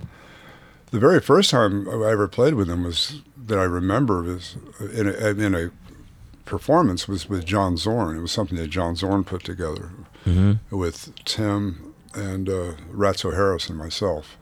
The 0.91 0.99
very 1.01 1.21
first 1.21 1.51
time 1.51 1.89
I 1.89 2.11
ever 2.11 2.29
played 2.29 2.55
with 2.55 2.69
them 2.69 2.85
was 2.85 3.21
that 3.47 3.59
I 3.59 3.65
remember 3.65 4.23
was 4.23 4.57
in 4.93 5.09
a, 5.09 5.29
in 5.31 5.55
a 5.55 5.71
performance 6.45 7.09
was 7.09 7.29
with 7.29 7.45
John 7.45 7.77
Zorn. 7.77 8.17
It 8.17 8.21
was 8.21 8.31
something 8.33 8.59
that 8.59 8.69
John 8.69 8.95
Zorn 8.97 9.25
put 9.25 9.43
together 9.45 9.91
Mm-hmm. 10.25 10.75
with 10.77 11.13
Tim 11.27 11.93
and 12.15 12.49
uh, 12.49 12.73
Ratso 12.91 13.35
Harris 13.35 13.69
and 13.69 13.77
myself, 13.77 14.39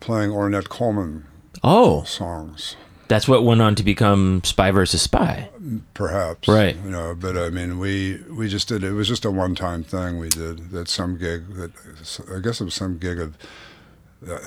playing 0.00 0.30
Ornette 0.30 0.68
Coleman 0.68 1.26
Oh, 1.64 2.04
songs. 2.04 2.76
that's 3.08 3.26
what 3.26 3.42
went 3.44 3.60
on 3.60 3.74
to 3.74 3.82
become 3.82 4.42
Spy 4.44 4.70
versus 4.70 5.02
Spy. 5.02 5.48
perhaps 5.94 6.46
Right. 6.48 6.76
you 6.84 6.90
know 6.90 7.14
but 7.18 7.36
i 7.36 7.50
mean 7.50 7.78
we 7.78 8.20
we 8.30 8.48
just 8.48 8.68
did 8.68 8.84
it 8.84 8.92
was 8.92 9.08
just 9.08 9.24
a 9.24 9.30
one-time 9.30 9.82
thing 9.82 10.18
we 10.18 10.28
did 10.28 10.70
that 10.70 10.88
some 10.88 11.16
gig 11.18 11.54
that 11.54 11.72
i 12.34 12.38
guess 12.40 12.60
it 12.60 12.64
was 12.64 12.74
some 12.74 12.98
gig 12.98 13.18
of 13.18 13.36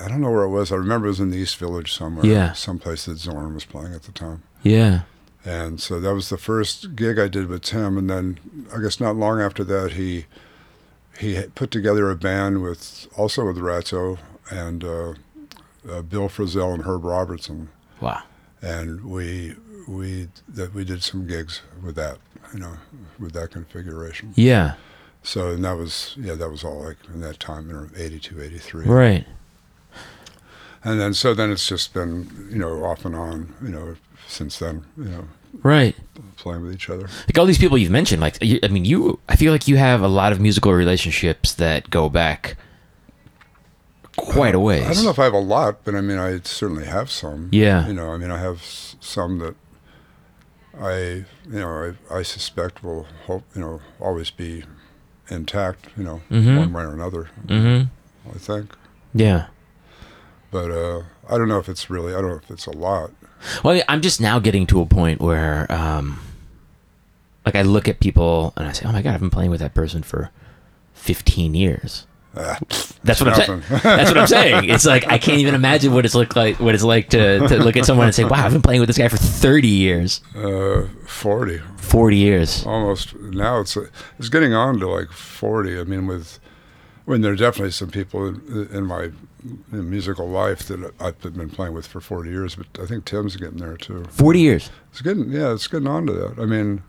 i 0.00 0.08
don't 0.08 0.20
know 0.20 0.30
where 0.30 0.42
it 0.42 0.48
was 0.50 0.70
i 0.72 0.76
remember 0.76 1.06
it 1.06 1.10
was 1.10 1.20
in 1.20 1.30
the 1.30 1.38
east 1.38 1.56
village 1.56 1.92
somewhere 1.92 2.24
Yeah. 2.26 2.52
someplace 2.52 3.04
that 3.06 3.18
zorn 3.18 3.54
was 3.54 3.64
playing 3.64 3.94
at 3.94 4.02
the 4.04 4.12
time 4.12 4.42
Yeah. 4.62 5.02
and 5.44 5.80
so 5.80 6.00
that 6.00 6.14
was 6.14 6.28
the 6.28 6.38
first 6.38 6.94
gig 6.96 7.18
i 7.18 7.28
did 7.28 7.46
with 7.48 7.62
tim 7.62 7.98
and 7.98 8.08
then 8.08 8.38
i 8.74 8.80
guess 8.80 9.00
not 9.00 9.16
long 9.16 9.40
after 9.40 9.64
that 9.64 9.92
he 9.92 10.26
he 11.18 11.40
put 11.54 11.70
together 11.70 12.10
a 12.10 12.16
band 12.16 12.62
with 12.62 13.06
also 13.16 13.46
with 13.46 13.58
ratso 13.58 14.18
and 14.50 14.82
uh, 14.84 15.14
uh, 15.90 16.02
bill 16.02 16.28
frisell 16.28 16.74
and 16.74 16.84
herb 16.84 17.04
robertson 17.04 17.68
Wow. 18.00 18.22
and 18.60 19.04
we 19.04 19.54
we 19.88 20.28
that 20.48 20.74
we 20.74 20.84
did 20.84 21.02
some 21.02 21.26
gigs 21.26 21.62
with 21.82 21.94
that 21.96 22.18
you 22.52 22.58
know 22.60 22.74
with 23.18 23.32
that 23.32 23.50
configuration 23.50 24.32
Yeah. 24.36 24.74
so 25.22 25.48
and 25.50 25.64
that 25.64 25.76
was 25.76 26.14
yeah 26.18 26.34
that 26.34 26.50
was 26.50 26.62
all 26.64 26.84
like 26.84 26.98
in 27.12 27.20
that 27.20 27.40
time 27.40 27.68
in 27.70 27.90
82 27.96 28.40
83 28.42 28.84
Right. 28.86 29.26
and 30.84 31.00
then 31.00 31.14
so 31.14 31.34
then 31.34 31.50
it's 31.50 31.66
just 31.66 31.94
been 31.94 32.48
you 32.50 32.58
know 32.58 32.84
off 32.84 33.04
and 33.04 33.14
on 33.16 33.54
you 33.62 33.68
know 33.70 33.96
since 34.26 34.58
then 34.58 34.84
you 34.96 35.04
know 35.04 35.24
Right. 35.62 35.94
playing 36.36 36.62
with 36.62 36.72
each 36.72 36.88
other 36.88 37.08
Like 37.28 37.36
all 37.38 37.44
these 37.44 37.58
people 37.58 37.76
you've 37.76 37.90
mentioned, 37.92 38.22
like 38.22 38.38
I 38.42 38.68
mean, 38.68 38.86
you. 38.86 39.20
I 39.28 39.36
feel 39.36 39.52
like 39.52 39.68
you 39.68 39.76
have 39.76 40.00
a 40.00 40.08
lot 40.08 40.32
of 40.32 40.40
musical 40.40 40.72
relationships 40.72 41.52
that 41.56 41.90
go 41.90 42.08
back 42.08 42.56
quite 44.16 44.54
a 44.54 44.60
ways. 44.60 44.84
i 44.86 44.92
don't 44.92 45.04
know 45.04 45.10
if 45.10 45.18
i 45.18 45.24
have 45.24 45.32
a 45.32 45.38
lot 45.38 45.84
but 45.84 45.94
i 45.94 46.00
mean 46.00 46.18
i 46.18 46.38
certainly 46.44 46.84
have 46.84 47.10
some 47.10 47.48
Yeah. 47.52 47.86
you 47.86 47.94
know 47.94 48.10
i 48.12 48.16
mean 48.18 48.30
i 48.30 48.38
have 48.38 48.58
s- 48.58 48.96
some 49.00 49.38
that 49.38 49.54
I 50.80 50.98
you 51.50 51.60
know 51.60 51.94
I, 52.10 52.18
I 52.18 52.22
suspect 52.22 52.82
will 52.82 53.06
hope 53.26 53.44
you 53.54 53.60
know 53.60 53.80
always 54.00 54.30
be 54.30 54.64
intact. 55.28 55.88
You 55.98 56.04
know, 56.04 56.20
Mhm. 56.30 56.56
one 56.58 56.72
way 56.72 56.82
or 56.84 56.94
another. 56.94 57.28
Mm-hmm. 57.46 57.88
I 58.34 58.38
think, 58.38 58.74
Yeah. 59.12 59.46
but 60.50 60.70
uh, 60.70 61.02
I 61.28 61.36
don't 61.36 61.48
know 61.48 61.58
if 61.58 61.68
it's 61.68 61.90
really. 61.90 62.14
I 62.14 62.20
don't 62.22 62.30
know 62.30 62.40
if 62.42 62.50
it's 62.50 62.64
a 62.66 62.70
lot. 62.70 63.10
Well, 63.62 63.82
I'm 63.86 64.00
just 64.00 64.18
now 64.20 64.38
getting 64.38 64.66
to 64.68 64.80
a 64.80 64.86
point 64.86 65.20
where, 65.20 65.70
um, 65.70 66.20
like, 67.44 67.54
I 67.54 67.62
look 67.62 67.86
at 67.86 68.00
people 68.00 68.54
and 68.56 68.66
I 68.66 68.72
say, 68.72 68.86
"Oh 68.88 68.92
my 68.92 69.02
god, 69.02 69.12
I've 69.14 69.20
been 69.20 69.28
playing 69.30 69.50
with 69.50 69.60
that 69.60 69.74
person 69.74 70.02
for 70.02 70.30
15 70.94 71.54
years." 71.54 72.06
That's 73.04 73.20
what 73.20 73.28
I'm 73.28 73.34
saying. 73.34 73.62
That's 73.82 74.10
what 74.10 74.18
I'm 74.18 74.26
saying. 74.26 74.70
It's 74.70 74.86
like 74.86 75.06
I 75.06 75.18
can't 75.18 75.38
even 75.38 75.54
imagine 75.54 75.92
what 75.92 76.04
it's 76.04 76.14
look 76.14 76.34
like. 76.36 76.58
What 76.60 76.74
it's 76.74 76.84
like 76.84 77.10
to, 77.10 77.46
to 77.46 77.56
look 77.58 77.76
at 77.76 77.84
someone 77.84 78.06
and 78.06 78.14
say, 78.14 78.24
"Wow, 78.24 78.44
I've 78.44 78.52
been 78.52 78.62
playing 78.62 78.80
with 78.80 78.88
this 78.88 78.96
guy 78.98 79.08
for 79.08 79.16
30 79.18 79.68
years, 79.68 80.22
uh, 80.34 80.86
Forty. 81.06 81.58
40 81.76 82.16
years." 82.16 82.64
almost 82.64 83.14
now 83.16 83.60
it's 83.60 83.76
it's 84.18 84.28
getting 84.28 84.54
on 84.54 84.78
to 84.78 84.88
like 84.88 85.10
40 85.10 85.78
i 85.80 85.84
mean 85.84 86.06
with 86.06 86.38
when 87.04 87.20
there 87.20 87.32
are 87.32 87.36
definitely 87.36 87.72
some 87.72 87.90
people 87.90 88.26
in, 88.28 88.68
in 88.72 88.84
my 88.86 89.10
musical 89.70 90.28
life 90.28 90.66
that 90.68 90.92
i've 91.00 91.20
been 91.20 91.50
playing 91.50 91.74
with 91.74 91.86
for 91.86 92.00
40 92.00 92.30
years 92.30 92.54
but 92.54 92.66
i 92.80 92.86
think 92.86 93.04
tim's 93.04 93.36
getting 93.36 93.58
there 93.58 93.76
too 93.76 94.04
40 94.04 94.40
years. 94.40 94.70
it's 94.90 95.02
getting 95.02 95.30
yeah 95.30 95.52
it's 95.52 95.66
getting 95.66 95.88
on 95.88 96.06
to 96.06 96.12
that 96.12 96.38
i 96.38 96.46
mean 96.46 96.82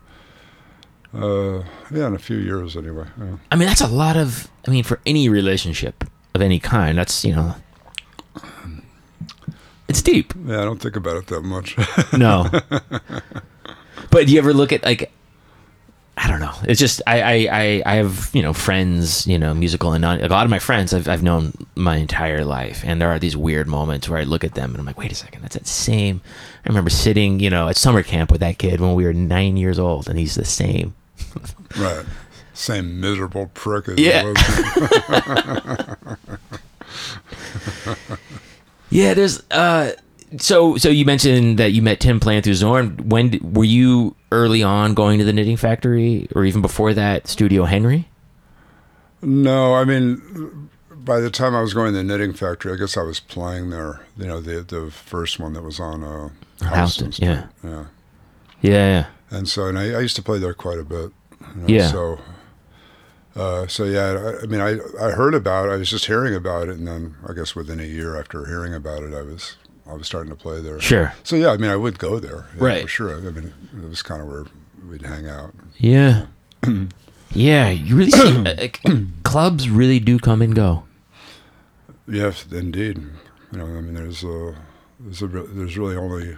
uh, 1.14 1.62
yeah 1.90 2.06
in 2.06 2.14
a 2.14 2.18
few 2.18 2.36
years 2.36 2.76
anyway 2.76 3.06
yeah. 3.18 3.36
I 3.50 3.56
mean, 3.56 3.68
that's 3.68 3.80
a 3.80 3.86
lot 3.86 4.16
of. 4.16 4.48
I 4.66 4.70
mean, 4.70 4.84
for 4.84 5.00
any 5.06 5.28
relationship 5.28 6.04
of 6.34 6.42
any 6.42 6.58
kind, 6.58 6.98
that's 6.98 7.24
you 7.24 7.34
know, 7.34 7.54
it's 9.88 10.02
deep. 10.02 10.32
yeah 10.46 10.60
i 10.60 10.64
don't 10.64 10.80
think 10.80 10.96
about 10.96 11.16
it 11.16 11.26
that 11.28 11.42
much 11.42 11.76
No. 12.12 12.48
but 14.10 14.26
do 14.26 14.32
you 14.32 14.38
ever 14.38 14.52
look 14.52 14.72
at 14.72 14.82
like 14.84 15.10
I 16.16 16.28
don't 16.28 16.38
know. 16.38 16.54
It's 16.62 16.78
just 16.78 17.02
I, 17.08 17.20
I, 17.20 17.48
I, 17.50 17.82
I 17.84 17.94
have 17.96 18.30
you 18.32 18.40
know 18.40 18.52
friends 18.52 19.26
you 19.26 19.36
know 19.36 19.52
musical 19.52 19.92
and 19.92 20.02
non, 20.02 20.20
a 20.20 20.28
lot 20.28 20.44
of 20.44 20.50
my 20.50 20.60
friends 20.60 20.94
I've 20.94 21.08
I've 21.08 21.24
known 21.24 21.52
my 21.74 21.96
entire 21.96 22.44
life, 22.44 22.82
and 22.86 23.00
there 23.00 23.08
are 23.10 23.18
these 23.18 23.36
weird 23.36 23.66
moments 23.66 24.08
where 24.08 24.20
I 24.20 24.22
look 24.22 24.44
at 24.44 24.54
them 24.54 24.70
and 24.70 24.78
I'm 24.78 24.86
like, 24.86 24.96
wait 24.96 25.10
a 25.10 25.16
second, 25.16 25.42
that's 25.42 25.56
that 25.56 25.66
same. 25.66 26.20
I 26.64 26.68
remember 26.68 26.88
sitting 26.88 27.40
you 27.40 27.50
know 27.50 27.66
at 27.68 27.76
summer 27.76 28.04
camp 28.04 28.30
with 28.30 28.40
that 28.42 28.58
kid 28.58 28.80
when 28.80 28.94
we 28.94 29.04
were 29.04 29.12
nine 29.12 29.56
years 29.56 29.76
old, 29.76 30.08
and 30.08 30.16
he's 30.16 30.36
the 30.36 30.44
same. 30.44 30.94
right 31.78 32.04
same 32.54 33.00
miserable 33.00 33.50
prick 33.54 33.88
as 33.88 33.98
Yeah. 33.98 34.32
Yeah, 38.90 39.14
there's 39.14 39.42
uh. 39.50 39.92
So 40.38 40.76
so 40.76 40.88
you 40.88 41.04
mentioned 41.04 41.58
that 41.58 41.72
you 41.72 41.82
met 41.82 41.98
Tim 41.98 42.20
playing 42.20 42.42
through 42.42 42.54
Zorn. 42.54 42.96
When 43.08 43.40
were 43.42 43.64
you 43.64 44.14
early 44.30 44.62
on 44.62 44.94
going 44.94 45.18
to 45.18 45.24
the 45.24 45.32
Knitting 45.32 45.56
Factory, 45.56 46.28
or 46.36 46.44
even 46.44 46.62
before 46.62 46.94
that, 46.94 47.26
Studio 47.26 47.64
Henry? 47.64 48.08
No, 49.20 49.74
I 49.74 49.84
mean, 49.84 50.68
by 50.90 51.18
the 51.18 51.30
time 51.30 51.56
I 51.56 51.60
was 51.60 51.74
going 51.74 51.92
to 51.92 51.98
the 51.98 52.04
knitting 52.04 52.34
factory, 52.34 52.72
I 52.72 52.76
guess 52.76 52.96
I 52.96 53.02
was 53.02 53.20
playing 53.20 53.70
there. 53.70 54.04
You 54.16 54.26
know, 54.26 54.40
the 54.40 54.60
the 54.60 54.90
first 54.90 55.40
one 55.40 55.54
that 55.54 55.62
was 55.62 55.80
on 55.80 56.04
uh, 56.04 56.28
Houston, 56.74 57.06
Houston. 57.06 57.26
Yeah. 57.26 57.46
yeah. 57.64 57.84
Yeah, 58.60 58.70
yeah. 58.70 59.06
And 59.34 59.48
so, 59.48 59.66
and 59.66 59.78
I, 59.78 59.92
I 59.92 60.00
used 60.00 60.16
to 60.16 60.22
play 60.22 60.38
there 60.38 60.54
quite 60.54 60.78
a 60.78 60.84
bit. 60.84 61.10
you 61.56 61.60
know, 61.62 61.66
Yeah. 61.66 61.88
So, 61.90 62.18
uh, 63.36 63.66
so 63.66 63.84
yeah, 63.84 64.34
I, 64.40 64.42
I 64.42 64.46
mean, 64.46 64.60
I 64.60 64.78
I 65.04 65.10
heard 65.10 65.34
about. 65.34 65.68
it. 65.68 65.72
I 65.72 65.76
was 65.76 65.90
just 65.90 66.06
hearing 66.06 66.34
about 66.34 66.68
it, 66.68 66.76
and 66.78 66.86
then 66.86 67.16
I 67.28 67.32
guess 67.32 67.54
within 67.54 67.80
a 67.80 67.84
year 67.84 68.18
after 68.18 68.46
hearing 68.46 68.74
about 68.74 69.02
it, 69.02 69.12
I 69.14 69.22
was 69.22 69.56
I 69.86 69.94
was 69.94 70.06
starting 70.06 70.30
to 70.30 70.36
play 70.36 70.60
there. 70.60 70.80
Sure. 70.80 71.12
So 71.24 71.34
yeah, 71.36 71.50
I 71.50 71.56
mean, 71.56 71.70
I 71.70 71.76
would 71.76 71.98
go 71.98 72.18
there. 72.20 72.46
yeah, 72.56 72.64
Right. 72.64 72.82
For 72.82 72.88
sure. 72.88 73.16
I 73.16 73.20
mean, 73.30 73.52
it 73.82 73.88
was 73.88 74.02
kind 74.02 74.22
of 74.22 74.28
where 74.28 74.44
we'd 74.88 75.02
hang 75.02 75.28
out. 75.28 75.52
Yeah. 75.78 76.26
yeah, 77.32 77.70
you 77.70 77.96
really 77.96 78.10
see 78.10 78.36
uh, 78.38 78.54
like, 78.56 78.80
clubs 79.24 79.68
really 79.68 79.98
do 80.00 80.18
come 80.18 80.40
and 80.40 80.54
go. 80.54 80.84
Yes, 82.06 82.46
indeed. 82.50 82.98
You 83.52 83.58
know, 83.58 83.64
I 83.66 83.80
mean, 83.80 83.94
there's 83.94 84.22
a, 84.24 84.54
there's 85.00 85.22
a, 85.22 85.26
re- 85.26 85.46
there's 85.48 85.76
really 85.78 85.96
only, 85.96 86.36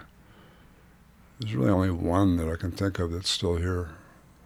there's 1.39 1.55
really 1.55 1.71
only 1.71 1.91
one 1.91 2.37
that 2.37 2.49
I 2.49 2.55
can 2.55 2.71
think 2.71 2.99
of 2.99 3.11
that's 3.11 3.29
still 3.29 3.57
here, 3.57 3.89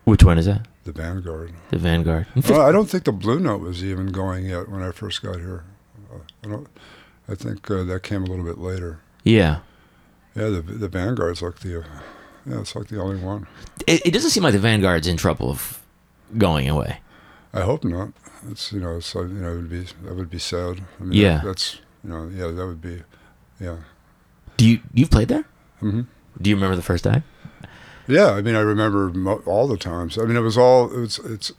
Which 0.06 0.24
one 0.24 0.38
is 0.38 0.46
that? 0.46 0.68
the 0.84 0.92
Vanguard. 0.92 1.54
The 1.70 1.78
Vanguard. 1.78 2.26
Well, 2.50 2.62
I 2.62 2.72
don't 2.72 2.90
think 2.90 3.04
the 3.04 3.12
Blue 3.12 3.40
Note 3.40 3.62
was 3.62 3.84
even 3.84 4.08
going 4.08 4.46
yet 4.46 4.68
when 4.70 4.82
I 4.82 4.92
first 4.92 5.22
got 5.22 5.36
here. 5.38 5.64
Uh, 6.12 6.18
I 6.44 6.48
don't. 6.50 6.68
I 7.30 7.36
think 7.36 7.70
uh, 7.72 7.84
that 7.84 8.04
came 8.04 8.24
a 8.24 8.26
little 8.28 8.44
bit 8.46 8.58
later. 8.58 9.00
yeah. 9.24 9.60
Yeah, 10.34 10.48
the 10.48 10.62
the 10.62 10.88
Vanguard's 10.88 11.42
like 11.42 11.60
the, 11.60 11.82
uh, 11.82 11.86
yeah, 12.46 12.62
it's 12.62 12.74
like 12.74 12.88
the 12.88 13.02
only 13.02 13.22
one. 13.22 13.48
It, 13.86 14.06
it 14.06 14.12
doesn't 14.12 14.30
seem 14.30 14.44
like 14.44 14.54
the 14.54 14.60
Vanguard's 14.60 15.06
in 15.06 15.18
trouble 15.18 15.50
of 15.52 15.82
going 16.38 16.70
away. 16.70 17.02
I 17.54 17.62
hope 17.64 17.84
not. 17.84 18.14
It's 18.50 18.72
you 18.72 18.80
know, 18.80 19.02
so 19.02 19.24
you 19.24 19.28
know, 19.34 19.52
it 19.52 19.56
would 19.58 19.70
be 19.70 19.82
that 20.04 20.16
would 20.16 20.30
be 20.30 20.40
sad. 20.40 20.82
I 21.02 21.04
mean, 21.04 21.20
Yeah. 21.20 21.40
that- 21.40 21.46
that's 21.48 21.80
you 22.04 22.10
know, 22.12 22.30
yeah, 22.34 22.48
that 22.48 22.66
would 22.66 22.82
be, 22.82 23.04
yeah. 23.60 23.76
Do 24.56 24.66
you 24.70 24.80
you've 24.94 25.12
played 25.12 25.28
there? 25.28 25.44
hmm 25.82 26.04
Do 26.40 26.50
you 26.50 26.56
remember 26.56 26.76
the 26.76 26.82
first 26.82 27.04
time? 27.04 27.24
Yeah, 28.08 28.32
I 28.32 28.42
mean, 28.42 28.56
I 28.56 28.60
remember 28.62 29.10
mo- 29.10 29.42
all 29.46 29.68
the 29.68 29.78
times. 29.78 30.18
I 30.18 30.24
mean, 30.24 30.36
it 30.36 30.42
was 30.42 30.58
all 30.58 31.04
it's 31.04 31.18
it's 31.20 31.52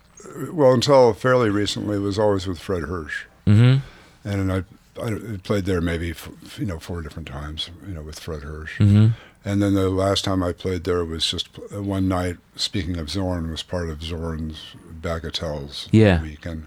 well 0.53 0.73
until 0.73 1.13
fairly 1.15 1.51
recently. 1.51 1.97
It 1.97 2.01
was 2.01 2.19
always 2.19 2.47
with 2.47 2.59
Fred 2.59 2.83
Hersch, 2.85 3.25
Mm-hmm. 3.47 4.29
and 4.29 4.53
I 4.53 4.65
I 5.03 5.39
played 5.43 5.65
there 5.65 5.81
maybe 5.81 6.11
f- 6.11 6.29
you 6.59 6.67
know 6.67 6.79
four 6.79 7.01
different 7.03 7.29
times. 7.29 7.71
You 7.87 7.95
know, 7.95 8.03
with 8.03 8.19
Fred 8.21 8.43
Hersch, 8.43 8.77
Mm-hmm. 8.79 9.09
and 9.45 9.63
then 9.63 9.75
the 9.75 9.89
last 9.89 10.25
time 10.25 10.43
I 10.43 10.53
played 10.53 10.85
there 10.85 11.05
was 11.05 11.25
just 11.27 11.49
uh, 11.75 11.83
one 11.83 12.09
night. 12.09 12.37
Speaking 12.57 12.99
of 12.99 13.09
Zorn, 13.09 13.51
was 13.51 13.63
part 13.63 13.89
of 13.89 14.03
Zorn's 14.03 14.75
Bagatelles 15.01 15.89
Yeah. 15.93 16.21
week, 16.23 16.45
and 16.45 16.67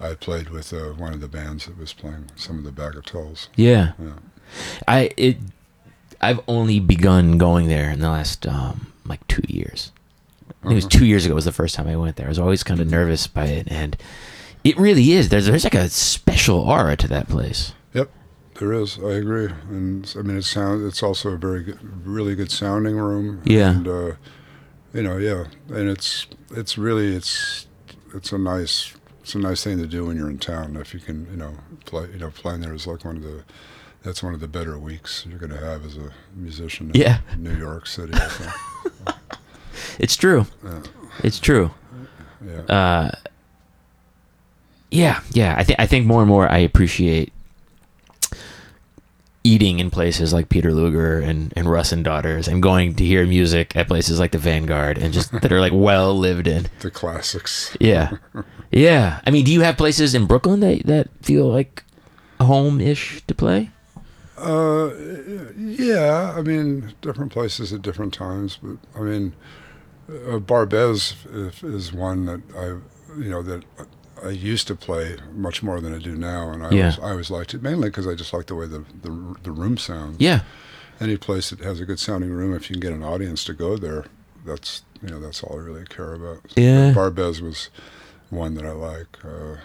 I 0.00 0.14
played 0.14 0.48
with 0.50 0.72
uh, 0.72 0.92
one 0.94 1.12
of 1.12 1.20
the 1.20 1.28
bands 1.28 1.66
that 1.66 1.76
was 1.76 1.92
playing 1.92 2.26
some 2.36 2.56
of 2.58 2.64
the 2.64 2.72
Bagatelles. 2.82 3.48
Yeah. 3.56 3.92
Yeah. 3.98 4.12
I 4.86 5.10
it 5.16 5.36
I've 6.20 6.40
only 6.48 6.80
begun 6.80 7.38
going 7.38 7.68
there 7.68 7.90
in 7.90 8.00
the 8.00 8.10
last 8.10 8.46
um 8.46 8.92
like 9.04 9.26
two 9.28 9.44
years. 9.48 9.92
I 10.48 10.52
think 10.62 10.72
it 10.72 10.74
was 10.74 10.84
Uh-huh. 10.84 10.98
two 10.98 11.06
years 11.06 11.24
ago 11.24 11.34
was 11.34 11.44
the 11.44 11.52
first 11.52 11.74
time 11.74 11.86
I 11.88 11.96
went 11.96 12.16
there. 12.16 12.26
I 12.26 12.28
was 12.28 12.38
always 12.38 12.62
kind 12.64 12.80
of 12.80 12.90
nervous 12.90 13.26
by 13.26 13.46
it, 13.46 13.68
and 13.70 13.96
it 14.64 14.76
really 14.78 15.12
is. 15.12 15.28
There's 15.28 15.46
there's 15.46 15.64
like 15.64 15.74
a 15.74 15.88
special 15.88 16.58
aura 16.60 16.96
to 16.96 17.08
that 17.08 17.28
place. 17.28 17.72
Yep, 17.94 18.10
there 18.58 18.72
is. 18.72 18.98
I 18.98 19.12
agree, 19.12 19.48
and 19.70 20.12
I 20.18 20.22
mean 20.22 20.36
it 20.38 20.42
sounds. 20.44 20.84
It's 20.84 21.02
also 21.02 21.30
a 21.30 21.36
very 21.38 21.62
good, 21.62 21.78
really 22.06 22.34
good 22.34 22.50
sounding 22.50 22.96
room. 22.96 23.40
Yeah. 23.44 23.70
and 23.70 23.86
uh, 23.88 24.12
you 24.92 25.02
know, 25.02 25.16
yeah, 25.18 25.44
and 25.68 25.88
it's 25.88 26.26
it's 26.50 26.76
really 26.76 27.14
it's 27.14 27.66
it's 28.14 28.32
a 28.32 28.38
nice 28.38 28.94
it's 29.22 29.34
a 29.34 29.38
nice 29.38 29.62
thing 29.62 29.78
to 29.78 29.86
do 29.86 30.06
when 30.06 30.16
you're 30.16 30.30
in 30.30 30.38
town. 30.38 30.76
If 30.76 30.92
you 30.92 31.00
can, 31.00 31.26
you 31.30 31.36
know, 31.36 31.54
play 31.84 32.08
you 32.12 32.18
know 32.18 32.30
playing 32.30 32.62
there 32.62 32.74
is 32.74 32.86
like 32.86 33.04
one 33.04 33.16
of 33.18 33.22
the 33.22 33.44
that's 34.08 34.22
one 34.22 34.32
of 34.32 34.40
the 34.40 34.48
better 34.48 34.78
weeks 34.78 35.26
you're 35.28 35.38
going 35.38 35.52
to 35.52 35.58
have 35.62 35.84
as 35.84 35.98
a 35.98 36.10
musician. 36.34 36.90
In 36.94 37.00
Yeah. 37.02 37.18
New 37.36 37.54
York 37.54 37.86
City. 37.86 38.16
It's 40.00 40.16
true. 40.16 40.46
Yeah. 40.64 40.80
It's 41.22 41.38
true. 41.38 41.70
yeah. 42.44 42.60
Uh, 42.62 43.10
yeah, 44.90 45.20
yeah. 45.32 45.54
I 45.58 45.62
think 45.64 45.78
I 45.78 45.86
think 45.86 46.06
more 46.06 46.20
and 46.20 46.28
more 46.28 46.50
I 46.50 46.58
appreciate 46.58 47.32
eating 49.44 49.78
in 49.78 49.90
places 49.90 50.32
like 50.32 50.48
Peter 50.48 50.72
Luger 50.72 51.20
and, 51.20 51.52
and 51.56 51.70
Russ 51.70 51.92
and 51.92 52.04
Daughters 52.04 52.48
and 52.48 52.62
going 52.62 52.94
to 52.96 53.04
hear 53.04 53.24
music 53.26 53.76
at 53.76 53.86
places 53.86 54.18
like 54.18 54.32
the 54.32 54.38
Vanguard 54.38 54.98
and 54.98 55.12
just 55.14 55.30
that 55.32 55.52
are 55.52 55.60
like 55.60 55.72
well 55.74 56.16
lived 56.16 56.46
in. 56.48 56.66
the 56.80 56.90
classics. 56.90 57.76
Yeah. 57.80 58.16
Yeah. 58.72 59.20
I 59.26 59.30
mean, 59.30 59.44
do 59.44 59.52
you 59.52 59.60
have 59.60 59.76
places 59.76 60.14
in 60.14 60.26
Brooklyn 60.26 60.60
that, 60.60 60.82
that 60.86 61.08
feel 61.22 61.46
like 61.48 61.84
home 62.40 62.80
ish 62.80 63.22
to 63.28 63.34
play? 63.34 63.70
Uh, 64.38 64.94
yeah, 65.56 66.34
I 66.36 66.42
mean, 66.42 66.94
different 67.02 67.32
places 67.32 67.72
at 67.72 67.82
different 67.82 68.14
times, 68.14 68.58
but 68.62 68.76
I 68.94 69.00
mean, 69.02 69.34
uh, 70.08 70.38
Barbez 70.38 71.14
is, 71.34 71.62
is 71.62 71.92
one 71.92 72.26
that 72.26 72.40
I, 72.56 72.66
you 73.20 73.30
know, 73.30 73.42
that 73.42 73.64
I 74.24 74.30
used 74.30 74.66
to 74.68 74.74
play 74.74 75.16
much 75.34 75.62
more 75.62 75.80
than 75.80 75.94
I 75.94 75.98
do 75.98 76.14
now, 76.16 76.50
and 76.50 76.64
I 76.64 76.70
Yeah. 76.70 76.80
always, 76.84 76.98
I 76.98 77.10
always 77.10 77.30
liked 77.30 77.54
it 77.54 77.62
mainly 77.62 77.88
because 77.88 78.06
I 78.06 78.14
just 78.14 78.32
like 78.32 78.46
the 78.46 78.54
way 78.54 78.66
the, 78.66 78.84
the 79.02 79.36
the 79.42 79.50
room 79.52 79.76
sounds. 79.76 80.16
Yeah. 80.20 80.40
Any 81.00 81.16
place 81.16 81.50
that 81.50 81.60
has 81.60 81.78
a 81.80 81.84
good 81.84 82.00
sounding 82.00 82.30
room, 82.30 82.54
if 82.54 82.68
you 82.70 82.74
can 82.74 82.80
get 82.80 82.92
an 82.92 83.04
audience 83.04 83.44
to 83.44 83.54
go 83.54 83.76
there, 83.76 84.06
that's 84.44 84.82
you 85.02 85.08
know 85.08 85.20
that's 85.20 85.42
all 85.42 85.56
I 85.58 85.62
really 85.62 85.84
care 85.84 86.14
about. 86.14 86.40
Yeah. 86.56 86.92
Barbez 86.92 87.40
was 87.40 87.70
one 88.30 88.54
that 88.54 88.64
I 88.64 88.72
like. 88.72 89.24
Uh, 89.24 89.56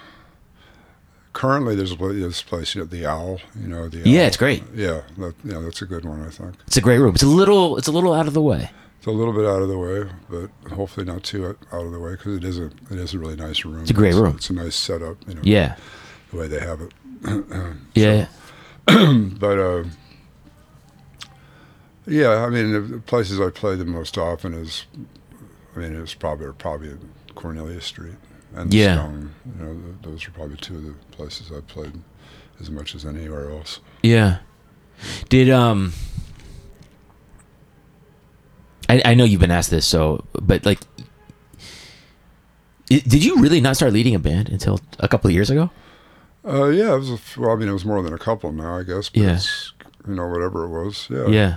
currently, 1.34 1.76
there's 1.76 1.96
this 1.98 2.42
place, 2.42 2.74
you 2.76 2.82
know, 2.82 2.86
the 2.88 3.06
Owl. 3.06 3.40
You 3.60 3.68
know, 3.68 3.90
the 3.90 4.08
Yeah, 4.10 4.28
it's 4.28 4.38
great. 4.38 4.64
Yeah, 4.74 5.02
that, 5.18 5.34
yeah, 5.44 5.60
that's 5.60 5.82
a 5.82 5.86
good 5.86 6.06
one. 6.06 6.22
I 6.24 6.30
think 6.30 6.56
It's 6.68 6.78
a 6.78 6.82
great 6.82 7.00
room. 7.00 7.14
It's 7.16 7.24
a 7.24 7.28
little 7.28 7.78
it's 7.78 7.88
a 7.88 7.92
little 7.92 8.14
out 8.14 8.28
of 8.28 8.34
the 8.34 8.42
way. 8.42 8.70
it's 8.98 9.08
a 9.08 9.12
little 9.12 9.34
bit 9.34 9.46
out 9.46 9.62
of 9.62 9.68
the 9.70 9.78
way, 9.78 10.10
but 10.30 10.50
hopefully 10.74 11.06
not 11.06 11.24
too 11.24 11.46
out 11.72 11.86
of 11.86 11.92
the 11.92 12.00
way 12.00 12.12
because 12.12 12.38
it 12.38 12.44
is 12.44 12.58
a 12.58 12.66
it 12.92 13.00
is 13.00 13.14
a 13.14 13.20
really 13.20 13.36
nice 13.36 13.66
room. 13.66 13.82
It's 13.82 13.92
a 13.92 13.94
great 13.94 14.14
room. 14.16 14.36
It's 14.38 14.50
a 14.50 14.54
nice 14.54 14.76
setup. 14.76 15.18
You 15.28 15.36
know, 15.36 15.42
Yeah. 15.44 15.76
the 16.32 16.38
way 16.38 16.48
they 16.48 16.60
have 16.60 16.82
it. 16.82 16.94
Yeah. 17.96 18.28
but 18.86 19.58
uh, 19.60 19.84
Yeah, 22.06 22.44
I 22.46 22.50
mean, 22.50 22.92
the 22.92 23.00
places 23.00 23.40
I 23.40 23.50
play 23.50 23.76
the 23.76 23.86
most 23.86 24.18
often 24.18 24.54
is, 24.54 24.86
I 25.76 25.80
mean, 25.80 25.96
it's 25.96 26.14
probably 26.14 26.52
probably 26.58 26.98
Cornelia 27.36 27.80
Street 27.82 28.16
and 28.56 28.74
Yeah. 28.74 28.96
Stone. 28.96 29.34
You 29.60 29.66
know, 29.66 29.78
those 30.02 30.28
are 30.28 30.32
probably 30.32 30.58
two 30.58 30.76
of 30.78 30.84
the 30.86 30.94
places 31.12 31.52
I've 31.52 31.68
played 31.68 31.94
as 32.60 32.70
much 32.70 32.96
as 32.96 33.06
anywhere 33.06 33.50
else. 33.52 33.80
Yeah. 34.02 34.40
Did 35.30 35.50
um 35.50 35.94
I, 38.90 39.02
I 39.06 39.14
know 39.14 39.24
you've 39.24 39.42
been 39.42 39.52
asked 39.52 39.72
this, 39.72 39.86
so 39.86 40.24
but 40.42 40.66
like 40.66 40.80
i- 42.92 43.04
did 43.08 43.24
you 43.24 43.40
really 43.42 43.62
not 43.62 43.76
start 43.76 43.94
leading 43.94 44.16
a 44.16 44.20
band 44.20 44.50
until 44.50 44.80
a 45.00 45.08
couple 45.08 45.28
of 45.30 45.34
years 45.34 45.50
ago? 45.50 45.70
Uh, 46.46 46.68
yeah, 46.68 46.94
it 46.94 46.98
was. 47.00 47.10
A, 47.10 47.14
f- 47.14 47.38
well, 47.38 47.52
I 47.52 47.56
mean, 47.56 47.70
it 47.70 47.74
was 47.74 47.86
more 47.86 48.04
than 48.04 48.14
a 48.14 48.18
couple 48.18 48.52
now, 48.52 48.78
I 48.78 48.84
guess. 48.84 49.08
But 49.08 49.22
Yeah. 49.22 49.40
you 50.06 50.16
know, 50.16 50.28
whatever 50.28 50.66
it 50.66 50.70
was. 50.70 51.08
Yeah. 51.10 51.28
Yeah. 51.28 51.56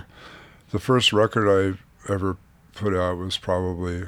The 0.71 0.79
first 0.79 1.11
record 1.11 1.49
I 1.49 2.11
ever 2.11 2.37
put 2.73 2.95
out 2.95 3.17
was 3.17 3.37
probably. 3.37 4.05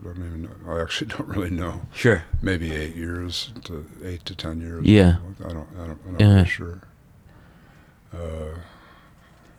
I 0.00 0.14
don't 0.14 0.26
even 0.26 0.42
know. 0.42 0.72
I 0.74 0.80
actually 0.82 1.08
don't 1.16 1.28
really 1.28 1.50
know. 1.50 1.82
Sure. 1.94 2.24
Maybe 2.40 2.72
eight 2.74 2.94
years 2.96 3.52
to 3.64 3.84
eight 4.04 4.24
to 4.26 4.34
ten 4.34 4.60
years. 4.60 4.84
Yeah. 4.86 5.16
I 5.44 5.48
don't. 5.52 5.66
I 5.78 5.86
don't. 5.86 5.98
I'm 6.06 6.12
not 6.12 6.20
really 6.20 6.46
sure. 6.46 6.80
Uh, 8.14 8.58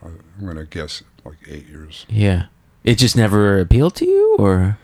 I- 0.03 0.07
I'm 0.39 0.45
gonna 0.45 0.65
guess 0.65 1.03
like 1.25 1.37
eight 1.47 1.67
years. 1.67 2.05
Yeah. 2.09 2.45
It 2.83 2.95
just 2.97 3.15
never 3.15 3.59
appealed 3.59 3.95
to 3.95 4.05
you 4.05 4.35
or 4.37 4.77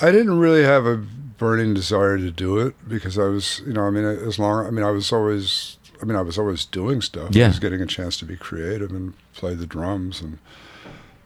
I 0.00 0.10
didn't 0.10 0.38
really 0.38 0.62
have 0.62 0.86
a 0.86 0.96
burning 0.96 1.74
desire 1.74 2.16
to 2.16 2.30
do 2.30 2.58
it 2.58 2.74
because 2.88 3.18
I 3.18 3.24
was, 3.24 3.60
you 3.66 3.72
know, 3.74 3.82
I 3.84 3.90
mean, 3.90 4.04
as 4.04 4.38
long, 4.38 4.66
I 4.66 4.70
mean, 4.70 4.84
I 4.84 4.90
was 4.90 5.12
always, 5.12 5.76
I 6.00 6.06
mean, 6.06 6.16
I 6.16 6.22
was 6.22 6.38
always 6.38 6.64
doing 6.64 7.02
stuff. 7.02 7.34
Yeah. 7.34 7.46
I 7.46 7.48
was 7.48 7.58
getting 7.58 7.82
a 7.82 7.86
chance 7.86 8.16
to 8.18 8.24
be 8.24 8.36
creative 8.36 8.90
and 8.92 9.12
play 9.34 9.54
the 9.54 9.66
drums 9.66 10.22
and, 10.22 10.38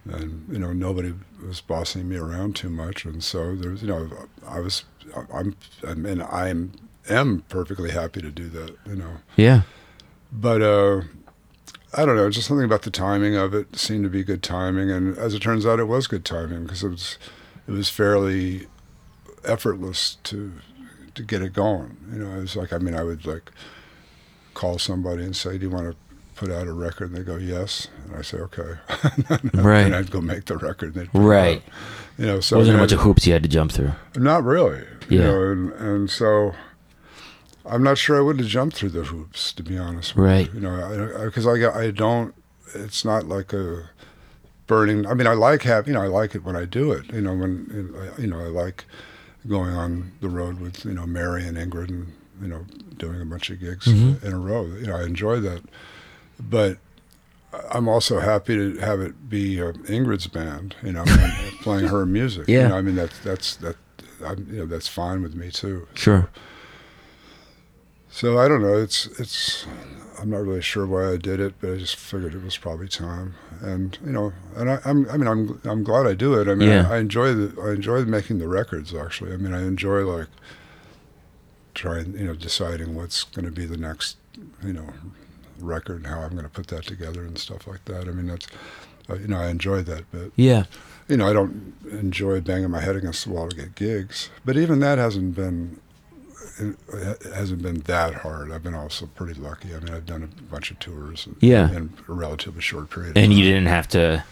and, 0.06 0.46
you 0.50 0.58
know, 0.58 0.72
nobody 0.72 1.14
was 1.46 1.60
bossing 1.60 2.08
me 2.08 2.16
around 2.16 2.56
too 2.56 2.68
much. 2.68 3.04
And 3.04 3.22
so 3.22 3.54
there's, 3.54 3.82
you 3.82 3.88
know, 3.88 4.08
I 4.46 4.60
was, 4.60 4.84
I'm, 5.32 5.56
I 5.86 5.94
mean, 5.94 6.20
I 6.20 6.48
am, 6.48 6.72
perfectly 7.48 7.90
happy 7.90 8.20
to 8.22 8.30
do 8.30 8.48
that, 8.48 8.76
you 8.86 8.96
know. 8.96 9.18
Yeah. 9.36 9.62
But, 10.32 10.62
uh, 10.62 11.02
I 11.96 12.04
don't 12.04 12.16
know, 12.16 12.28
just 12.28 12.48
something 12.48 12.64
about 12.64 12.82
the 12.82 12.90
timing 12.90 13.36
of 13.36 13.54
it 13.54 13.76
seemed 13.76 14.04
to 14.04 14.10
be 14.10 14.24
good 14.24 14.42
timing. 14.42 14.90
And 14.90 15.16
as 15.16 15.34
it 15.34 15.40
turns 15.40 15.64
out, 15.64 15.78
it 15.78 15.84
was 15.84 16.06
good 16.06 16.24
timing 16.24 16.64
because 16.64 16.82
it 16.82 16.88
was, 16.88 17.18
it 17.68 17.72
was 17.72 17.88
fairly 17.88 18.66
effortless 19.44 20.16
to 20.24 20.52
to 21.14 21.22
get 21.22 21.42
it 21.42 21.52
going. 21.52 21.96
You 22.12 22.18
know, 22.18 22.36
it 22.36 22.40
was 22.40 22.56
like 22.56 22.72
I 22.72 22.78
mean, 22.78 22.94
I 22.94 23.02
would 23.02 23.26
like 23.26 23.50
call 24.54 24.78
somebody 24.78 25.24
and 25.24 25.36
say, 25.36 25.58
"Do 25.58 25.66
you 25.66 25.70
want 25.70 25.90
to 25.90 25.96
put 26.44 26.52
out 26.54 26.66
a 26.66 26.72
record?" 26.72 27.10
And 27.10 27.18
they 27.18 27.22
go, 27.22 27.36
"Yes," 27.36 27.88
and 28.06 28.16
I 28.16 28.22
say, 28.22 28.38
"Okay." 28.38 28.74
Right. 29.54 29.84
and 29.86 29.94
I'd 29.94 30.10
go 30.10 30.20
make 30.20 30.44
the 30.46 30.56
record. 30.56 30.94
And 30.94 31.02
they'd 31.06 31.12
put 31.12 31.20
Right. 31.20 31.62
You 32.18 32.26
know, 32.26 32.40
so 32.40 32.58
wasn't 32.58 32.76
a 32.76 32.80
bunch 32.80 32.92
of 32.92 33.00
hoops 33.00 33.26
you 33.26 33.32
had 33.32 33.42
to 33.42 33.48
jump 33.48 33.72
through. 33.72 33.92
not 34.16 34.44
really. 34.44 34.84
You 35.08 35.18
Yeah. 35.18 35.24
know, 35.24 35.42
and, 35.52 35.72
and 35.72 36.10
so 36.10 36.54
I'm 37.66 37.82
not 37.82 37.98
sure 37.98 38.16
I 38.18 38.20
would 38.20 38.38
have 38.38 38.48
jumped 38.48 38.76
through 38.76 38.90
the 38.90 39.04
hoops, 39.04 39.52
to 39.54 39.62
be 39.62 39.76
honest. 39.78 40.14
Right. 40.16 40.46
You. 40.48 40.54
you 40.54 40.60
know, 40.60 41.22
because 41.24 41.46
I, 41.46 41.52
I, 41.52 41.80
I 41.86 41.90
don't. 41.90 42.34
It's 42.74 43.04
not 43.04 43.26
like 43.26 43.52
a 43.52 43.90
burning. 44.66 45.06
I 45.06 45.14
mean, 45.14 45.26
I 45.26 45.32
like 45.34 45.62
having, 45.62 45.88
You 45.94 45.98
know, 45.98 46.04
I 46.04 46.08
like 46.08 46.34
it 46.34 46.44
when 46.44 46.56
I 46.56 46.64
do 46.66 46.92
it. 46.92 47.12
You 47.12 47.20
know, 47.20 47.34
when 47.34 48.12
you 48.18 48.26
know, 48.26 48.38
I 48.38 48.48
like 48.48 48.84
going 49.48 49.74
on 49.74 50.12
the 50.20 50.28
road 50.28 50.60
with 50.60 50.84
you 50.84 50.92
know 50.94 51.06
Mary 51.06 51.46
and 51.46 51.56
Ingrid 51.56 51.88
and 51.90 52.12
you 52.40 52.48
know 52.48 52.64
doing 52.96 53.20
a 53.20 53.24
bunch 53.24 53.50
of 53.50 53.60
gigs 53.60 53.86
Mhm. 53.86 54.22
in 54.22 54.32
a 54.32 54.38
row. 54.38 54.64
You 54.66 54.86
know, 54.86 54.96
I 54.96 55.04
enjoy 55.04 55.40
that, 55.40 55.62
but. 56.40 56.78
I'm 57.70 57.86
also 57.86 58.18
happy 58.18 58.56
to 58.56 58.78
have 58.80 58.98
it 59.00 59.28
be 59.30 59.62
uh, 59.62 59.70
Ingrid's 59.86 60.26
band, 60.26 60.74
you 60.82 60.90
know, 60.92 61.04
playing 61.62 61.86
her 61.86 62.04
music. 62.04 62.48
Yeah. 62.48 62.62
You 62.62 62.68
know, 62.70 62.76
I 62.78 62.82
mean 62.82 62.96
that's 62.96 63.16
that's 63.20 63.54
that, 63.58 63.76
I'm, 64.26 64.48
you 64.50 64.58
know, 64.58 64.66
that's 64.66 64.88
fine 64.88 65.22
with 65.22 65.36
me 65.36 65.52
too. 65.52 65.86
Sure. 65.94 66.28
So 68.10 68.38
I 68.38 68.48
don't 68.48 68.60
know. 68.60 68.74
It's 68.76 69.06
it's. 69.20 69.66
I'm 70.20 70.30
not 70.30 70.38
really 70.38 70.62
sure 70.62 70.84
why 70.84 71.12
I 71.12 71.16
did 71.16 71.38
it, 71.38 71.54
but 71.60 71.72
I 71.74 71.76
just 71.76 71.94
figured 71.94 72.34
it 72.34 72.42
was 72.42 72.56
probably 72.56 72.88
time. 72.88 73.34
And 73.60 73.96
you 74.04 74.10
know, 74.10 74.32
and 74.56 74.68
I, 74.70 74.80
I'm. 74.84 75.08
I 75.08 75.16
mean, 75.16 75.28
I'm. 75.28 75.60
I'm 75.64 75.84
glad 75.84 76.06
I 76.08 76.14
do 76.14 76.34
it. 76.40 76.48
I 76.48 76.56
mean, 76.56 76.68
Yeah. 76.68 76.88
I, 76.90 76.96
I 76.96 76.98
enjoy 76.98 77.34
the. 77.34 77.60
I 77.62 77.70
enjoy 77.72 78.04
making 78.04 78.38
the 78.38 78.48
records. 78.48 78.92
Actually, 78.92 79.32
I 79.32 79.36
mean, 79.36 79.54
I 79.54 79.62
enjoy 79.62 80.00
like 80.02 80.26
trying. 81.74 82.14
You 82.18 82.24
know, 82.26 82.34
deciding 82.34 82.96
what's 82.96 83.22
going 83.22 83.44
to 83.46 83.52
be 83.52 83.64
the 83.64 83.76
next. 83.76 84.16
You 84.64 84.72
know, 84.72 84.92
record 85.64 85.96
and 85.98 86.06
how 86.06 86.20
I'm 86.20 86.30
going 86.32 86.44
to 86.44 86.48
put 86.50 86.68
that 86.68 86.84
together 86.84 87.22
and 87.24 87.36
stuff 87.38 87.66
like 87.66 87.84
that. 87.86 88.02
I 88.08 88.12
mean, 88.12 88.26
that's. 88.26 88.46
Uh, 89.08 89.14
you 89.16 89.28
know, 89.28 89.36
I 89.38 89.48
enjoy 89.48 89.82
that 89.82 90.10
bit. 90.12 90.32
Yeah. 90.36 90.64
You 91.08 91.18
know, 91.18 91.28
I 91.28 91.34
don't 91.34 91.74
enjoy 91.90 92.40
banging 92.40 92.70
my 92.70 92.80
head 92.80 92.96
against 92.96 93.24
the 93.26 93.32
wall 93.32 93.50
to 93.50 93.54
get 93.56 93.74
gigs, 93.74 94.30
but 94.46 94.56
even 94.56 94.78
that 94.80 94.96
hasn't 94.96 95.34
been 95.34 95.78
it 96.58 97.32
hasn't 97.34 97.60
been 97.62 97.80
that 97.80 98.14
hard. 98.14 98.50
I've 98.52 98.62
been 98.62 98.74
also 98.74 99.06
pretty 99.06 99.38
lucky. 99.38 99.74
I 99.74 99.80
mean, 99.80 99.92
I've 99.92 100.06
done 100.06 100.22
a 100.22 100.42
bunch 100.44 100.70
of 100.70 100.78
tours 100.78 101.28
Yeah. 101.40 101.70
in 101.70 101.92
a 102.08 102.12
relatively 102.12 102.62
short 102.62 102.88
period. 102.90 103.10
of 103.10 103.22
And 103.22 103.32
you 103.32 103.44
didn't 103.44 103.66
have 103.66 103.88
to 103.88 104.24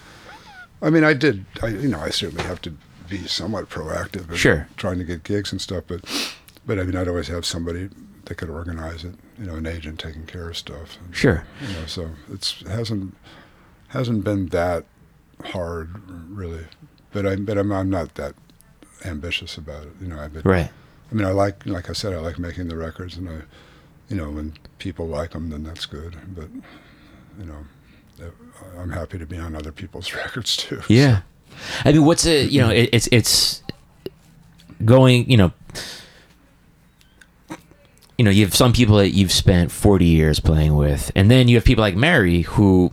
I 0.80 0.90
mean, 0.90 1.04
I 1.04 1.12
did. 1.14 1.44
I, 1.62 1.68
you 1.68 1.88
know, 1.88 2.00
I 2.00 2.10
certainly 2.10 2.44
have 2.44 2.60
to 2.62 2.74
be 3.08 3.18
somewhat 3.26 3.68
proactive 3.68 4.28
in 4.30 4.36
Sure. 4.36 4.66
trying 4.76 4.98
to 4.98 5.04
get 5.04 5.22
gigs 5.22 5.52
and 5.52 5.60
stuff. 5.60 5.84
But, 5.86 6.04
but 6.66 6.78
I 6.78 6.82
mean, 6.84 6.96
I'd 6.96 7.08
always 7.08 7.28
have 7.28 7.44
somebody 7.46 7.88
that 8.26 8.36
could 8.36 8.50
organize 8.50 9.04
it. 9.04 9.14
You 9.38 9.46
know, 9.46 9.54
an 9.56 9.66
agent 9.66 9.98
taking 9.98 10.26
care 10.26 10.48
of 10.50 10.56
stuff. 10.56 10.98
And, 11.04 11.14
Sure. 11.14 11.44
You 11.60 11.74
know, 11.74 11.86
so 11.86 12.10
it's 12.32 12.62
hasn't 12.62 13.16
hasn't 13.88 14.24
been 14.24 14.46
that 14.46 14.84
hard 15.44 15.90
really. 16.30 16.64
But 17.12 17.26
I 17.26 17.36
but 17.36 17.58
I'm, 17.58 17.72
I'm 17.72 17.90
not 17.90 18.14
that 18.14 18.34
ambitious 19.04 19.56
about 19.56 19.84
it. 19.84 19.92
You 20.00 20.08
know, 20.08 20.18
I've 20.18 20.32
been, 20.32 20.42
Right. 20.44 20.70
I 21.10 21.14
mean, 21.14 21.26
I 21.26 21.30
like, 21.32 21.66
like 21.66 21.90
I 21.90 21.92
said, 21.92 22.14
I 22.14 22.18
like 22.20 22.38
making 22.38 22.68
the 22.68 22.76
records, 22.76 23.18
and 23.18 23.28
I, 23.28 23.42
you 24.08 24.16
know, 24.16 24.30
when 24.30 24.54
people 24.78 25.06
like 25.06 25.32
them, 25.32 25.50
then 25.50 25.62
that's 25.62 25.84
good. 25.84 26.16
But, 26.34 26.48
you 27.38 27.44
know, 27.44 27.58
uh, 28.22 28.80
I'm 28.80 28.90
happy 28.90 29.18
to 29.18 29.26
be 29.26 29.36
on 29.36 29.54
other 29.54 29.72
people's 29.72 30.14
records 30.14 30.56
too. 30.56 30.80
Yeah. 30.88 31.20
I 31.84 31.92
mean, 31.92 32.06
what's 32.06 32.24
it? 32.24 32.50
You 32.50 32.62
know, 32.62 32.70
it, 32.70 32.88
it's 32.92 33.08
it's 33.12 33.62
going. 34.84 35.30
You 35.30 35.36
know, 35.36 35.52
you 38.18 38.24
know, 38.24 38.30
you 38.30 38.44
have 38.44 38.54
some 38.54 38.72
people 38.72 38.96
that 38.96 39.10
you've 39.10 39.32
spent 39.32 39.70
forty 39.70 40.06
years 40.06 40.40
playing 40.40 40.76
with, 40.76 41.10
and 41.14 41.30
then 41.30 41.48
you 41.48 41.56
have 41.56 41.64
people 41.64 41.82
like 41.82 41.96
Mary 41.96 42.42
who, 42.42 42.92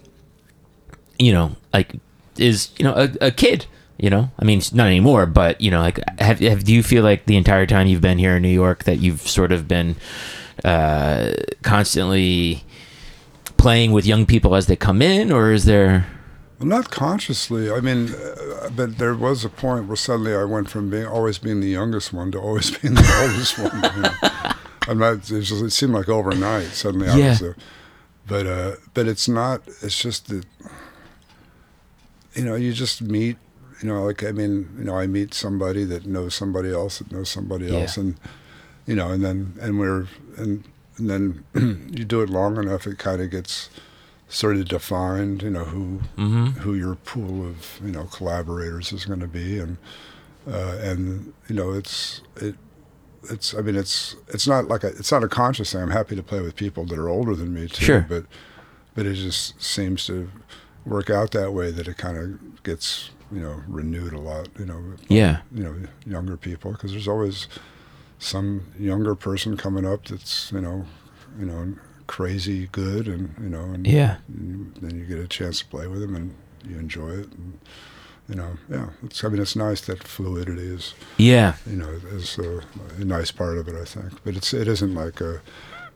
you 1.17 1.33
know, 1.33 1.55
like 1.73 1.95
is 2.37 2.69
you 2.77 2.83
know 2.83 2.93
a, 2.93 3.27
a 3.27 3.31
kid. 3.31 3.65
You 3.97 4.09
know, 4.09 4.31
I 4.39 4.45
mean, 4.45 4.61
not 4.71 4.87
anymore, 4.87 5.25
but 5.25 5.59
you 5.59 5.69
know, 5.71 5.81
like, 5.81 5.99
have, 6.19 6.39
have 6.39 6.63
do 6.63 6.73
you 6.73 6.83
feel 6.83 7.03
like 7.03 7.25
the 7.25 7.35
entire 7.35 7.65
time 7.65 7.87
you've 7.87 7.99
been 7.99 8.17
here 8.17 8.37
in 8.37 8.41
New 8.41 8.47
York 8.47 8.85
that 8.85 8.99
you've 8.99 9.19
sort 9.27 9.51
of 9.51 9.67
been 9.67 9.97
uh, 10.63 11.31
constantly 11.63 12.63
playing 13.57 13.91
with 13.91 14.05
young 14.05 14.25
people 14.25 14.55
as 14.55 14.67
they 14.67 14.75
come 14.77 15.01
in, 15.01 15.31
or 15.31 15.51
is 15.51 15.65
there? 15.65 16.07
Well, 16.59 16.67
not 16.67 16.91
consciously. 16.91 17.71
I 17.71 17.81
mean, 17.81 18.13
uh, 18.13 18.69
but 18.75 18.97
there 18.97 19.15
was 19.15 19.45
a 19.45 19.49
point 19.49 19.87
where 19.87 19.95
suddenly 19.95 20.33
I 20.33 20.45
went 20.45 20.69
from 20.69 20.89
being 20.89 21.05
always 21.05 21.37
being 21.37 21.59
the 21.59 21.69
youngest 21.69 22.11
one 22.11 22.31
to 22.31 22.39
always 22.39 22.71
being 22.77 22.95
the 22.95 23.19
oldest 23.21 23.59
one. 23.59 23.83
You 23.95 24.01
know? 24.01 24.53
Not. 24.97 25.29
It, 25.31 25.41
just, 25.43 25.63
it 25.63 25.71
seemed 25.71 25.93
like 25.93 26.09
overnight. 26.09 26.67
Suddenly 26.67 27.07
I 27.09 27.17
Yeah. 27.17 27.29
was. 27.29 27.39
The, 27.39 27.55
but 28.27 28.45
uh, 28.47 28.71
but 28.93 29.07
it's 29.07 29.27
not. 29.27 29.61
It's 29.81 29.97
just 29.99 30.27
that. 30.29 30.45
You 32.35 32.45
know, 32.45 32.55
you 32.55 32.73
just 32.73 33.01
meet. 33.01 33.37
You 33.81 33.87
know, 33.89 34.03
like 34.03 34.23
I 34.23 34.31
mean, 34.31 34.69
you 34.77 34.83
know, 34.85 34.97
I 34.97 35.07
meet 35.07 35.33
somebody 35.33 35.83
that 35.85 36.05
knows 36.05 36.35
somebody 36.35 36.71
else 36.71 36.99
that 36.99 37.11
knows 37.11 37.29
somebody 37.29 37.67
Yeah. 37.67 37.79
else, 37.81 37.97
and 37.97 38.15
you 38.85 38.95
know, 38.95 39.09
and 39.09 39.23
then 39.23 39.53
and 39.61 39.79
we're 39.79 40.07
and 40.37 40.63
and 40.97 41.09
then 41.09 41.43
you 41.95 42.03
do 42.05 42.21
it 42.21 42.29
long 42.29 42.57
enough, 42.57 42.85
it 42.87 42.97
kind 42.97 43.21
of 43.21 43.31
gets 43.31 43.69
sort 44.27 44.57
of 44.57 44.67
defined. 44.67 45.41
You 45.43 45.49
know 45.49 45.63
who 45.65 46.01
Mm-hmm. 46.17 46.59
who 46.59 46.73
your 46.75 46.95
pool 46.95 47.45
of 47.47 47.79
you 47.83 47.91
know 47.91 48.03
collaborators 48.05 48.91
is 48.91 49.05
going 49.05 49.21
to 49.21 49.27
be, 49.27 49.59
and 49.59 49.77
uh, 50.45 50.77
and 50.81 51.33
you 51.47 51.55
know 51.55 51.71
it's 51.71 52.21
it 52.35 52.55
it's 53.23 53.53
I 53.53 53.61
mean 53.61 53.75
it's 53.75 54.15
it's 54.29 54.47
not 54.47 54.67
like 54.67 54.83
a, 54.83 54.87
it's 54.87 55.11
not 55.11 55.23
a 55.23 55.27
conscious 55.27 55.71
thing. 55.71 55.81
I'm 55.81 55.91
happy 55.91 56.15
to 56.15 56.23
play 56.23 56.41
with 56.41 56.55
people 56.55 56.85
that 56.85 56.97
are 56.99 57.09
older 57.09 57.35
than 57.35 57.53
me 57.53 57.67
too, 57.67 57.85
Sure. 57.85 58.05
but 58.07 58.25
but 58.95 59.05
it 59.05 59.13
just 59.15 59.61
seems 59.61 60.05
to 60.07 60.29
work 60.85 61.09
out 61.09 61.31
that 61.31 61.51
way 61.53 61.71
that 61.71 61.87
it 61.87 61.97
kind 61.97 62.17
of 62.17 62.63
gets 62.63 63.11
you 63.31 63.39
know 63.39 63.61
renewed 63.67 64.13
a 64.13 64.19
lot. 64.19 64.49
You 64.57 64.65
know, 64.65 64.81
Yeah. 65.07 65.41
you 65.53 65.63
know 65.63 65.75
younger 66.05 66.37
people 66.37 66.71
because 66.71 66.91
there's 66.91 67.07
always 67.07 67.47
some 68.17 68.65
younger 68.77 69.15
person 69.15 69.55
coming 69.57 69.85
up 69.85 70.05
that's 70.05 70.51
you 70.51 70.61
know 70.61 70.85
you 71.39 71.45
know 71.45 71.75
crazy 72.07 72.67
good 72.71 73.07
and 73.07 73.35
you 73.41 73.49
know 73.49 73.65
and 73.65 73.85
Yeah. 73.85 74.17
and 74.27 74.73
then 74.81 74.97
you 74.99 75.05
get 75.05 75.19
a 75.19 75.27
chance 75.27 75.59
to 75.59 75.65
play 75.67 75.87
with 75.87 76.01
them 76.01 76.15
and 76.15 76.33
you 76.67 76.77
enjoy 76.79 77.09
it 77.11 77.31
and 77.33 77.59
you 78.29 78.35
know 78.35 78.51
yeah 78.69 78.89
it's 79.03 79.23
I 79.23 79.27
mean 79.29 79.41
it's 79.41 79.55
nice 79.55 79.81
that 79.81 80.03
fluidity 80.07 80.67
is 80.77 80.93
Yeah. 81.17 81.55
you 81.65 81.77
know 81.77 81.89
is 82.11 82.37
a, 82.37 82.61
a 82.99 83.03
nice 83.05 83.31
part 83.31 83.57
of 83.57 83.67
it 83.67 83.75
I 83.75 83.85
think 83.85 84.13
but 84.23 84.35
it's 84.35 84.53
it 84.53 84.67
isn't 84.67 84.93
like 84.93 85.19
a 85.21 85.41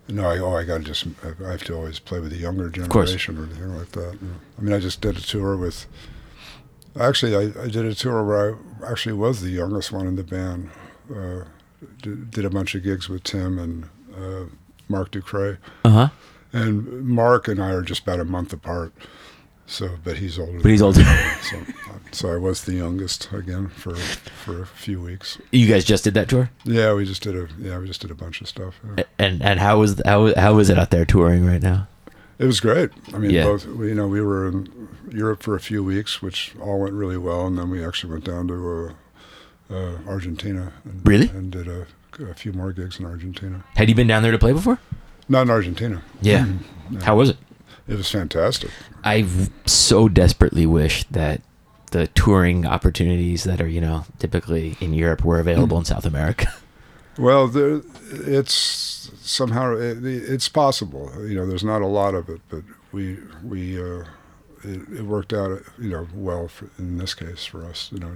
No, 0.10 0.26
I, 0.30 0.38
oh, 0.40 0.54
I 0.60 0.66
got 0.66 0.80
to 0.80 0.84
just, 0.84 1.06
I 1.24 1.52
have 1.52 1.64
to 1.64 1.74
always 1.76 1.98
play 2.00 2.20
with 2.20 2.32
the 2.32 2.38
younger 2.48 2.68
generation 2.70 3.38
or 3.38 3.46
anything 3.46 3.74
like 3.78 3.92
that. 3.94 4.18
I 4.58 4.62
mean, 4.62 4.74
I 4.76 4.80
just 4.80 5.00
did 5.00 5.16
a 5.16 5.22
tour 5.22 5.56
with, 5.56 5.86
actually, 7.00 7.36
I, 7.38 7.44
I 7.64 7.68
did 7.70 7.86
a 7.86 7.96
tour 7.96 8.22
where 8.26 8.42
I 8.84 8.92
actually 8.92 9.14
was 9.14 9.40
the 9.40 9.50
youngest 9.50 9.94
one 9.94 10.06
in 10.06 10.18
the 10.18 10.24
band. 10.24 10.70
Uh, 11.10 11.46
did, 12.02 12.32
did 12.32 12.44
a 12.44 12.50
bunch 12.50 12.76
of 12.76 12.84
gigs 12.84 13.08
with 13.08 13.24
Tim 13.24 13.58
and 13.58 13.86
uh, 14.14 14.46
Marc 14.90 15.12
Ducret. 15.12 15.58
Uh 15.86 15.90
huh. 15.90 16.10
And 16.52 17.06
Mark 17.08 17.48
and 17.48 17.62
I 17.64 17.72
are 17.72 17.82
just 17.82 18.04
about 18.04 18.20
a 18.20 18.26
month 18.26 18.52
apart. 18.54 18.92
So, 19.66 19.90
but 20.04 20.18
he's 20.18 20.38
older. 20.38 20.60
But 20.60 20.72
he's 20.72 20.82
older. 20.82 21.04
So, 21.44 21.60
so 22.12 22.32
I 22.34 22.38
was 22.38 22.64
the 22.64 22.74
youngest 22.74 23.32
again 23.34 23.68
for 23.70 23.96
for 23.96 24.62
a 24.62 24.66
few 24.68 25.02
weeks. 25.02 25.38
You 25.52 25.68
guys 25.68 25.84
just 25.84 26.04
did 26.04 26.14
that 26.14 26.30
tour, 26.30 26.50
Yeah, 26.64 26.94
we 26.94 27.06
just 27.06 27.22
did 27.24 27.36
a 27.36 27.48
yeah, 27.60 27.78
we 27.80 27.88
just 27.88 28.02
did 28.02 28.12
a 28.12 28.16
bunch 28.16 28.40
of 28.42 28.48
stuff. 28.48 28.76
yeah. 28.98 29.04
and 29.20 29.42
and 29.42 29.60
how 29.60 29.80
was 29.80 30.00
how 30.06 30.34
how 30.36 30.60
is 30.60 30.70
it 30.70 30.78
out 30.78 30.90
there 30.92 31.06
touring 31.06 31.46
right 31.46 31.62
now? 31.62 31.88
It 32.40 32.46
was 32.46 32.60
great. 32.60 32.90
I 33.14 33.18
mean, 33.18 33.32
Yeah. 33.32 33.44
both 33.46 33.66
you 33.66 33.96
know 33.96 34.08
we 34.08 34.22
were 34.22 34.48
in 34.48 34.88
Europe 35.12 35.42
for 35.44 35.56
a 35.56 35.60
few 35.60 35.84
weeks, 35.84 36.22
which 36.22 36.54
all 36.62 36.80
went 36.82 36.94
really 36.94 37.18
well, 37.18 37.46
and 37.48 37.58
then 37.58 37.70
we 37.70 37.84
actually 37.86 38.12
went 38.14 38.26
down 38.26 38.48
to 38.48 38.96
uh, 39.70 39.74
uh, 39.76 39.98
Argentina. 40.08 40.72
And, 40.86 41.08
Really? 41.08 41.30
And 41.30 41.52
did 41.52 41.68
a, 41.68 41.88
a 42.20 42.34
few 42.34 42.54
more 42.54 42.72
gigs 42.74 43.00
in 43.00 43.06
Argentina. 43.06 43.64
Had 43.76 43.90
you 43.90 43.96
been 43.96 44.08
down 44.08 44.24
there 44.24 44.32
to 44.32 44.40
play 44.40 44.54
before? 44.54 44.80
Not 45.30 45.44
in 45.44 45.50
Argentina. 45.50 46.02
Yeah. 46.22 46.46
How 47.04 47.16
was 47.16 47.30
it? 47.30 47.38
It 47.88 47.96
was 47.98 48.10
fantastic. 48.10 48.72
I 49.04 49.26
so 49.66 50.08
desperately 50.08 50.66
wish 50.66 51.04
that 51.12 51.42
the 51.92 52.08
touring 52.08 52.66
opportunities 52.66 53.44
that 53.44 53.62
are 53.62 53.68
you 53.68 53.82
know 53.82 54.06
typically 54.20 54.78
in 54.80 54.94
Europe 54.94 55.24
were 55.24 55.40
available 55.40 55.78
in 55.78 55.86
South 55.86 56.06
America. 56.06 56.48
Well, 57.16 57.48
there, 57.48 57.82
it's 58.10 59.12
somehow 59.22 59.76
it, 59.76 60.04
it's 60.04 60.50
possible. 60.50 61.12
You 61.28 61.36
know, 61.36 61.46
there's 61.46 61.64
not 61.64 61.84
a 61.84 61.88
lot 61.88 62.16
of 62.16 62.28
it, 62.28 62.42
but 62.50 62.64
we 62.92 63.20
we 63.44 63.80
uh, 63.80 64.06
it, 64.64 64.82
it 64.98 65.02
worked 65.04 65.32
out. 65.32 65.62
You 65.80 65.90
know, 65.92 66.08
well 66.16 66.48
for, 66.48 66.70
in 66.80 66.98
this 66.98 67.14
case 67.14 67.46
for 67.46 67.66
us. 67.66 67.92
You 67.92 68.00
know, 68.00 68.10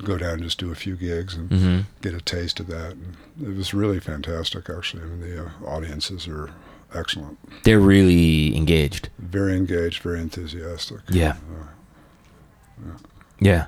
to 0.00 0.04
go 0.04 0.18
down 0.18 0.34
and 0.34 0.42
just 0.42 0.58
do 0.58 0.72
a 0.72 0.74
few 0.74 0.96
gigs 0.96 1.34
and 1.36 1.50
hmm 1.50 1.80
get 2.02 2.14
a 2.14 2.20
taste 2.20 2.58
of 2.58 2.66
that. 2.66 2.92
And 2.92 3.16
it 3.40 3.56
was 3.56 3.72
really 3.74 4.00
fantastic, 4.00 4.68
actually. 4.68 5.02
I 5.02 5.06
mean, 5.06 5.20
the 5.20 5.44
uh, 5.44 5.50
audiences 5.64 6.26
are 6.26 6.50
excellent, 6.94 7.38
They're 7.64 7.80
really 7.80 8.56
engaged. 8.56 9.08
very 9.18 9.56
engaged, 9.56 10.02
very 10.02 10.20
enthusiastic. 10.20 11.00
Yeah. 11.08 11.36
Uh, 12.82 12.98
Yeah. 13.40 13.66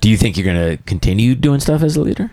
Do 0.00 0.08
you 0.10 0.16
think 0.16 0.36
you're 0.36 0.46
gonna 0.46 0.76
continue 0.78 1.34
doing 1.34 1.60
stuff 1.60 1.82
as 1.82 1.96
a 1.96 2.00
leader? 2.02 2.30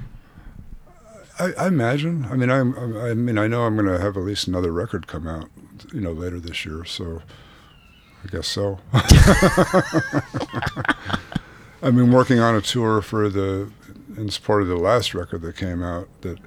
I, 1.40 1.54
I 1.58 1.68
imagine. 1.68 2.26
I 2.30 2.36
mean, 2.36 2.50
I'm, 2.52 2.78
I'm- 2.78 2.98
I 2.98 3.14
mean, 3.14 3.38
I 3.38 3.48
know 3.48 3.64
I'm 3.64 3.76
going 3.76 3.88
to 3.88 3.98
have 4.00 4.16
at 4.16 4.24
least 4.24 4.48
another 4.48 4.72
record 4.72 5.08
come 5.08 5.28
out, 5.28 5.50
you 5.92 6.00
know, 6.02 6.12
later 6.12 6.40
this 6.40 6.66
year. 6.66 6.86
So, 6.86 7.22
I 8.24 8.28
guess 8.28 8.48
so. 8.48 8.78
I've 11.84 11.96
been 11.96 12.12
working 12.12 12.40
on 12.40 12.56
a 12.56 12.62
tour 12.62 13.02
for 13.02 13.28
the 13.30 13.72
in 14.18 14.30
support 14.30 14.62
of 14.62 14.68
the 14.68 14.76
last 14.76 15.14
record 15.16 15.42
that 15.42 15.56
came 15.58 15.82
out. 15.82 16.08
That, 16.22 16.38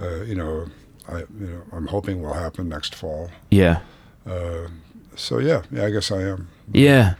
uh, 0.00 0.20
you 0.22 0.36
know, 0.36 0.66
I 1.08 1.18
you 1.20 1.26
know 1.46 1.62
I'm 1.72 1.86
hoping 1.86 2.22
will 2.22 2.34
happen 2.34 2.68
next 2.68 2.94
fall. 2.94 3.30
Yeah. 3.50 3.80
Uh, 4.26 4.68
so 5.16 5.38
yeah, 5.38 5.62
yeah, 5.70 5.84
I 5.86 5.90
guess 5.90 6.10
I 6.10 6.22
am. 6.22 6.48
Yeah. 6.72 7.14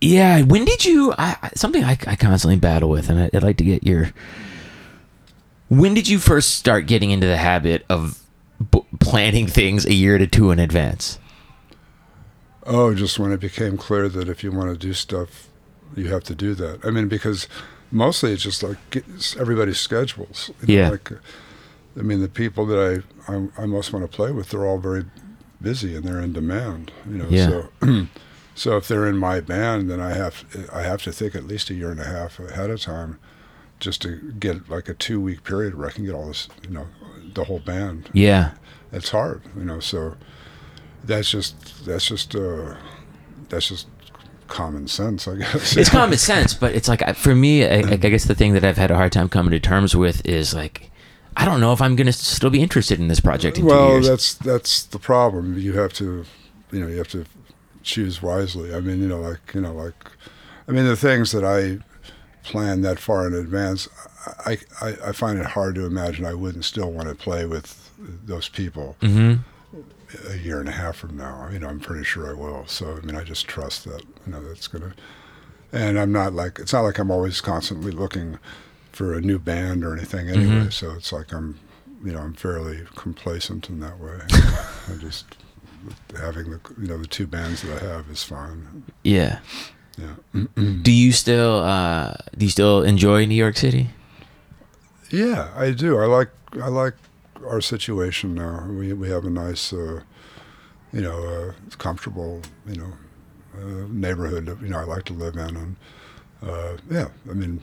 Yeah. 0.00 0.42
When 0.42 0.64
did 0.64 0.84
you? 0.84 1.12
I, 1.18 1.50
something 1.54 1.84
I, 1.84 1.92
I 2.06 2.16
constantly 2.16 2.58
battle 2.58 2.88
with, 2.90 3.08
and 3.10 3.18
I, 3.20 3.30
I'd 3.34 3.42
like 3.42 3.56
to 3.58 3.64
get 3.64 3.82
your. 3.84 4.10
When 5.68 5.94
did 5.94 6.08
you 6.08 6.18
first 6.18 6.54
start 6.56 6.86
getting 6.86 7.10
into 7.10 7.26
the 7.26 7.36
habit 7.36 7.84
of 7.88 8.20
b- 8.72 8.84
planning 8.98 9.46
things 9.46 9.86
a 9.86 9.94
year 9.94 10.18
to 10.18 10.26
two 10.26 10.50
in 10.50 10.58
advance? 10.58 11.18
Oh, 12.66 12.94
just 12.94 13.18
when 13.18 13.32
it 13.32 13.40
became 13.40 13.76
clear 13.76 14.08
that 14.08 14.28
if 14.28 14.42
you 14.44 14.50
want 14.52 14.70
to 14.70 14.76
do 14.76 14.92
stuff, 14.92 15.48
you 15.96 16.08
have 16.12 16.24
to 16.24 16.34
do 16.34 16.54
that. 16.54 16.84
I 16.84 16.90
mean, 16.90 17.08
because 17.08 17.48
mostly 17.90 18.32
it's 18.32 18.42
just 18.42 18.62
like 18.62 18.78
everybody's 19.38 19.78
schedules. 19.80 20.50
you 20.66 20.76
know, 20.76 20.82
Yeah. 20.82 20.88
Like, 20.90 21.10
I 21.98 22.02
mean, 22.02 22.20
the 22.20 22.28
people 22.28 22.66
that 22.66 23.04
I, 23.28 23.32
I 23.32 23.48
I 23.58 23.66
most 23.66 23.92
want 23.92 24.08
to 24.10 24.16
play 24.16 24.30
with, 24.32 24.50
they're 24.50 24.66
all 24.66 24.78
very 24.78 25.04
busy 25.60 25.94
and 25.96 26.04
they're 26.04 26.20
in 26.20 26.32
demand. 26.32 26.92
You 27.08 27.18
know, 27.18 27.26
Yeah. 27.28 27.48
so 27.82 28.06
so 28.54 28.76
if 28.76 28.86
they're 28.88 29.06
in 29.08 29.16
my 29.16 29.40
band, 29.40 29.90
then 29.90 30.00
I 30.00 30.14
have 30.14 30.44
I 30.72 30.82
have 30.82 31.02
to 31.02 31.12
think 31.12 31.34
at 31.34 31.44
least 31.44 31.70
a 31.70 31.74
year 31.74 31.90
and 31.90 32.00
a 32.00 32.04
half 32.04 32.38
ahead 32.38 32.70
of 32.70 32.80
time, 32.80 33.18
just 33.80 34.02
to 34.02 34.16
get 34.38 34.68
like 34.70 34.88
a 34.88 34.94
two 34.94 35.20
week 35.20 35.44
period 35.44 35.76
where 35.76 35.88
I 35.88 35.92
can 35.92 36.04
get 36.04 36.14
all 36.14 36.28
this, 36.28 36.48
you 36.62 36.70
know, 36.70 36.86
the 37.34 37.44
whole 37.44 37.60
band 37.60 38.08
Yeah. 38.12 38.52
it's 38.92 39.10
hard, 39.10 39.42
you 39.56 39.64
know. 39.64 39.80
So 39.80 40.16
that's 41.04 41.30
just 41.30 41.84
that's 41.86 42.06
just 42.06 42.34
uh, 42.36 42.76
that's 43.48 43.68
just 43.68 43.88
common 44.46 44.86
sense, 44.88 45.26
I 45.28 45.36
guess. 45.42 45.76
It's 45.76 45.90
common 45.90 46.18
sense, 46.18 46.54
but 46.54 46.74
it's 46.74 46.88
like 46.88 47.16
for 47.16 47.34
me, 47.34 47.64
I, 47.64 47.78
I 47.78 47.96
guess 47.96 48.24
the 48.24 48.34
thing 48.34 48.52
that 48.54 48.64
I've 48.64 48.78
had 48.78 48.90
a 48.90 48.96
hard 48.96 49.12
time 49.12 49.28
coming 49.28 49.50
to 49.52 49.60
terms 49.60 49.94
with 49.96 50.24
is 50.26 50.54
like, 50.54 50.89
I 51.36 51.44
don't 51.44 51.60
know 51.60 51.72
if 51.72 51.80
I'm 51.80 51.96
gonna 51.96 52.12
still 52.12 52.50
be 52.50 52.62
interested 52.62 52.98
in 52.98 53.08
this 53.08 53.20
project 53.20 53.58
in 53.58 53.64
two 53.64 53.68
well, 53.68 53.92
years. 53.92 54.08
that's 54.08 54.34
that's 54.34 54.84
the 54.84 54.98
problem. 54.98 55.58
You 55.58 55.74
have 55.74 55.92
to, 55.94 56.24
you 56.72 56.80
know, 56.80 56.86
you 56.86 56.98
have 56.98 57.08
to 57.08 57.24
choose 57.82 58.20
wisely. 58.20 58.74
I 58.74 58.80
mean, 58.80 59.00
you 59.00 59.08
know, 59.08 59.20
like 59.20 59.54
you 59.54 59.60
know, 59.60 59.74
like, 59.74 59.94
I 60.68 60.72
mean, 60.72 60.86
the 60.86 60.96
things 60.96 61.32
that 61.32 61.44
I 61.44 61.78
plan 62.42 62.82
that 62.82 62.98
far 62.98 63.26
in 63.26 63.34
advance, 63.34 63.88
I 64.46 64.58
I, 64.80 64.96
I 65.06 65.12
find 65.12 65.38
it 65.38 65.46
hard 65.46 65.76
to 65.76 65.86
imagine 65.86 66.24
I 66.24 66.34
wouldn't 66.34 66.64
still 66.64 66.90
want 66.90 67.08
to 67.08 67.14
play 67.14 67.46
with 67.46 67.90
those 68.24 68.48
people 68.48 68.96
hmm 69.00 69.36
a 70.28 70.36
year 70.36 70.60
and 70.60 70.68
a 70.68 70.72
half 70.72 70.96
from 70.96 71.16
now. 71.16 71.36
I 71.36 71.50
mean, 71.52 71.64
I'm 71.64 71.80
pretty 71.80 72.04
sure 72.04 72.28
I 72.28 72.34
will. 72.34 72.66
So, 72.66 72.96
I 72.96 73.00
mean, 73.00 73.16
I 73.16 73.24
just 73.24 73.46
trust 73.46 73.84
that, 73.84 74.02
you 74.26 74.32
know, 74.32 74.42
that's 74.42 74.66
going 74.66 74.82
to, 74.82 74.92
and 75.72 75.98
I'm 75.98 76.12
not 76.12 76.32
like, 76.32 76.58
it's 76.58 76.72
not 76.72 76.82
like 76.82 76.98
I'm 76.98 77.10
always 77.10 77.40
constantly 77.40 77.92
looking 77.92 78.38
for 79.00 79.14
a 79.14 79.20
new 79.22 79.38
band 79.38 79.82
or 79.82 79.96
anything 79.96 80.28
anyway. 80.28 80.66
Mhm. 80.66 80.72
So 80.74 80.90
it's 80.90 81.10
like 81.10 81.32
I'm, 81.32 81.58
you 82.04 82.12
know, 82.12 82.18
I'm 82.18 82.34
fairly 82.34 82.80
complacent 82.96 83.70
in 83.70 83.80
that 83.80 83.98
way. 83.98 84.18
I 84.92 84.96
just, 84.98 85.24
having 86.18 86.50
the, 86.50 86.60
you 86.78 86.86
know, 86.86 86.98
the 86.98 87.06
two 87.06 87.26
bands 87.26 87.62
that 87.62 87.82
I 87.82 87.86
have 87.86 88.10
is 88.10 88.22
fine. 88.22 88.82
Yeah. 89.02 89.38
Yeah. 89.96 90.16
Do 90.82 90.92
you 90.92 91.12
still 91.12 91.60
uh, 91.60 92.12
do 92.36 92.44
you 92.44 92.50
still 92.50 92.82
enjoy 92.82 93.24
New 93.24 93.40
York 93.46 93.56
City? 93.56 93.88
Yeah, 95.10 95.48
I 95.56 95.70
do. 95.70 95.98
I 95.98 96.04
like 96.04 96.30
I 96.62 96.68
like 96.68 96.96
our 97.48 97.62
situation 97.62 98.34
now. 98.34 98.66
We 98.68 98.92
we 98.92 99.08
have 99.08 99.24
a 99.24 99.30
nice, 99.30 99.72
uh, 99.72 100.00
you 100.92 101.00
know, 101.00 101.18
uh, 101.24 101.52
comfortable, 101.78 102.42
you 102.66 102.76
know, 102.76 102.92
uh, 103.58 103.86
neighborhood. 103.88 104.44
That, 104.46 104.60
you 104.60 104.68
know, 104.68 104.78
I 104.78 104.84
like 104.84 105.04
to 105.06 105.14
live 105.14 105.36
in, 105.36 105.56
and 105.56 105.76
uh, 106.42 106.76
yeah, 106.90 107.08
I 107.30 107.34
mean, 107.34 107.60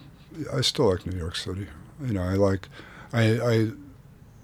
I 0.53 0.61
still 0.61 0.89
like 0.89 1.05
New 1.05 1.17
York 1.17 1.35
City. 1.35 1.67
You 2.05 2.13
know, 2.13 2.21
I 2.23 2.33
like, 2.33 2.67
I, 3.13 3.39
I, 3.39 3.71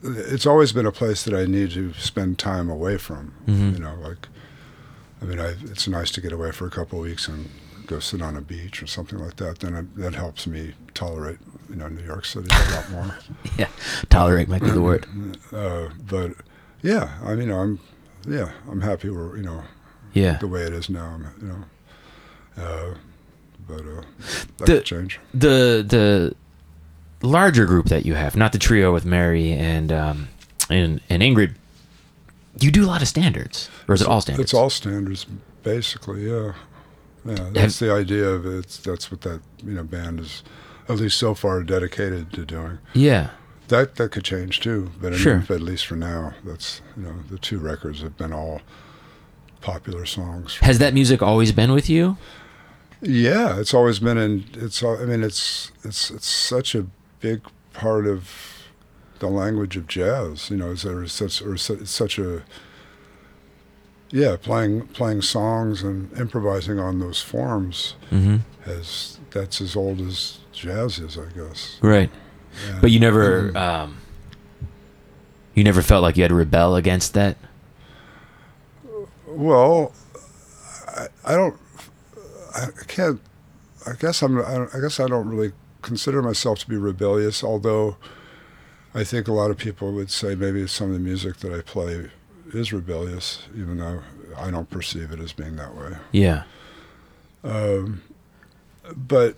it's 0.04 0.46
always 0.46 0.72
been 0.74 0.86
a 0.86 0.92
place 0.92 1.24
that 1.24 1.34
I 1.34 1.46
need 1.46 1.72
to 1.72 1.94
spend 1.94 2.40
time 2.40 2.70
away 2.70 2.98
from. 2.98 3.34
Mhm. 3.48 3.74
You 3.74 3.80
know, 3.80 3.96
like, 4.02 4.28
I 5.22 5.26
mean, 5.26 5.40
I, 5.40 5.56
it's 5.64 5.88
nice 5.88 6.12
to 6.12 6.22
get 6.22 6.32
away 6.32 6.52
for 6.52 6.66
a 6.66 6.70
couple 6.72 7.00
of 7.00 7.04
weeks 7.06 7.28
and 7.28 7.50
go 7.86 8.00
sit 8.00 8.22
on 8.22 8.36
a 8.38 8.42
beach 8.42 8.82
or 8.82 8.88
something 8.88 9.20
like 9.20 9.36
that. 9.38 9.60
Then 9.60 9.76
it, 9.76 9.96
that 9.98 10.16
helps 10.16 10.48
me 10.48 10.74
tolerate, 10.94 11.38
you 11.70 11.76
know, 11.76 11.88
New 11.90 12.04
York 12.04 12.26
City 12.26 12.50
a 12.52 12.76
lot 12.76 12.90
more. 12.92 13.18
Yeah. 13.58 13.68
Tolerate 14.10 14.48
might 14.50 14.62
be 14.64 14.72
the 14.72 14.82
word. 14.82 15.06
Uh, 15.54 15.90
but 16.10 16.32
yeah, 16.82 17.12
I 17.24 17.36
mean, 17.36 17.52
I'm, 17.52 17.80
yeah, 18.28 18.52
I'm 18.70 18.82
happy 18.82 19.10
where 19.12 19.38
you 19.38 19.44
know 19.44 19.64
Yeah. 20.14 20.38
the 20.40 20.48
way 20.48 20.64
it 20.64 20.74
is 20.74 20.90
now. 20.90 21.06
I'm, 21.06 21.28
you 21.42 21.48
know, 21.48 21.64
uh, 22.64 22.96
but 23.68 23.80
uh, 23.82 24.02
that 24.58 24.66
The- 24.66 24.66
could 24.66 24.86
change. 24.86 25.20
The 25.34 25.84
the 25.88 26.36
larger 27.28 27.66
group 27.66 27.88
that 27.88 28.06
you 28.06 28.16
have, 28.16 28.36
not 28.36 28.52
the 28.52 28.58
trio 28.60 28.94
with 28.94 29.06
Mary 29.06 29.52
and 29.54 29.92
um, 29.92 30.28
and 30.70 31.00
and 31.10 31.22
Ingrid. 31.24 31.56
You 32.60 32.70
do 32.72 32.86
a 32.86 32.88
lot 32.88 33.02
of 33.02 33.08
standards, 33.08 33.70
or 33.88 33.96
is 33.96 34.02
it 34.02 34.08
all 34.08 34.22
standards? 34.22 34.46
It's 34.46 34.54
all 34.54 34.70
standards, 34.70 35.26
basically. 35.64 36.30
Yeah, 36.30 36.54
yeah. 37.26 37.50
That's 37.52 37.80
the 37.80 37.92
idea 37.92 38.28
of 38.30 38.46
it. 38.46 38.60
It's, 38.60 38.78
that's 38.78 39.10
what 39.10 39.22
that 39.22 39.42
you 39.66 39.74
know 39.74 39.84
band 39.84 40.20
is, 40.20 40.44
at 40.88 40.98
least 40.98 41.18
so 41.18 41.34
far, 41.34 41.64
dedicated 41.64 42.32
to 42.34 42.46
doing. 42.46 42.78
Yeah. 42.94 43.30
That 43.70 43.96
that 43.96 44.12
could 44.12 44.24
change 44.26 44.60
too, 44.60 44.92
but 45.02 45.16
Sure. 45.16 45.44
at 45.50 45.62
least 45.62 45.88
for 45.88 45.96
now, 45.96 46.34
that's 46.44 46.82
you 46.96 47.04
know 47.04 47.16
the 47.32 47.40
two 47.40 47.58
records 47.58 48.02
have 48.02 48.18
been 48.18 48.34
all 48.34 48.62
popular 49.62 50.06
songs. 50.06 50.58
Has 50.58 50.78
that 50.80 50.94
music 50.94 51.24
always 51.24 51.52
been 51.54 51.72
with 51.72 51.90
you? 51.90 52.18
Yeah, 53.04 53.60
it's 53.60 53.74
always 53.74 54.00
been 54.00 54.18
in. 54.18 54.46
It's. 54.54 54.82
I 54.84 55.06
mean, 55.06 55.24
it's 55.24 55.72
it's 55.84 56.10
it's 56.10 56.28
such 56.28 56.74
a 56.74 56.86
big 57.20 57.42
part 57.74 58.08
of 58.08 58.30
the 59.20 59.28
language 59.28 59.76
of 59.78 59.88
jazz. 59.88 60.50
You 60.50 60.58
know, 60.58 60.72
it's, 60.72 60.86
or 60.86 61.06
such 61.08 61.42
or 61.42 61.54
it's 61.56 61.90
such 61.92 62.18
a. 62.18 62.44
Yeah, 64.10 64.36
playing 64.42 64.88
playing 64.90 65.22
songs 65.24 65.82
and 65.84 66.12
improvising 66.18 66.80
on 66.80 67.00
those 67.00 67.20
forms 67.22 67.96
Mm-hmm. 68.12 68.38
has 68.66 69.20
that's 69.32 69.60
as 69.60 69.76
old 69.76 70.00
as 70.02 70.40
jazz 70.52 71.00
is, 71.00 71.18
I 71.18 71.26
guess. 71.36 71.80
Right. 71.82 72.10
Yeah. 72.68 72.78
But 72.80 72.92
you 72.92 73.00
never. 73.00 73.58
Um, 73.58 73.98
You 75.56 75.64
never 75.64 75.82
felt 75.84 76.02
like 76.04 76.16
you 76.18 76.24
had 76.24 76.30
to 76.30 76.36
rebel 76.36 76.76
against 76.76 77.14
that? 77.14 77.38
Well, 79.28 79.94
I, 80.88 81.08
I 81.26 81.36
don't. 81.36 81.56
I 82.54 82.68
can't. 82.88 83.20
I 83.86 83.94
guess 84.00 84.22
I'm. 84.22 84.40
I, 84.40 84.80
guess 84.80 85.00
I 85.00 85.08
don't 85.08 85.30
really 85.30 85.54
consider 85.82 86.22
myself 86.22 86.60
to 86.60 86.70
be 86.70 86.78
rebellious. 86.78 87.44
Although, 87.44 87.98
I 88.94 89.04
think 89.04 89.28
a 89.28 89.34
lot 89.34 89.52
of 89.52 89.58
people 89.58 89.92
would 89.94 90.12
say 90.12 90.36
maybe 90.36 90.68
some 90.68 90.88
of 90.88 90.94
the 90.94 91.00
music 91.00 91.38
that 91.38 91.54
I 91.54 91.62
play 91.62 92.10
is 92.54 92.72
rebellious, 92.72 93.48
even 93.56 93.78
though 93.78 94.02
I 94.38 94.52
don't 94.52 94.70
perceive 94.70 95.12
it 95.12 95.20
as 95.20 95.34
being 95.34 95.56
that 95.58 95.76
way. 95.76 95.98
Yeah. 96.12 96.44
Um, 97.44 98.02
but 98.96 99.36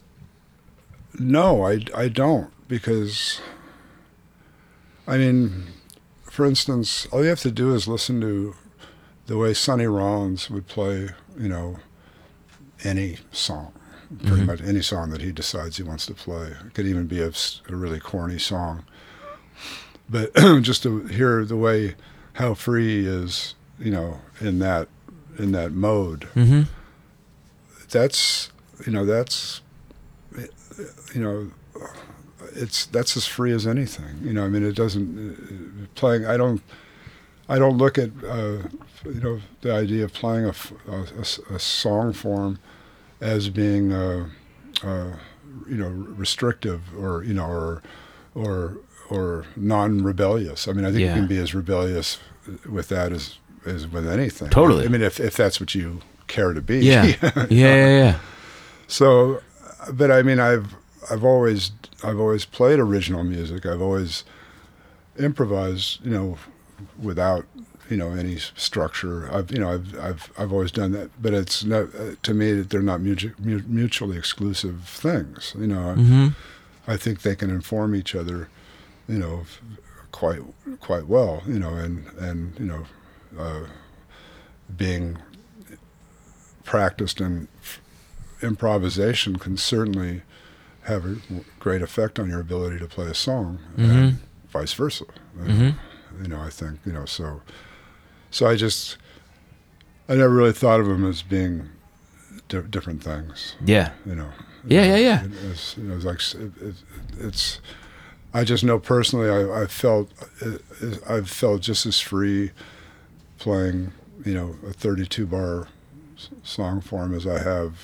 no, 1.18 1.66
I, 1.66 1.80
I 1.95 2.07
don't 2.07 2.51
because 2.68 3.41
I 5.07 5.18
mean, 5.18 5.66
for 6.24 6.45
instance, 6.45 7.07
all 7.11 7.24
you 7.24 7.30
have 7.30 7.39
to 7.41 7.51
do 7.51 7.74
is 7.74 7.88
listen 7.88 8.22
to 8.22 8.55
the 9.28 9.38
way 9.38 9.53
Sonny 9.53 9.86
Rollins 9.86 10.49
would 10.49 10.68
play, 10.68 11.09
you 11.38 11.49
know, 11.49 11.78
any 12.86 13.17
song, 13.31 13.71
pretty 14.23 14.43
Mhm. 14.43 14.45
much 14.47 14.61
any 14.61 14.81
song 14.81 15.09
that 15.09 15.21
he 15.21 15.31
decides 15.31 15.77
he 15.77 15.83
wants 15.83 16.05
to 16.05 16.13
play. 16.13 16.47
It 16.65 16.73
could 16.73 16.86
even 16.88 17.07
be 17.07 17.21
a 17.21 17.31
really 17.69 17.99
corny 17.99 18.39
song. 18.39 18.83
But 20.09 20.33
just 20.61 20.83
to 20.83 21.01
hear 21.07 21.43
the 21.45 21.55
way 21.57 21.95
how 22.33 22.53
free 22.53 23.01
he 23.01 23.07
is, 23.07 23.55
you 23.79 23.91
know, 23.91 24.21
in 24.39 24.59
that 24.59 24.88
in 25.38 25.51
that 25.51 25.71
mode, 25.73 26.27
Mm-hmm. 26.36 26.61
that's 27.89 28.49
you 28.86 28.91
know 28.91 29.05
that's 29.05 29.61
you 31.13 31.21
know 31.21 31.51
it's 32.53 32.86
that's 32.88 33.15
as 33.17 33.25
free 33.25 33.51
as 33.51 33.65
anything 33.65 34.19
you 34.21 34.31
know 34.33 34.43
i 34.45 34.49
mean 34.49 34.63
it 34.63 34.75
doesn't 34.75 35.09
uh, 35.83 35.86
playing 35.95 36.25
i 36.25 36.36
don't 36.38 36.61
i 37.49 37.57
don't 37.57 37.77
look 37.77 37.97
at 37.97 38.09
uh, 38.27 38.57
you 39.05 39.19
know 39.21 39.39
the 39.61 39.71
idea 39.73 40.03
of 40.03 40.13
playing 40.13 40.45
a 40.45 40.53
a 41.53 41.59
song 41.59 42.11
form 42.13 42.59
as 43.22 43.49
being 43.49 43.91
uh, 43.93 44.28
uh, 44.84 45.11
you 45.68 45.78
know 45.78 45.89
restrictive 45.89 46.82
or 46.97 47.24
you 47.24 47.34
know 47.34 47.45
or 47.45 47.82
or 48.34 48.78
or 49.09 49.45
non-rebellious 49.55 50.68
i 50.68 50.72
mean 50.74 50.84
i 50.86 50.89
think 50.89 51.01
Yeah. 51.01 51.13
you 51.13 51.20
can 51.22 51.28
be 51.28 51.38
as 51.38 51.53
rebellious 51.55 52.20
with 52.70 52.89
that 52.89 53.11
as 53.11 53.38
as 53.66 53.88
with 53.88 54.07
anything 54.07 54.49
Totally. 54.49 54.86
i 54.86 54.88
mean 54.89 55.01
if, 55.01 55.20
if 55.20 55.36
that's 55.38 55.59
what 55.59 55.74
you 55.76 56.01
care 56.28 56.53
to 56.53 56.61
be 56.61 56.80
Yeah. 56.80 57.05
yeah, 57.24 57.45
yeah, 57.49 57.88
yeah. 57.88 58.20
so, 58.88 59.41
but 59.93 60.09
I 60.11 60.22
mean, 60.24 60.39
I've 60.39 60.76
I've 61.11 61.24
always 61.24 61.72
I've 62.03 62.20
always 62.20 62.45
played 62.45 62.80
original 62.80 63.24
music. 63.24 63.66
I've 63.68 63.82
always 63.82 64.24
improvised, 65.20 66.03
you 66.03 66.11
know, 66.11 66.38
without 67.01 67.45
you 67.89 67.97
know 67.97 68.11
any 68.11 68.38
structure. 68.55 69.29
I've 69.31 69.51
you 69.51 69.59
know 69.59 69.71
I've 69.73 69.99
I've 69.99 70.31
I've 70.38 70.51
always 70.53 70.71
done 70.71 70.91
that. 70.93 71.09
But 71.21 71.33
it's 71.33 71.63
not 71.63 71.93
uh, 71.95 72.15
to 72.23 72.33
me 72.33 72.53
that 72.53 72.69
they're 72.69 72.81
not 72.81 72.99
mutu- 73.01 73.38
mutually 73.67 74.17
exclusive 74.17 74.83
things. 74.88 75.55
You 75.57 75.67
know, 75.67 75.95
Mm-hmm. 75.97 76.27
I 76.88 76.97
think 76.97 77.21
they 77.23 77.36
can 77.36 77.49
inform 77.49 77.95
each 77.95 78.13
other, 78.13 78.47
you 79.07 79.17
know, 79.17 79.45
quite 80.11 80.41
quite 80.79 81.07
well. 81.07 81.41
You 81.47 81.59
know, 81.59 81.73
and 81.75 82.05
and 82.19 82.59
you 82.59 82.65
know, 82.65 82.86
uh, 83.39 83.65
being 84.77 85.17
practiced 86.63 87.21
in 87.21 87.47
f- 87.61 87.79
improvisation 88.41 89.38
can 89.38 89.57
certainly 89.57 90.21
have 90.83 91.05
a 91.05 91.15
great 91.59 91.81
effect 91.81 92.19
on 92.19 92.29
your 92.29 92.39
ability 92.39 92.77
to 92.79 92.86
play 92.88 93.07
a 93.07 93.13
song, 93.15 93.59
and 93.77 94.17
vice 94.49 94.73
versa. 94.73 95.05
Mm-hmm. 95.38 96.23
You 96.23 96.27
know, 96.29 96.39
I 96.39 96.49
think 96.49 96.79
you 96.86 96.91
know 96.93 97.05
so. 97.05 97.41
So 98.36 98.47
I 98.47 98.57
just 98.57 98.97
I 100.09 100.15
never 100.15 100.33
really 100.33 100.51
thought 100.51 100.81
of 100.81 100.88
them 100.88 101.05
as 101.09 101.21
being 101.21 101.69
di- 102.49 102.67
different 102.69 103.01
things. 103.01 103.55
Yeah. 103.63 103.91
You 104.05 104.13
know. 104.15 104.29
Yeah, 104.67 104.83
yeah, 104.83 104.97
yeah. 104.97 105.23
It, 105.23 105.31
it's, 105.51 105.77
you 105.77 105.83
know, 105.86 105.95
it's 105.95 106.03
like 106.03 106.19
it, 106.43 106.51
it, 106.61 106.75
it's. 107.17 107.61
I 108.33 108.43
just 108.43 108.65
know 108.65 108.77
personally, 108.77 109.29
I, 109.29 109.61
I 109.61 109.67
felt 109.67 110.11
I've 111.07 111.29
felt 111.29 111.61
just 111.61 111.86
as 111.86 112.01
free 112.01 112.51
playing, 113.39 113.93
you 114.25 114.33
know, 114.33 114.57
a 114.67 114.73
32 114.73 115.27
bar 115.27 115.69
song 116.43 116.81
form 116.81 117.15
as 117.15 117.25
I 117.25 117.41
have, 117.41 117.77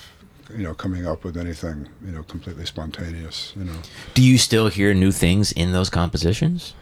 you 0.54 0.64
know, 0.64 0.74
coming 0.74 1.06
up 1.06 1.24
with 1.24 1.38
anything, 1.38 1.88
you 2.04 2.12
know, 2.12 2.24
completely 2.24 2.66
spontaneous. 2.66 3.54
You 3.56 3.64
know. 3.64 3.78
Do 4.12 4.22
you 4.22 4.36
still 4.36 4.68
hear 4.68 4.92
new 4.92 5.12
things 5.12 5.50
in 5.50 5.72
those 5.72 5.88
compositions? 5.88 6.74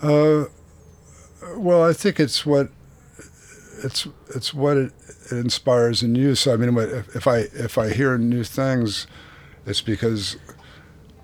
Uh, 0.00 0.46
well, 1.54 1.84
I 1.84 1.92
think 1.92 2.18
it's 2.18 2.46
what 2.46 2.70
it's 3.84 4.06
it's 4.34 4.52
what 4.52 4.76
it, 4.76 4.92
it 5.30 5.36
inspires 5.36 6.02
in 6.02 6.14
you. 6.14 6.34
So 6.34 6.52
I 6.52 6.56
mean, 6.56 6.76
if, 6.76 7.16
if 7.16 7.26
I 7.26 7.38
if 7.52 7.78
I 7.78 7.90
hear 7.92 8.18
new 8.18 8.44
things, 8.44 9.06
it's 9.66 9.80
because 9.80 10.36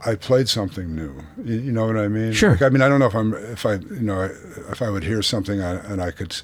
I 0.05 0.15
played 0.15 0.49
something 0.49 0.95
new. 0.95 1.15
You, 1.43 1.57
you 1.57 1.73
know 1.73 1.87
what 1.87 1.97
I 1.97 2.09
mean? 2.09 2.33
Sure. 2.33 2.53
Like, 2.53 2.63
I 2.63 2.69
mean, 2.69 2.83
I 2.83 2.89
don't 2.89 3.01
know 3.01 3.07
if 3.07 3.15
I'm 3.15 3.35
if 3.35 3.65
I 3.65 3.75
you 3.75 4.01
know 4.01 4.23
if 4.23 4.83
I 4.83 4.91
would 4.91 5.05
hear 5.05 5.23
something 5.23 5.61
and 5.61 6.01
I 6.03 6.11
could 6.11 6.41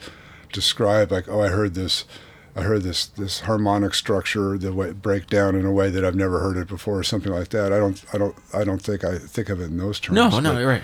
describe 0.52 1.12
like, 1.12 1.28
oh, 1.28 1.42
I 1.42 1.48
heard 1.48 1.74
this. 1.74 2.04
I 2.56 2.62
heard 2.62 2.82
this 2.82 3.06
this 3.06 3.40
harmonic 3.40 3.94
structure 3.94 4.58
the 4.58 4.72
way 4.72 4.90
break 4.90 5.28
down 5.28 5.54
in 5.54 5.64
a 5.64 5.70
way 5.70 5.88
that 5.88 6.04
I've 6.04 6.16
never 6.16 6.40
heard 6.40 6.56
it 6.56 6.66
before, 6.66 6.98
or 6.98 7.04
something 7.04 7.32
like 7.32 7.50
that. 7.50 7.72
I 7.72 7.78
don't 7.78 8.04
I 8.12 8.18
don't 8.18 8.36
I 8.52 8.64
don't 8.64 8.82
think 8.82 9.04
I 9.04 9.18
think 9.18 9.48
of 9.50 9.60
it 9.60 9.66
in 9.66 9.78
those 9.78 10.00
terms. 10.00 10.16
No, 10.16 10.40
no, 10.40 10.58
you're 10.58 10.68
right. 10.68 10.82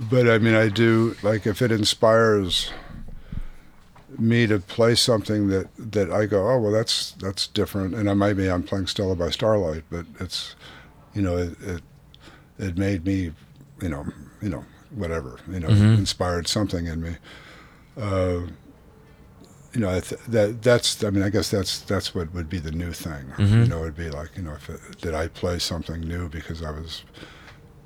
but 0.00 0.26
I 0.30 0.38
mean, 0.38 0.54
I 0.54 0.68
do 0.68 1.14
like 1.22 1.46
if 1.46 1.60
it 1.60 1.70
inspires 1.70 2.72
me 4.18 4.46
to 4.46 4.58
play 4.58 4.94
something 4.94 5.48
that 5.48 5.68
that 5.78 6.10
I 6.10 6.26
go, 6.26 6.48
oh 6.50 6.58
well, 6.60 6.72
that's 6.72 7.12
that's 7.12 7.46
different, 7.48 7.94
and 7.94 8.08
I 8.10 8.14
maybe 8.14 8.48
I'm 8.50 8.62
playing 8.62 8.86
Stella 8.86 9.16
by 9.16 9.30
Starlight, 9.30 9.84
but 9.90 10.06
it's 10.20 10.54
you 11.14 11.22
know 11.22 11.36
it 11.36 11.56
it, 11.62 11.82
it 12.58 12.78
made 12.78 13.04
me 13.04 13.32
you 13.82 13.88
know 13.88 14.06
you 14.42 14.48
know 14.48 14.64
whatever 14.94 15.38
you 15.50 15.60
know 15.60 15.68
Mhm. 15.68 15.98
inspired 15.98 16.46
something 16.48 16.86
in 16.86 17.00
me. 17.02 17.16
Uh, 17.96 18.40
you 19.72 19.80
know 19.80 19.98
th- 20.00 20.20
that 20.28 20.62
that's 20.62 21.02
I 21.02 21.10
mean 21.10 21.22
I 21.22 21.30
guess 21.30 21.50
that's 21.50 21.80
that's 21.80 22.14
what 22.14 22.32
would 22.34 22.48
be 22.48 22.58
the 22.60 22.70
new 22.70 22.92
thing. 22.92 23.24
Mhm. 23.36 23.62
You 23.62 23.66
know, 23.66 23.82
it'd 23.82 23.96
be 23.96 24.10
like 24.10 24.30
you 24.36 24.42
know 24.42 24.52
if 24.54 24.68
it, 24.70 24.80
did 25.00 25.14
I 25.14 25.28
play 25.28 25.58
something 25.58 26.00
new 26.00 26.28
because 26.28 26.62
I 26.62 26.70
was 26.70 27.02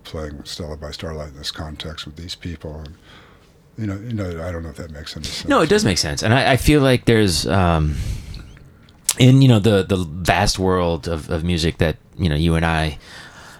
playing 0.04 0.44
Stella 0.44 0.76
by 0.76 0.90
Starlight 0.90 1.28
in 1.28 1.36
this 1.36 1.50
context 1.50 2.04
with 2.06 2.16
these 2.16 2.34
people. 2.34 2.74
And, 2.80 2.94
you 3.78 3.86
know, 3.86 3.94
you 3.94 4.12
know, 4.12 4.46
I 4.46 4.50
don't 4.52 4.62
know 4.62 4.70
if 4.70 4.76
that 4.76 4.90
makes 4.90 5.16
any 5.16 5.24
sense. 5.24 5.48
No, 5.48 5.60
it 5.62 5.68
does 5.68 5.84
make 5.84 5.98
sense, 5.98 6.22
and 6.22 6.34
I, 6.34 6.52
I 6.52 6.56
feel 6.56 6.80
like 6.82 7.04
there's, 7.04 7.46
um, 7.46 7.94
in 9.18 9.42
you 9.42 9.48
know 9.48 9.58
the 9.58 9.82
the 9.82 9.96
vast 9.96 10.58
world 10.58 11.08
of, 11.08 11.28
of 11.30 11.42
music 11.44 11.78
that 11.78 11.96
you 12.18 12.28
know 12.28 12.36
you 12.36 12.54
and 12.54 12.64
I, 12.66 12.98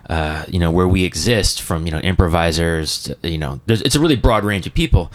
uh, 0.09 0.45
you 0.49 0.59
know 0.59 0.71
where 0.71 0.87
we 0.89 1.05
exist 1.05 1.62
from 1.62 1.87
you 1.87 1.93
know 1.93 1.99
improvisers, 2.01 3.05
to, 3.05 3.16
you 3.29 3.39
know, 3.39 3.61
there's, 3.66 3.83
it's 3.83 3.95
a 3.97 4.01
really 4.01 4.16
broad 4.16 4.45
range 4.45 4.66
of 4.66 4.75
people. 4.75 5.11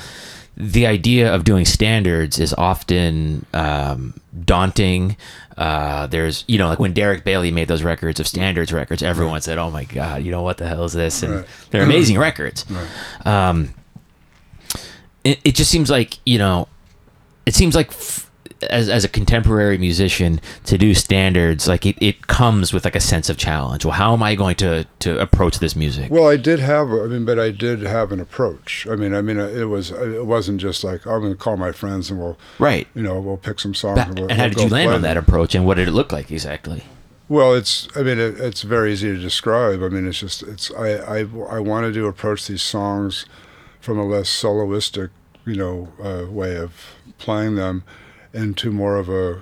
The 0.56 0.86
idea 0.86 1.34
of 1.34 1.44
doing 1.46 1.66
standards 1.66 2.38
is 2.40 2.54
often 2.54 3.46
um, 3.56 4.14
daunting. 4.46 5.18
Uh, 5.58 6.06
there's, 6.08 6.44
you 6.48 6.60
know, 6.60 6.68
like 6.68 6.78
when 6.80 6.94
Derek 6.94 7.24
Bailey 7.24 7.50
made 7.50 7.68
those 7.68 7.82
records 7.84 8.20
of 8.20 8.28
standards 8.28 8.72
records, 8.72 9.02
everyone 9.02 9.42
said, 9.42 9.58
"Oh 9.58 9.72
my 9.72 9.84
God, 9.86 10.24
you 10.24 10.30
know 10.32 10.44
what 10.44 10.58
the 10.58 10.68
hell 10.68 10.84
is 10.84 10.94
this?" 10.94 11.24
And 11.24 11.36
Right. 11.38 11.46
they're 11.72 11.84
amazing 11.84 12.20
records. 12.20 12.66
Right. 12.70 12.88
Um, 13.26 13.74
it, 15.24 15.40
it 15.44 15.56
just 15.56 15.72
seems 15.72 15.90
like 15.90 16.20
you 16.26 16.38
know, 16.38 16.68
it 17.46 17.56
seems 17.56 17.76
like 17.76 17.90
f- 17.90 18.30
as 18.70 18.88
as 18.88 19.04
a 19.04 19.10
contemporary 19.10 19.78
musician 19.78 20.40
to 20.66 20.78
do 20.78 20.94
standards, 20.94 21.68
like 21.68 21.86
it, 21.86 21.98
it 22.00 22.28
comes 22.28 22.72
with 22.72 22.86
like 22.86 22.96
a 22.96 23.00
sense 23.02 23.30
of 23.30 23.38
challenge. 23.38 23.84
Well, 23.84 23.94
how 23.94 24.14
am 24.14 24.24
I 24.24 24.36
going 24.36 24.56
to 24.58 24.86
to 25.00 25.20
approach 25.20 25.60
this 25.60 25.76
music? 25.76 26.10
Well, 26.12 26.28
I 26.28 26.38
did 26.38 26.60
have, 26.60 26.90
I 26.92 27.08
mean, 27.08 27.26
but 27.26 27.40
I 27.40 27.52
did 27.52 27.82
have 27.82 28.12
an 28.12 28.20
approach. 28.20 28.88
I 28.90 28.96
mean, 28.96 29.14
I 29.14 29.22
mean, 29.22 29.40
uh, 29.40 29.48
it 29.48 29.66
was, 29.66 29.92
uh, 29.92 30.22
it 30.22 30.26
wasn't 30.26 30.62
just 30.62 30.84
like 30.84 31.06
I'm 31.06 31.20
going 31.22 31.34
to 31.34 31.38
call 31.38 31.58
my 31.58 31.72
friends 31.72 32.10
and 32.10 32.20
we'll, 32.20 32.38
right. 32.60 32.88
you 32.96 33.02
know, 33.02 33.20
we'll 33.20 33.38
pick 33.38 33.60
some 33.60 33.74
songs. 33.74 34.00
Ba- 34.00 34.06
and, 34.08 34.20
we'll, 34.20 34.30
and 34.30 34.40
how 34.40 34.46
we'll 34.46 34.54
did 34.54 34.64
you 34.64 34.70
land 34.70 34.92
on 34.92 35.02
that 35.02 35.18
approach, 35.18 35.56
and 35.56 35.66
what 35.66 35.76
did 35.76 35.88
it 35.88 35.92
look 35.92 36.12
like 36.12 36.32
exactly? 36.32 36.84
Well, 37.28 37.54
it's, 37.54 37.88
I 37.98 38.04
mean, 38.04 38.20
it, 38.20 38.40
it's 38.40 38.62
very 38.62 38.94
easy 38.94 39.14
to 39.14 39.20
describe. 39.20 39.82
I 39.82 39.90
mean, 39.90 40.08
it's 40.08 40.20
just, 40.20 40.44
it's, 40.44 40.72
I, 40.72 41.20
I, 41.20 41.20
I 41.50 41.60
wanted 41.60 41.94
to 41.96 42.08
approach 42.08 42.48
these 42.48 42.62
songs 42.62 43.26
from 43.84 44.00
a 44.00 44.06
less 44.06 44.30
soloistic, 44.30 45.10
you 45.46 45.58
know, 45.58 45.90
uh, 46.02 46.32
way 46.32 46.56
of 46.56 46.72
playing 47.18 47.56
them 47.56 47.84
into 48.34 48.72
more 48.72 48.96
of 48.96 49.10
a, 49.10 49.42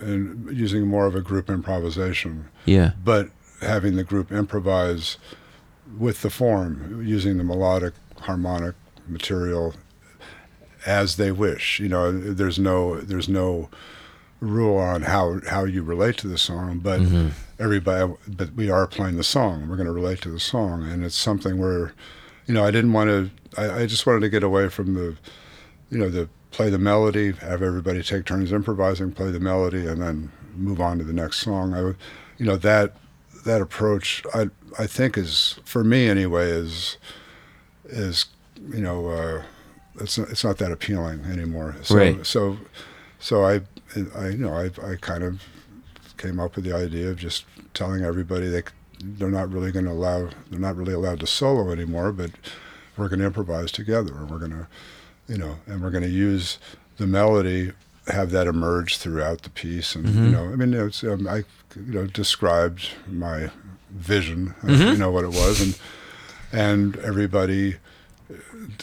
and 0.00 0.48
using 0.50 0.88
more 0.88 1.06
of 1.06 1.14
a 1.14 1.20
group 1.20 1.48
improvisation. 1.48 2.48
Yeah. 2.64 2.90
but 3.04 3.30
having 3.60 3.94
the 3.94 4.02
group 4.02 4.32
improvise 4.32 5.16
with 5.96 6.22
the 6.22 6.30
form, 6.30 7.06
using 7.06 7.38
the 7.38 7.44
melodic, 7.44 7.94
harmonic 8.22 8.74
material 9.06 9.74
as 10.84 11.16
they 11.16 11.30
wish. 11.30 11.78
You 11.78 11.88
know, 11.88 12.10
there's 12.12 12.58
no 12.58 13.00
there's 13.00 13.28
no 13.28 13.70
rule 14.40 14.76
on 14.76 15.02
how 15.02 15.40
how 15.48 15.62
you 15.64 15.84
relate 15.84 16.16
to 16.18 16.28
the 16.28 16.38
song, 16.38 16.80
but 16.80 17.00
everybody. 17.60 18.12
But 18.26 18.54
we 18.54 18.68
are 18.68 18.86
playing 18.88 19.16
the 19.16 19.24
song. 19.24 19.68
We're 19.68 19.76
going 19.76 19.86
to 19.86 19.92
relate 19.92 20.20
to 20.22 20.30
the 20.30 20.40
song, 20.40 20.82
and 20.82 21.04
it's 21.04 21.16
something 21.16 21.56
where 21.58 21.92
you 22.46 22.54
know, 22.54 22.64
I 22.64 22.70
didn't 22.70 22.92
want 22.92 23.08
to. 23.08 23.30
I, 23.60 23.82
I 23.82 23.86
just 23.86 24.06
wanted 24.06 24.20
to 24.20 24.28
get 24.28 24.42
away 24.42 24.68
from 24.68 24.94
the, 24.94 25.16
you 25.90 25.98
know, 25.98 26.08
the 26.10 26.28
play 26.50 26.70
the 26.70 26.78
melody, 26.78 27.32
have 27.32 27.62
everybody 27.62 28.02
take 28.02 28.24
turns 28.26 28.52
improvising, 28.52 29.12
play 29.12 29.30
the 29.30 29.40
melody, 29.40 29.86
and 29.86 30.00
then 30.02 30.30
move 30.56 30.80
on 30.80 30.98
to 30.98 31.04
the 31.04 31.12
next 31.12 31.38
song. 31.38 31.74
I, 31.74 31.82
would- 31.82 31.96
you 32.38 32.46
know, 32.46 32.56
that 32.56 32.96
that 33.46 33.60
approach, 33.60 34.22
I 34.34 34.48
I 34.78 34.86
think 34.86 35.16
is 35.16 35.58
for 35.64 35.84
me 35.84 36.08
anyway 36.08 36.48
is 36.50 36.96
is 37.86 38.26
you 38.72 38.80
know, 38.80 39.08
uh, 39.08 39.42
it's 40.00 40.18
not, 40.18 40.28
it's 40.30 40.42
not 40.44 40.58
that 40.58 40.72
appealing 40.72 41.24
anymore. 41.26 41.76
So, 41.82 41.96
Right. 41.96 42.26
So, 42.26 42.56
so 43.20 43.44
I 43.44 43.60
I 44.16 44.28
you 44.30 44.38
know 44.38 44.52
I 44.54 44.64
I 44.84 44.96
kind 45.00 45.22
of 45.22 45.42
came 46.16 46.40
up 46.40 46.56
with 46.56 46.64
the 46.64 46.74
idea 46.74 47.10
of 47.10 47.16
just 47.18 47.44
telling 47.74 48.02
everybody 48.04 48.48
they 48.48 48.62
they're 49.02 49.30
not 49.30 49.50
really 49.50 49.72
going 49.72 49.84
to 49.86 49.90
allow 49.92 50.28
they're 50.50 50.60
not 50.60 50.76
really 50.76 50.92
allowed 50.92 51.20
to 51.20 51.26
solo 51.26 51.70
anymore, 51.70 52.12
but 52.12 52.30
we're 52.96 53.08
going 53.08 53.20
to 53.20 53.26
improvise 53.26 53.72
together, 53.72 54.14
and 54.16 54.30
we're 54.30 54.38
going 54.38 54.50
to 54.52 54.66
you 55.28 55.38
know, 55.38 55.56
and 55.66 55.82
we're 55.82 55.90
going 55.90 56.04
to 56.04 56.10
use 56.10 56.58
the 56.98 57.06
melody, 57.06 57.72
have 58.08 58.30
that 58.32 58.46
emerge 58.46 58.98
throughout 58.98 59.42
the 59.42 59.50
piece, 59.50 59.94
and 59.94 60.08
you 60.08 60.30
know, 60.30 60.44
I 60.44 60.56
mean, 60.56 60.74
it's 60.74 61.02
um, 61.02 61.26
I 61.26 61.38
you 61.76 61.92
know 61.92 62.06
described 62.06 62.88
my 63.08 63.50
vision, 63.90 64.54
uh, 64.62 64.72
you 64.72 64.96
know 64.96 65.10
what 65.10 65.24
it 65.24 65.28
was, 65.30 65.60
and 65.60 65.78
and 66.52 66.96
everybody 66.98 67.76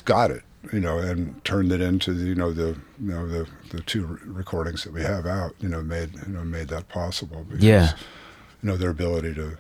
got 0.05 0.31
it, 0.31 0.43
you 0.73 0.79
know, 0.79 0.97
and 0.99 1.43
turned 1.45 1.71
it 1.71 1.81
into 1.81 2.13
the, 2.13 2.25
you 2.25 2.35
know 2.35 2.51
the 2.51 2.69
you 2.99 3.11
know 3.11 3.27
the 3.27 3.47
the 3.71 3.81
two 3.81 4.05
re- 4.05 4.19
recordings 4.25 4.83
that 4.83 4.93
we 4.93 5.01
have 5.01 5.25
out, 5.25 5.53
you 5.59 5.69
know, 5.69 5.81
made 5.81 6.11
you 6.27 6.33
know 6.33 6.43
made 6.43 6.67
that 6.69 6.87
possible. 6.89 7.45
Because, 7.47 7.63
Yeah. 7.63 7.93
You 8.63 8.69
know 8.69 8.77
their 8.77 8.91
ability 8.91 9.33
to 9.35 9.57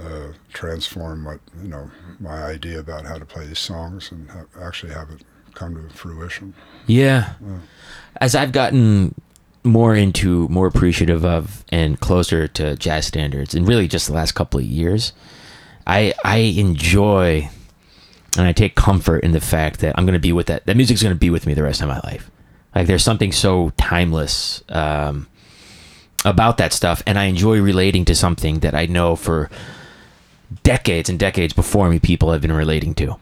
uh, 0.00 0.32
transform 0.52 1.24
what 1.24 1.40
you 1.62 1.68
know 1.68 1.90
my 2.18 2.44
idea 2.44 2.78
about 2.78 3.04
how 3.04 3.18
to 3.18 3.24
play 3.24 3.46
these 3.46 3.58
songs 3.58 4.10
and 4.10 4.30
ha- 4.30 4.44
actually 4.60 4.92
have 4.92 5.10
it 5.10 5.22
come 5.54 5.74
to 5.74 5.94
fruition. 5.94 6.54
Yeah. 6.86 7.34
As 8.20 8.34
I've 8.34 8.52
gotten 8.52 9.14
more 9.64 9.94
into, 9.94 10.48
more 10.48 10.66
appreciative 10.66 11.24
of, 11.24 11.64
and 11.70 12.00
closer 12.00 12.48
to 12.48 12.76
jazz 12.76 13.06
standards, 13.06 13.54
and 13.54 13.68
really 13.68 13.86
just 13.86 14.06
the 14.06 14.12
last 14.12 14.32
couple 14.32 14.58
of 14.60 14.66
years, 14.66 15.12
I 15.86 16.14
I 16.24 16.36
enjoy 16.36 17.48
and 18.38 18.46
I 18.46 18.52
take 18.52 18.74
comfort 18.74 19.24
in 19.24 19.32
the 19.32 19.40
fact 19.40 19.80
that 19.80 19.94
I'm 19.98 20.06
going 20.06 20.14
to 20.14 20.20
be 20.20 20.32
with 20.32 20.46
that. 20.46 20.66
That 20.66 20.76
music's 20.76 21.02
going 21.02 21.14
to 21.14 21.18
be 21.18 21.30
with 21.30 21.46
me 21.46 21.54
the 21.54 21.62
rest 21.62 21.82
of 21.82 21.88
my 21.88 22.00
life. 22.00 22.30
Like 22.74 22.86
there's 22.86 23.04
something 23.04 23.32
so 23.32 23.70
timeless 23.76 24.62
um, 24.70 25.28
about 26.24 26.56
that 26.56 26.72
stuff, 26.72 27.02
and 27.06 27.18
I 27.18 27.24
enjoy 27.24 27.60
relating 27.60 28.04
to 28.06 28.14
something 28.14 28.60
that 28.60 28.74
I 28.74 28.86
know 28.86 29.16
for 29.16 29.50
decades 30.62 31.08
and 31.08 31.18
decades 31.18 31.52
before 31.52 31.88
me 31.88 31.98
people 31.98 32.32
have 32.32 32.40
been 32.42 32.52
relating 32.52 32.94
to. 32.94 33.16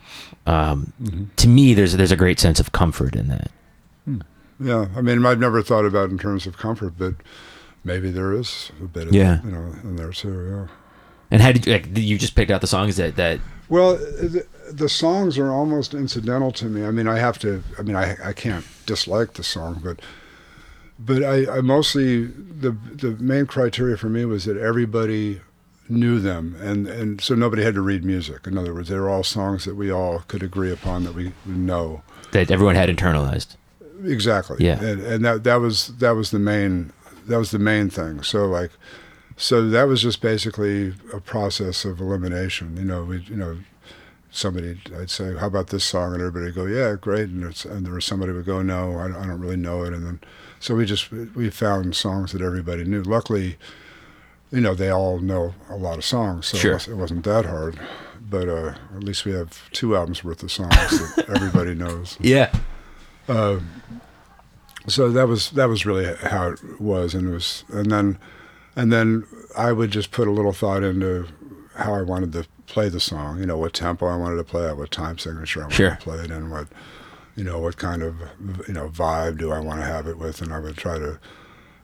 Um, 0.47 0.93
To 1.37 1.49
me, 1.49 1.75
there's 1.75 1.97
there's 1.97 2.13
a 2.13 2.17
great 2.17 2.41
sense 2.41 2.61
of 2.61 2.73
comfort 2.73 3.15
in 3.17 3.29
that. 3.29 3.51
Yeah, 4.59 4.89
I 4.97 5.01
mean, 5.01 5.25
I've 5.25 5.39
never 5.41 5.63
thought 5.63 5.87
about 5.87 6.09
it 6.09 6.13
in 6.13 6.19
terms 6.19 6.47
of 6.47 6.59
comfort, 6.59 6.95
but 6.99 7.15
maybe 7.83 8.11
there 8.11 8.33
is 8.33 8.71
a 8.81 8.85
bit 8.85 9.09
of 9.09 9.15
Yeah. 9.15 9.41
you 9.43 9.51
know 9.51 9.75
in 9.83 9.97
there 9.97 10.13
too. 10.13 10.69
Yeah. 10.69 10.75
And 11.31 11.41
how 11.43 11.53
did 11.53 11.67
you 11.67 11.73
like? 11.73 11.97
You 11.97 12.19
just 12.19 12.35
picked 12.35 12.51
out 12.51 12.61
the 12.61 12.67
songs 12.67 12.97
that 12.97 13.17
that 13.17 13.41
Well, 13.69 13.97
the, 13.97 14.45
the 14.73 14.89
songs 14.89 15.39
are 15.39 15.51
almost 15.53 15.95
incidental 15.95 16.51
to 16.53 16.67
me. 16.67 16.85
I 16.85 16.91
mean, 16.91 17.07
I 17.07 17.19
have 17.19 17.39
to. 17.41 17.63
I 17.79 17.83
mean, 17.83 17.97
I 17.97 18.17
I 18.25 18.33
can't 18.33 18.65
dislike 18.87 19.35
the 19.35 19.45
song, 19.45 19.81
but 19.83 20.01
but 20.99 21.23
I, 21.23 21.59
I 21.59 21.61
mostly 21.63 22.27
the 22.27 22.77
the 22.97 23.17
main 23.21 23.47
criteria 23.47 23.97
for 23.97 24.09
me 24.09 24.25
was 24.25 24.45
that 24.45 24.57
everybody 24.57 25.41
knew 25.91 26.21
them, 26.21 26.57
and 26.61 26.87
and 26.87 27.21
so 27.21 27.35
nobody 27.35 27.63
had 27.63 27.75
to 27.75 27.83
read 27.83 28.05
music. 28.05 28.47
In 28.47 28.57
other 28.57 28.73
words, 28.73 28.89
they 28.89 28.99
were 28.99 29.09
all 29.09 29.25
songs 29.25 29.65
that 29.65 29.75
we 29.75 29.91
all 29.91 30.21
could 30.29 30.43
agree 30.43 30.73
upon 30.73 31.05
that 31.05 31.15
we 31.15 31.33
know 31.45 32.03
that 32.33 32.51
everyone 32.51 32.77
had 32.77 32.89
internalized. 32.89 33.57
exactly. 34.05 34.57
Yeah. 34.61 34.83
and, 34.83 35.01
and 35.03 35.25
that 35.25 35.45
that 35.45 35.57
was 35.57 35.89
that 35.99 36.13
was 36.13 36.31
the 36.31 36.39
main 36.39 36.93
that 37.27 37.39
was 37.39 37.51
the 37.51 37.59
main 37.59 37.91
thing. 37.91 38.23
So 38.23 38.47
like. 38.47 38.71
So 39.37 39.71
that 39.71 39.85
was 39.85 40.03
just 40.03 40.21
basically 40.21 40.93
a 41.15 41.21
process 41.21 41.87
of 41.87 41.99
elimination. 41.99 42.77
You 42.77 42.85
know, 42.85 43.05
we, 43.05 43.21
you 43.21 43.37
know, 43.37 43.57
somebody 44.31 44.79
I'd 44.99 45.09
say, 45.09 45.35
"How 45.35 45.47
about 45.47 45.69
this 45.69 45.83
song?" 45.83 46.13
and 46.13 46.21
everybody 46.21 46.45
would 46.47 46.55
go, 46.55 46.67
"Yeah, 46.67 46.95
great." 47.01 47.31
And, 47.31 47.45
it's, 47.45 47.65
and 47.65 47.87
there 47.87 47.95
was 47.95 48.05
somebody 48.05 48.33
would 48.33 48.45
go, 48.45 48.61
"No, 48.61 48.99
I, 48.99 49.07
I 49.07 49.27
don't 49.27 49.41
really 49.41 49.57
know 49.57 49.83
it." 49.85 49.95
And 49.95 50.05
then, 50.05 50.21
so 50.59 50.75
we 50.75 50.85
just 50.85 51.11
we 51.11 51.49
found 51.49 51.97
songs 51.97 52.33
that 52.33 52.43
everybody 52.43 52.85
knew. 52.85 53.03
Luckily, 53.03 53.57
you 54.51 54.61
know, 54.61 54.75
they 54.75 54.91
all 54.91 55.19
know 55.19 55.55
a 55.69 55.77
lot 55.77 55.99
of 55.99 56.05
songs, 56.05 56.47
so 56.47 56.57
Sure. 56.59 56.73
it, 56.73 56.75
was, 56.75 56.89
it 56.89 56.95
wasn't 56.97 57.25
that 57.25 57.47
hard. 57.47 57.79
But 58.29 58.49
uh, 58.49 58.75
at 58.97 59.03
least 59.05 59.25
we 59.25 59.33
have 59.33 59.71
two 59.73 59.97
albums 59.97 60.23
worth 60.23 60.43
of 60.43 60.53
songs 60.53 60.71
that 61.17 61.25
everybody 61.35 61.75
knows. 61.75 62.17
Yeah. 62.21 62.53
So 64.87 65.11
that 65.11 65.29
was 65.29 65.51
that 65.51 65.69
was 65.69 65.85
really 65.85 66.15
how 66.17 66.49
it 66.51 66.81
was, 66.81 67.15
and 67.15 67.29
it 67.29 67.31
was, 67.33 67.65
and 67.69 67.91
then, 67.91 68.19
and 68.77 68.91
then 68.93 69.27
I 69.57 69.73
would 69.73 69.91
just 69.91 70.11
put 70.11 70.27
a 70.27 70.31
little 70.31 70.53
thought 70.53 70.83
into 70.83 71.27
how 71.75 71.95
I 71.95 72.03
wanted 72.03 72.33
to 72.33 72.47
play 72.67 72.89
the 72.89 72.99
song. 73.01 73.39
You 73.41 73.47
know, 73.47 73.59
what 73.59 73.73
tempo 73.75 74.07
I 74.07 74.17
wanted 74.17 74.37
to 74.37 74.45
play 74.45 74.67
at, 74.67 74.77
what 74.77 74.91
time 74.91 75.19
signature 75.19 75.61
I 75.61 75.65
wanted 75.65 75.75
Sure. 75.77 75.91
to 75.91 75.97
play 75.97 76.19
it 76.21 76.31
in, 76.31 76.51
what, 76.51 76.69
you 77.37 77.45
know, 77.45 77.59
what 77.59 77.77
kind 77.77 78.03
of 78.03 78.17
you 78.67 78.75
know 78.75 78.89
vibe 78.89 79.39
do 79.39 79.53
I 79.53 79.61
want 79.61 79.81
to 79.81 79.87
have 79.87 80.07
it 80.07 80.19
with, 80.19 80.41
and 80.41 80.53
I 80.53 80.59
would 80.59 80.77
try 80.77 80.99
to, 80.99 81.19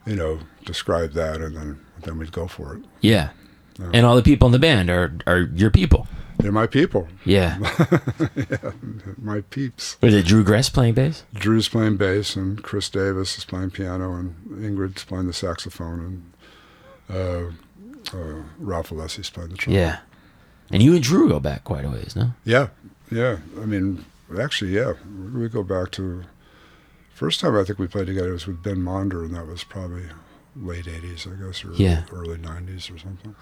you 0.07 0.15
know, 0.15 0.39
describe 0.65 1.11
that, 1.13 1.41
and 1.41 1.55
then 1.55 1.79
then 2.03 2.17
we'd 2.17 2.31
go 2.31 2.47
for 2.47 2.75
it. 2.75 2.83
Yeah. 3.01 3.29
And 3.93 4.05
all 4.07 4.15
the 4.15 4.23
people 4.23 4.47
in 4.47 4.51
the 4.53 4.59
band 4.59 4.89
are 4.89 5.13
are 5.27 5.41
your 5.41 5.69
people. 5.69 6.07
They're 6.39 6.51
my 6.51 6.67
people, 6.67 7.07
Yeah. 7.25 7.57
my 9.17 9.41
peeps. 9.41 9.97
Was 10.01 10.13
it 10.13 10.25
Drew 10.27 10.43
Gress 10.43 10.69
playing 10.69 10.93
bass? 10.93 11.23
Drew's 11.33 11.67
playing 11.67 11.97
bass, 11.97 12.35
and 12.35 12.61
Kris 12.61 12.89
Davis 12.89 13.37
is 13.39 13.45
playing 13.45 13.71
piano, 13.71 14.13
and 14.13 14.35
Ingrid's 14.51 15.03
playing 15.03 15.25
the 15.27 15.33
saxophone, 15.33 15.99
and 17.09 17.15
uh, 17.17 18.15
uh, 18.15 18.43
Ralph 18.59 18.91
Alessi's 18.91 19.31
playing 19.31 19.49
the 19.49 19.57
trumpet. 19.57 19.79
Yeah. 19.79 19.97
And 20.69 20.83
you 20.83 20.93
and 20.93 21.01
Drew 21.03 21.27
go 21.27 21.39
back 21.39 21.63
quite 21.63 21.85
a 21.85 21.89
ways, 21.89 22.15
no? 22.15 22.33
Yeah, 22.45 22.67
yeah. 23.11 23.37
I 23.59 23.65
mean, 23.65 24.05
actually, 24.39 24.75
yeah. 24.75 24.93
We 25.33 25.49
go 25.49 25.63
back 25.63 25.91
to 25.93 26.23
first 27.17 27.39
time 27.39 27.55
I 27.57 27.63
think 27.63 27.79
we 27.79 27.87
played 27.87 28.07
together 28.07 28.31
was 28.31 28.45
with 28.47 28.61
Ben 28.61 28.77
Monder, 28.77 29.25
and 29.25 29.35
that 29.35 29.47
was 29.47 29.63
probably 29.63 30.03
late 30.55 30.85
'80s, 30.85 31.27
I 31.27 31.35
guess, 31.45 31.65
or 31.65 31.73
Yeah. 31.73 32.03
early 32.11 32.37
'90s 32.37 32.89
or 32.93 32.97
something. 32.99 33.35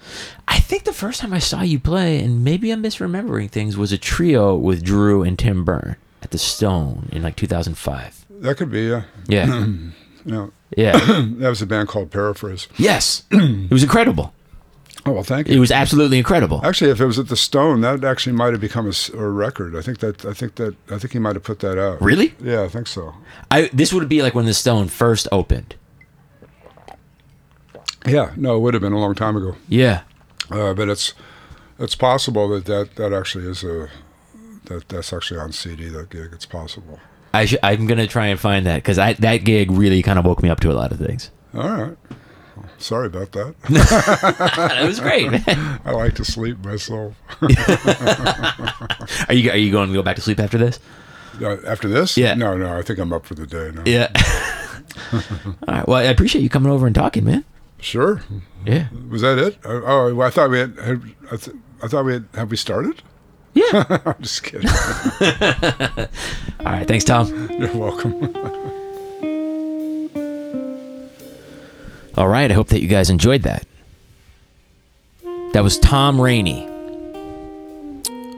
I 0.48 0.58
think 0.60 0.84
the 0.84 0.92
first 0.92 1.20
time 1.20 1.32
I 1.32 1.38
saw 1.38 1.62
you 1.62 1.78
play, 1.78 2.22
and 2.22 2.42
maybe 2.42 2.70
I'm 2.70 2.82
misremembering 2.82 3.50
things, 3.50 3.76
was 3.76 3.92
a 3.92 3.98
trio 3.98 4.54
with 4.56 4.82
Drew 4.82 5.22
and 5.22 5.38
Tim 5.38 5.64
Berne 5.64 5.96
at 6.22 6.30
the 6.30 6.38
Stone 6.38 7.08
in 7.12 7.22
like 7.22 7.36
2005. 7.36 8.24
That 8.40 8.56
could 8.56 8.70
be, 8.70 8.82
yeah. 8.88 9.02
Yeah. 9.28 9.66
yeah. 10.24 10.46
yeah. 10.76 10.92
That 11.38 11.48
was 11.50 11.62
a 11.62 11.66
band 11.66 11.88
called 11.88 12.10
Paraphrase. 12.10 12.68
Yes. 12.78 13.24
It 13.30 13.70
was 13.70 13.82
incredible. 13.82 14.32
Oh 15.06 15.12
well, 15.12 15.22
thank 15.22 15.46
you. 15.46 15.54
It 15.54 15.60
was 15.60 15.70
absolutely 15.70 16.18
incredible. 16.18 16.60
Actually, 16.64 16.90
if 16.90 17.00
it 17.00 17.06
was 17.06 17.18
at 17.18 17.28
the 17.28 17.36
Stone, 17.36 17.80
that 17.82 18.02
actually 18.02 18.32
might 18.34 18.52
have 18.52 18.60
become 18.60 18.90
a 19.14 19.26
record. 19.26 19.76
I 19.76 19.80
think 19.80 20.00
that 20.00 20.24
I 20.24 20.32
think 20.32 20.56
that 20.56 20.74
I 20.90 20.98
think 20.98 21.12
he 21.12 21.20
might 21.20 21.36
have 21.36 21.44
put 21.44 21.60
that 21.60 21.78
out. 21.78 22.02
Really? 22.02 22.34
Yeah, 22.42 22.62
I 22.62 22.68
think 22.68 22.88
so. 22.88 23.14
I 23.50 23.70
this 23.72 23.92
would 23.92 24.08
be 24.08 24.22
like 24.22 24.34
when 24.34 24.46
the 24.46 24.54
Stone 24.54 24.88
first 24.88 25.28
opened. 25.30 25.76
Yeah, 28.04 28.32
no, 28.36 28.56
it 28.56 28.60
would 28.60 28.74
have 28.74 28.80
been 28.80 28.92
a 28.92 28.98
long 28.98 29.14
time 29.14 29.36
ago. 29.36 29.56
Yeah. 29.68 30.02
Uh, 30.50 30.74
but 30.74 30.88
it's 30.88 31.14
it's 31.78 31.94
possible 31.94 32.48
that, 32.48 32.64
that 32.66 32.96
that 32.96 33.12
actually 33.12 33.48
is 33.48 33.62
a 33.62 33.88
that 34.64 34.88
that's 34.88 35.12
actually 35.12 35.38
on 35.38 35.52
CD. 35.52 35.88
That 35.88 36.10
gig, 36.10 36.30
it's 36.32 36.46
possible. 36.46 36.98
I 37.32 37.46
sh- 37.46 37.56
I'm 37.62 37.86
gonna 37.86 38.06
try 38.06 38.26
and 38.26 38.40
find 38.40 38.66
that 38.66 38.76
because 38.76 38.96
that 38.96 39.44
gig 39.44 39.70
really 39.70 40.02
kind 40.02 40.18
of 40.18 40.24
woke 40.24 40.42
me 40.42 40.48
up 40.48 40.60
to 40.60 40.70
a 40.70 40.74
lot 40.74 40.90
of 40.90 40.98
things. 40.98 41.30
All 41.54 41.68
right. 41.68 41.96
Sorry 42.78 43.06
about 43.06 43.32
that. 43.32 43.54
it 44.82 44.86
was 44.86 45.00
great, 45.00 45.30
man. 45.30 45.80
I 45.84 45.92
like 45.92 46.14
to 46.16 46.24
sleep 46.24 46.62
myself. 46.64 47.14
Are 49.28 49.34
you 49.34 49.50
are 49.50 49.56
you 49.56 49.70
going 49.72 49.88
to 49.88 49.94
go 49.94 50.02
back 50.02 50.16
to 50.16 50.22
sleep 50.22 50.40
after 50.40 50.58
this? 50.58 50.78
Uh, 51.40 51.56
After 51.66 51.88
this? 51.88 52.16
Yeah. 52.16 52.34
No, 52.34 52.56
no. 52.56 52.76
I 52.76 52.82
think 52.82 52.98
I'm 52.98 53.12
up 53.12 53.26
for 53.26 53.34
the 53.34 53.46
day 53.46 53.70
now. 53.74 53.82
Yeah. 53.84 54.08
All 55.12 55.74
right. 55.74 55.86
Well, 55.88 55.98
I 55.98 56.02
appreciate 56.04 56.42
you 56.42 56.48
coming 56.48 56.72
over 56.72 56.86
and 56.86 56.94
talking, 56.94 57.24
man. 57.24 57.44
Sure. 57.80 58.22
Yeah. 58.64 58.88
Was 59.10 59.22
that 59.22 59.38
it? 59.38 59.58
Oh, 59.64 59.82
oh 59.84 60.14
well, 60.14 60.26
I 60.26 60.30
thought 60.30 60.50
we 60.50 60.58
had. 60.58 60.78
had 60.78 61.02
I, 61.30 61.36
th- 61.36 61.56
I 61.82 61.88
thought 61.88 62.04
we 62.04 62.14
had. 62.14 62.24
Have 62.34 62.50
we 62.50 62.56
started? 62.56 63.02
Yeah. 63.54 64.00
I'm 64.06 64.22
just 64.22 64.42
kidding. 64.44 64.68
All 64.68 66.72
right. 66.72 66.86
Thanks, 66.88 67.04
Tom. 67.04 67.28
You're 67.58 67.76
welcome. 67.76 68.32
All 72.16 72.28
right. 72.28 72.50
I 72.50 72.54
hope 72.54 72.68
that 72.68 72.80
you 72.80 72.88
guys 72.88 73.10
enjoyed 73.10 73.42
that. 73.42 73.66
That 75.52 75.62
was 75.62 75.78
Tom 75.78 76.20
Rainey. 76.20 76.68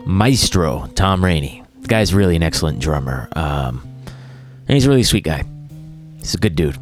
Maestro 0.04 0.86
Tom 0.94 1.24
Rainey. 1.24 1.62
The 1.82 1.88
guy's 1.88 2.14
really 2.14 2.36
an 2.36 2.42
excellent 2.42 2.80
drummer. 2.80 3.28
Um, 3.36 3.82
and 4.66 4.74
he's 4.74 4.86
a 4.86 4.88
really 4.88 5.02
sweet 5.02 5.24
guy. 5.24 5.44
He's 6.18 6.34
a 6.34 6.38
good 6.38 6.56
dude. 6.56 6.78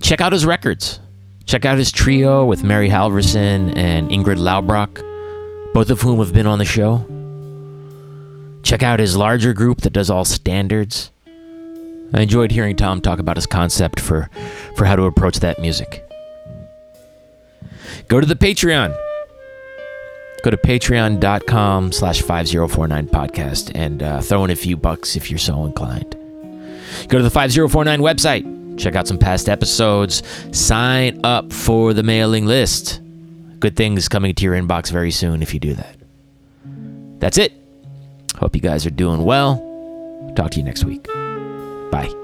Check 0.00 0.20
out 0.20 0.32
his 0.32 0.44
records. 0.44 1.00
Check 1.44 1.64
out 1.64 1.78
his 1.78 1.92
trio 1.92 2.44
with 2.44 2.64
Mary 2.64 2.88
Halvorson 2.88 3.76
and 3.76 4.10
Ingrid 4.10 4.38
Laubrock, 4.38 5.02
both 5.74 5.90
of 5.90 6.00
whom 6.00 6.18
have 6.18 6.32
been 6.32 6.46
on 6.46 6.58
the 6.58 6.64
show. 6.64 7.06
Check 8.62 8.82
out 8.82 9.00
his 9.00 9.16
larger 9.16 9.52
group 9.52 9.82
that 9.82 9.92
does 9.92 10.10
all 10.10 10.24
standards. 10.24 11.10
I 12.14 12.20
enjoyed 12.22 12.50
hearing 12.50 12.76
Tom 12.76 13.00
talk 13.00 13.18
about 13.18 13.36
his 13.36 13.46
concept 13.46 14.00
for, 14.00 14.28
for 14.76 14.84
how 14.84 14.96
to 14.96 15.04
approach 15.04 15.40
that 15.40 15.58
music. 15.58 16.08
Go 18.08 18.20
to 18.20 18.26
the 18.26 18.36
Patreon. 18.36 18.96
Go 20.42 20.50
to 20.50 20.56
patreon.com 20.56 21.92
slash 21.92 22.20
5049 22.20 23.06
podcast 23.08 23.70
and 23.74 24.02
uh, 24.02 24.20
throw 24.20 24.44
in 24.44 24.50
a 24.50 24.56
few 24.56 24.76
bucks 24.76 25.14
if 25.14 25.30
you're 25.30 25.38
so 25.38 25.64
inclined. 25.64 26.16
Go 27.08 27.18
to 27.18 27.22
the 27.22 27.30
5049 27.30 28.00
website. 28.00 28.78
Check 28.78 28.96
out 28.96 29.06
some 29.06 29.18
past 29.18 29.48
episodes. 29.48 30.22
Sign 30.56 31.20
up 31.24 31.52
for 31.52 31.94
the 31.94 32.02
mailing 32.02 32.46
list. 32.46 33.00
Good 33.60 33.76
things 33.76 34.08
coming 34.08 34.34
to 34.34 34.44
your 34.44 34.54
inbox 34.54 34.90
very 34.90 35.12
soon 35.12 35.42
if 35.42 35.54
you 35.54 35.60
do 35.60 35.74
that. 35.74 35.96
That's 37.20 37.38
it. 37.38 37.52
Hope 38.36 38.56
you 38.56 38.60
guys 38.60 38.84
are 38.84 38.90
doing 38.90 39.24
well. 39.24 39.56
Talk 40.34 40.50
to 40.52 40.58
you 40.58 40.64
next 40.64 40.84
week. 40.84 41.06
Bye. 41.92 42.21